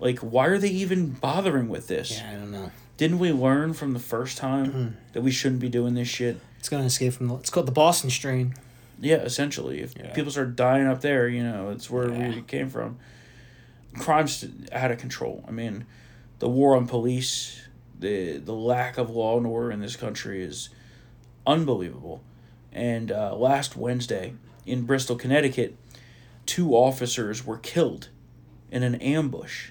Like, 0.00 0.18
why 0.20 0.46
are 0.46 0.58
they 0.58 0.68
even 0.70 1.10
bothering 1.10 1.68
with 1.68 1.86
this? 1.86 2.10
Yeah, 2.18 2.30
I 2.30 2.34
don't 2.34 2.50
know. 2.50 2.72
Didn't 2.96 3.18
we 3.18 3.32
learn 3.32 3.72
from 3.74 3.92
the 3.92 3.98
first 3.98 4.36
time 4.38 4.96
that 5.12 5.22
we 5.22 5.30
shouldn't 5.30 5.60
be 5.60 5.68
doing 5.68 5.94
this 5.94 6.08
shit? 6.08 6.40
It's 6.58 6.68
gonna 6.68 6.84
escape 6.84 7.12
from 7.14 7.28
the. 7.28 7.36
It's 7.36 7.50
called 7.50 7.66
the 7.66 7.72
Boston 7.72 8.10
strain. 8.10 8.54
Yeah, 9.00 9.16
essentially. 9.16 9.80
If 9.80 9.96
Yeah. 9.96 10.12
people 10.12 10.30
start 10.30 10.56
dying 10.56 10.86
up 10.86 11.00
there, 11.00 11.28
you 11.28 11.42
know, 11.42 11.70
it's 11.70 11.88
where 11.88 12.10
we 12.10 12.42
came 12.42 12.68
from. 12.68 12.98
Crime's 13.98 14.44
out 14.72 14.90
of 14.90 14.98
control. 14.98 15.44
I 15.48 15.50
mean, 15.50 15.86
the 16.38 16.48
war 16.48 16.76
on 16.76 16.86
police, 16.86 17.60
the 17.98 18.36
the 18.38 18.52
lack 18.54 18.98
of 18.98 19.10
law 19.10 19.36
and 19.38 19.46
order 19.46 19.70
in 19.70 19.80
this 19.80 19.96
country 19.96 20.42
is 20.42 20.68
unbelievable. 21.46 22.22
And 22.72 23.10
uh, 23.10 23.34
last 23.34 23.76
Wednesday 23.76 24.34
in 24.66 24.82
Bristol, 24.82 25.16
Connecticut, 25.16 25.76
two 26.46 26.72
officers 26.74 27.44
were 27.44 27.58
killed 27.58 28.08
in 28.70 28.82
an 28.82 28.94
ambush. 28.96 29.70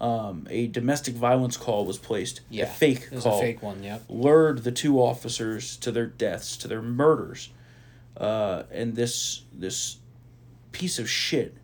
Um, 0.00 0.46
a 0.48 0.66
domestic 0.66 1.14
violence 1.14 1.56
call 1.58 1.84
was 1.84 1.98
placed. 1.98 2.40
Yeah, 2.48 2.64
a 2.64 2.66
fake 2.68 3.08
call. 3.10 3.12
it 3.12 3.14
was 3.16 3.26
a 3.26 3.38
fake 3.38 3.62
one, 3.62 3.82
Yeah. 3.82 3.98
Lured 4.08 4.64
the 4.64 4.72
two 4.72 4.98
officers 4.98 5.76
to 5.78 5.92
their 5.92 6.06
deaths, 6.06 6.56
to 6.58 6.68
their 6.68 6.80
murders. 6.80 7.50
Uh, 8.16 8.62
and 8.70 8.96
this 8.96 9.42
this 9.52 9.98
piece 10.72 10.98
of 10.98 11.08
shit 11.10 11.56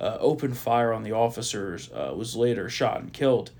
uh, 0.00 0.16
opened 0.20 0.56
fire 0.56 0.92
on 0.92 1.02
the 1.02 1.12
officers. 1.12 1.90
Uh, 1.92 2.12
was 2.16 2.34
later 2.36 2.68
shot 2.70 3.00
and 3.00 3.12
killed. 3.12 3.50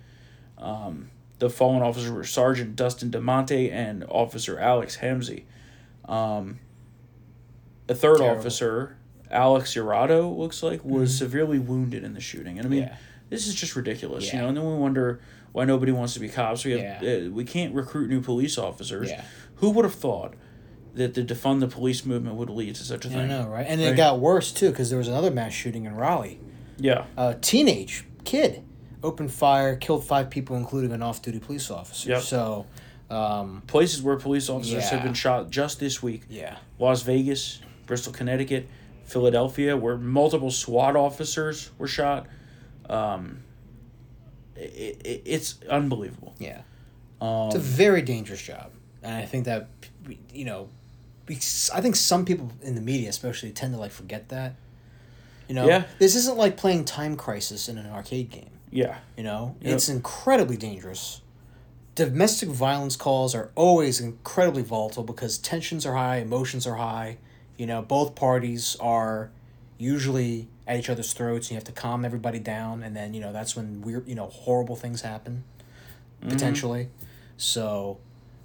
Um, 0.57 1.11
the 1.39 1.51
fallen 1.51 1.83
officers 1.83 2.11
were 2.11 2.25
Sergeant 2.25 2.77
Dustin 2.77 3.11
DeMonte 3.11 3.71
and 3.71 4.05
Officer 4.09 4.59
Alex 4.59 4.97
Hamzy. 4.99 5.45
Um, 6.07 6.59
a 7.89 7.95
third 7.95 8.19
Terrible. 8.19 8.39
officer, 8.41 8.97
Alex 9.31 9.75
Iurato, 9.75 10.35
looks 10.37 10.63
like, 10.63 10.85
was 10.85 11.13
Mhm. 11.15 11.19
severely 11.19 11.59
wounded 11.59 12.03
in 12.05 12.15
the 12.15 12.21
shooting. 12.21 12.59
And 12.59 12.67
I 12.67 12.71
mean, 12.71 12.83
Yeah. 12.85 12.97
This 13.31 13.47
is 13.47 13.55
just 13.55 13.77
ridiculous, 13.77 14.33
you 14.33 14.39
know. 14.39 14.49
And 14.49 14.57
then 14.57 14.65
we 14.65 14.77
wonder 14.77 15.21
why 15.53 15.65
nobody 15.65 15.93
wants 15.93 16.15
to 16.15 16.21
be 16.21 16.29
cops. 16.29 16.65
We 16.65 16.73
have 16.73 17.03
uh, 17.03 17.31
we 17.31 17.45
can't 17.45 17.75
recruit 17.75 18.09
new 18.09 18.21
police 18.21 18.59
officers. 18.59 19.11
Yeah. 19.11 19.25
Who 19.57 19.71
would 19.71 19.85
have 19.85 19.95
thought 19.95 20.35
that 20.95 21.15
the 21.15 21.23
defund 21.23 21.61
the 21.61 21.69
police 21.69 22.05
movement 22.05 22.37
would 22.37 22.51
lead 22.51 22.75
to 22.77 22.83
such 22.83 23.05
a 23.05 23.09
I 23.09 23.13
thing? 23.13 23.21
I 23.21 23.27
know, 23.27 23.49
right? 23.49 23.67
And 23.69 23.81
it 23.81 23.97
got 23.97 24.21
worse 24.21 24.53
too 24.53 24.71
because 24.71 24.91
there 24.91 24.99
was 24.99 25.09
another 25.09 25.31
mass 25.31 25.53
shooting 25.53 25.85
in 25.85 25.95
Raleigh. 25.95 26.41
Yeah. 26.79 27.05
A 27.17 27.35
teenage 27.35 28.05
kid 28.25 28.65
opened 29.03 29.33
fire, 29.33 29.77
killed 29.77 30.05
five 30.05 30.31
people, 30.31 30.57
including 30.57 30.93
an 30.93 31.03
off-duty 31.03 31.41
police 31.41 31.71
officer. 31.71 32.11
Yep. 32.11 32.23
So, 32.23 32.67
um, 33.11 33.63
places 33.67 34.03
where 34.03 34.17
police 34.17 34.49
officers 34.49 34.89
have 34.91 35.03
been 35.03 35.15
shot 35.15 35.51
just 35.51 35.81
this 35.81 36.03
week. 36.03 36.23
Yeah. 36.29 36.57
Las 36.79 37.03
Vegas, 37.03 37.61
Bristol, 37.87 38.13
Connecticut, 38.13 38.69
Philadelphia, 39.05 39.77
where 39.77 39.97
multiple 39.97 40.51
SWAT 40.51 40.97
officers 40.97 41.71
were 41.79 41.89
shot. 41.89 42.27
Um, 42.89 43.43
it, 44.57 45.01
it, 45.05 45.23
it's 45.25 45.57
unbelievable. 45.69 46.35
Yeah. 46.39 46.63
Um, 47.21 47.47
it's 47.47 47.57
a 47.57 47.61
very 47.61 48.03
dangerous 48.03 48.43
job, 48.43 48.71
and 49.03 49.15
I 49.15 49.25
think 49.25 49.45
that 49.47 49.69
you 50.33 50.45
know, 50.45 50.69
I 51.29 51.81
think 51.81 51.97
some 51.97 52.25
people 52.25 52.53
in 52.63 52.75
the 52.75 52.81
media, 52.81 53.09
especially, 53.09 53.51
tend 53.51 53.75
to 53.75 53.81
like 53.81 53.91
forget 53.91 54.29
that. 54.31 54.55
You 55.49 55.55
know, 55.55 55.67
Yeah. 55.67 55.85
this 55.99 56.15
isn't 56.15 56.37
like 56.37 56.57
playing 56.57 56.85
Time 56.85 57.17
Crisis 57.17 57.69
in 57.69 57.79
an 57.79 57.87
arcade 57.87 58.31
game. 58.31 58.51
Yeah. 58.71 58.99
You 59.17 59.25
know, 59.25 59.57
Yep. 59.63 59.75
it's 59.75 59.89
incredibly 59.89 60.57
dangerous. 60.57 61.23
Domestic 61.95 62.51
violence 62.51 62.97
calls 62.97 63.35
are 63.35 63.51
always 63.57 63.99
incredibly 63.99 64.63
volatile 64.63 65.03
because 65.03 65.39
tensions 65.39 65.85
are 65.87 65.95
high, 65.95 66.19
emotions 66.19 66.67
are 66.67 66.75
high. 66.77 67.17
You 67.57 67.67
know, 67.67 67.83
both 67.83 68.15
parties 68.15 68.77
are 68.79 69.31
usually 69.79 70.49
at 70.67 70.79
each 70.79 70.91
other's 70.91 71.13
throats, 71.13 71.47
and 71.47 71.53
you 71.53 71.57
have 71.57 71.65
to 71.65 71.73
calm 71.73 72.05
everybody 72.05 72.39
down, 72.39 72.83
and 72.83 72.95
then 72.97 73.15
you 73.15 73.21
know 73.21 73.33
that's 73.33 73.57
when 73.57 73.81
weird, 73.81 74.07
you 74.09 74.15
know, 74.15 74.27
horrible 74.27 74.77
things 74.77 75.01
happen, 75.03 75.45
Mhm. 76.23 76.29
potentially. 76.31 76.89
So, 77.37 77.99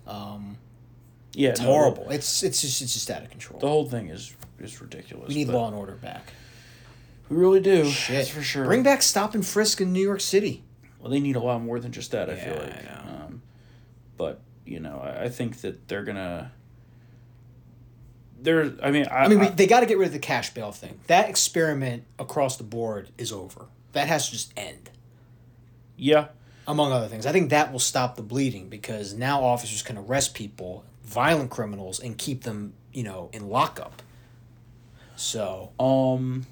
um, 0.07 0.57
Yeah, 1.33 1.49
it's 1.49 1.59
no, 1.61 1.65
horrible. 1.67 2.09
It's 2.11 2.43
it's 2.43 2.61
just 2.61 2.81
it's 2.81 2.93
just 2.93 3.09
out 3.09 3.23
of 3.23 3.29
control. 3.31 3.59
The 3.59 3.67
whole 3.67 3.89
thing 3.89 4.09
is 4.09 4.33
is 4.59 4.79
ridiculous. 4.79 5.27
we 5.27 5.35
need 5.35 5.47
law 5.49 5.67
and 5.67 5.75
order 5.75 5.95
back. 5.95 6.31
We 7.29 7.37
really 7.37 7.59
do. 7.61 7.89
Shit. 7.89 8.15
That's 8.17 8.29
for 8.29 8.43
sure. 8.43 8.65
Bring 8.65 8.83
back 8.83 9.01
stop 9.01 9.33
and 9.33 9.45
frisk 9.45 9.81
in 9.81 9.91
New 9.91 10.01
York 10.01 10.21
City. 10.21 10.63
Well, 10.99 11.09
they 11.09 11.19
need 11.19 11.35
a 11.35 11.39
lot 11.39 11.61
more 11.61 11.79
than 11.79 11.91
just 11.91 12.11
that. 12.11 12.29
I 12.29 12.35
feel 12.35 12.53
Yeah, 12.53 12.59
like. 12.61 13.07
Um, 13.25 13.41
but 14.17 14.41
you 14.65 14.79
know, 14.79 14.99
I, 14.99 15.23
I 15.23 15.29
think 15.29 15.61
that 15.61 15.87
they're 15.87 16.03
gonna. 16.03 16.51
There, 18.43 18.73
I 18.83 18.91
mean, 18.91 19.07
I, 19.07 19.23
I 19.23 19.27
mean, 19.27 19.39
we, 19.39 19.47
I- 19.47 19.51
they 19.51 19.67
got 19.67 19.79
to 19.79 19.85
get 19.85 19.97
rid 19.97 20.07
of 20.07 20.13
the 20.13 20.19
cash 20.19 20.53
bail 20.53 20.71
thing. 20.71 20.99
That 21.07 21.29
experiment 21.29 22.03
across 22.19 22.57
the 22.57 22.63
board 22.63 23.09
is 23.17 23.31
over. 23.31 23.65
That 23.93 24.07
has 24.07 24.25
to 24.27 24.31
just 24.33 24.53
end. 24.57 24.89
Yeah. 25.95 26.27
Among 26.67 26.91
other 26.91 27.07
things, 27.07 27.25
I 27.25 27.31
think 27.33 27.49
that 27.49 27.71
will 27.71 27.79
stop 27.79 28.15
the 28.15 28.21
bleeding 28.21 28.69
because 28.69 29.13
now 29.13 29.43
officers 29.43 29.81
can 29.81 29.97
arrest 29.97 30.33
people, 30.33 30.85
violent 31.03 31.49
criminals, 31.51 31.99
and 31.99 32.17
keep 32.17 32.43
them, 32.43 32.73
you 32.93 33.03
know, 33.03 33.29
in 33.33 33.49
lockup. 33.49 34.01
So, 35.15 35.71
um, 35.79 36.45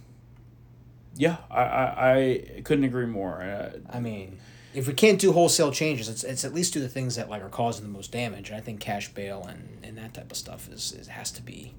yeah, 1.16 1.38
I, 1.50 1.62
I, 1.62 2.12
I 2.58 2.62
couldn't 2.64 2.84
agree 2.84 3.06
more. 3.06 3.42
Uh, 3.42 3.78
I 3.90 4.00
mean, 4.02 4.38
if 4.74 4.88
we 4.88 4.94
can't 4.94 5.20
do 5.20 5.32
wholesale 5.32 5.72
changes, 5.72 6.08
it's, 6.08 6.24
it's 6.24 6.46
at 6.46 6.54
least 6.54 6.74
do 6.74 6.80
the 6.80 6.90
things 6.90 7.16
that 7.16 7.30
like 7.30 7.44
are 7.44 7.50
causing 7.50 7.84
the 7.84 7.92
most 7.92 8.12
damage. 8.12 8.50
And 8.50 8.58
I 8.58 8.62
think 8.62 8.80
cash 8.80 9.14
bail 9.14 9.46
and, 9.48 9.80
and 9.84 9.98
that 9.98 10.14
type 10.14 10.32
of 10.32 10.38
stuff 10.38 10.70
is, 10.72 10.94
is 10.94 11.08
has 11.08 11.32
to 11.32 11.42
be 11.42 11.74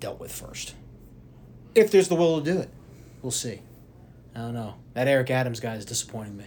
dealt 0.00 0.20
with 0.20 0.32
first. 0.32 0.74
If 1.74 1.90
there's 1.90 2.08
the 2.08 2.14
will 2.14 2.40
to 2.40 2.52
do 2.52 2.58
it, 2.58 2.70
we'll 3.22 3.30
see. 3.30 3.60
I 4.34 4.40
don't 4.40 4.54
know. 4.54 4.74
That 4.94 5.08
Eric 5.08 5.30
Adams 5.30 5.60
guy 5.60 5.74
is 5.74 5.84
disappointing 5.84 6.36
me. 6.36 6.44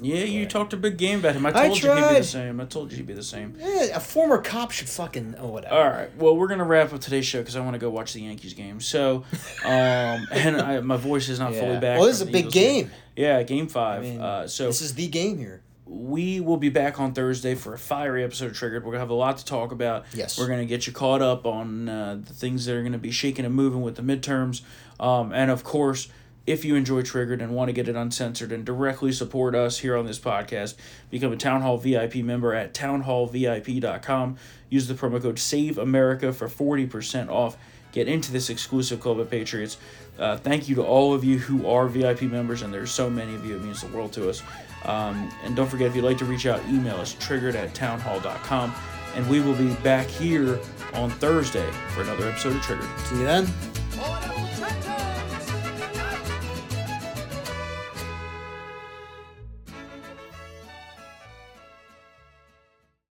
Yeah, 0.00 0.24
you 0.24 0.46
talked 0.46 0.72
a 0.72 0.76
big 0.76 0.96
game 0.96 1.20
about 1.20 1.34
him. 1.34 1.46
I 1.46 1.50
I 1.50 1.68
told 1.68 1.82
you 1.82 1.92
he'd 1.92 2.08
be 2.08 2.14
the 2.14 2.22
same. 2.24 2.60
I 2.60 2.64
told 2.64 2.90
you 2.90 2.96
he'd 2.98 3.06
be 3.06 3.14
the 3.14 3.22
same. 3.22 3.54
Yeah, 3.58 3.96
a 3.96 4.00
former 4.00 4.38
cop 4.38 4.70
should 4.70 4.88
fucking 4.88 5.36
oh 5.38 5.48
whatever. 5.48 5.74
All 5.74 5.88
right. 5.88 6.16
Well, 6.16 6.36
we're 6.36 6.48
gonna 6.48 6.64
wrap 6.64 6.92
up 6.92 7.00
today's 7.00 7.26
show 7.26 7.40
because 7.40 7.56
I 7.56 7.60
want 7.60 7.74
to 7.74 7.78
go 7.78 7.90
watch 7.90 8.12
the 8.12 8.20
Yankees 8.22 8.54
game. 8.54 8.80
So, 8.80 9.24
um, 9.64 10.26
and 10.30 10.60
I, 10.60 10.80
my 10.80 10.96
voice 10.96 11.28
is 11.28 11.38
not 11.38 11.54
fully 11.54 11.78
back. 11.78 11.98
Well, 11.98 12.06
this 12.06 12.16
is 12.16 12.22
a 12.22 12.26
big 12.26 12.36
Eagles 12.46 12.54
game. 12.54 12.90
Yeah, 13.16 13.42
game 13.42 13.66
five. 13.68 14.00
I 14.00 14.02
mean, 14.02 14.20
uh, 14.20 14.46
so 14.48 14.66
this 14.66 14.80
is 14.82 14.94
the 14.94 15.08
game 15.08 15.38
here. 15.38 15.62
we 15.86 16.40
will 16.40 16.56
be 16.56 16.68
back 16.68 16.98
on 17.00 17.12
Thursday 17.14 17.54
for 17.54 17.72
a 17.72 17.78
fiery 17.78 18.24
episode 18.24 18.50
of 18.50 18.56
Triggered. 18.56 18.84
We're 18.84 18.90
gonna 18.92 19.00
have 19.00 19.10
a 19.10 19.14
lot 19.14 19.38
to 19.38 19.44
talk 19.44 19.72
about. 19.72 20.04
Yes. 20.12 20.38
We're 20.38 20.48
gonna 20.48 20.66
get 20.66 20.86
you 20.86 20.92
caught 20.92 21.22
up 21.22 21.46
on 21.46 21.88
uh, 21.88 22.18
the 22.22 22.34
things 22.34 22.66
that 22.66 22.74
are 22.74 22.82
gonna 22.82 22.98
be 22.98 23.10
shaking 23.12 23.44
and 23.44 23.54
moving 23.54 23.82
with 23.82 23.94
the 23.96 24.02
midterms, 24.02 24.62
um, 25.00 25.32
and 25.32 25.50
of 25.50 25.64
course. 25.64 26.08
If 26.46 26.64
you 26.64 26.76
enjoy 26.76 27.02
Triggered 27.02 27.42
and 27.42 27.54
want 27.54 27.68
to 27.68 27.72
get 27.72 27.88
it 27.88 27.96
uncensored 27.96 28.52
and 28.52 28.64
directly 28.64 29.10
support 29.10 29.54
us 29.56 29.78
here 29.78 29.96
on 29.96 30.06
this 30.06 30.18
podcast, 30.18 30.76
become 31.10 31.32
a 31.32 31.36
Townhall 31.36 31.76
VIP 31.78 32.16
member 32.16 32.54
at 32.54 32.72
townhallvip.com. 32.72 34.36
Use 34.70 34.86
the 34.86 34.94
promo 34.94 35.20
code 35.20 35.38
SAVE 35.38 35.76
America 35.78 36.32
for 36.32 36.46
40% 36.46 37.28
off. 37.28 37.56
get 37.92 38.08
into 38.08 38.30
this 38.30 38.50
exclusive 38.50 39.00
club 39.00 39.18
of 39.18 39.30
Patriots. 39.30 39.78
Uh, 40.18 40.36
thank 40.36 40.68
you 40.68 40.74
to 40.76 40.82
all 40.84 41.14
of 41.14 41.24
you 41.24 41.38
who 41.38 41.66
are 41.66 41.88
VIP 41.88 42.22
members, 42.22 42.62
and 42.62 42.72
there's 42.72 42.90
so 42.90 43.08
many 43.10 43.34
of 43.34 43.44
you. 43.44 43.56
It 43.56 43.62
means 43.62 43.80
the 43.80 43.88
world 43.88 44.12
to 44.12 44.28
us. 44.28 44.42
Um, 44.84 45.30
and 45.44 45.56
don't 45.56 45.68
forget, 45.68 45.88
if 45.88 45.96
you'd 45.96 46.04
like 46.04 46.18
to 46.18 46.24
reach 46.24 46.46
out, 46.46 46.62
email 46.68 46.96
us 46.96 47.14
triggered 47.14 47.56
at 47.56 47.74
townhall.com. 47.74 48.74
And 49.14 49.28
we 49.28 49.40
will 49.40 49.54
be 49.54 49.72
back 49.76 50.06
here 50.06 50.60
on 50.92 51.10
Thursday 51.10 51.70
for 51.94 52.02
another 52.02 52.28
episode 52.28 52.54
of 52.54 52.62
Triggered. 52.62 52.98
See 53.00 53.16
you 53.16 53.24
then. 53.24 54.95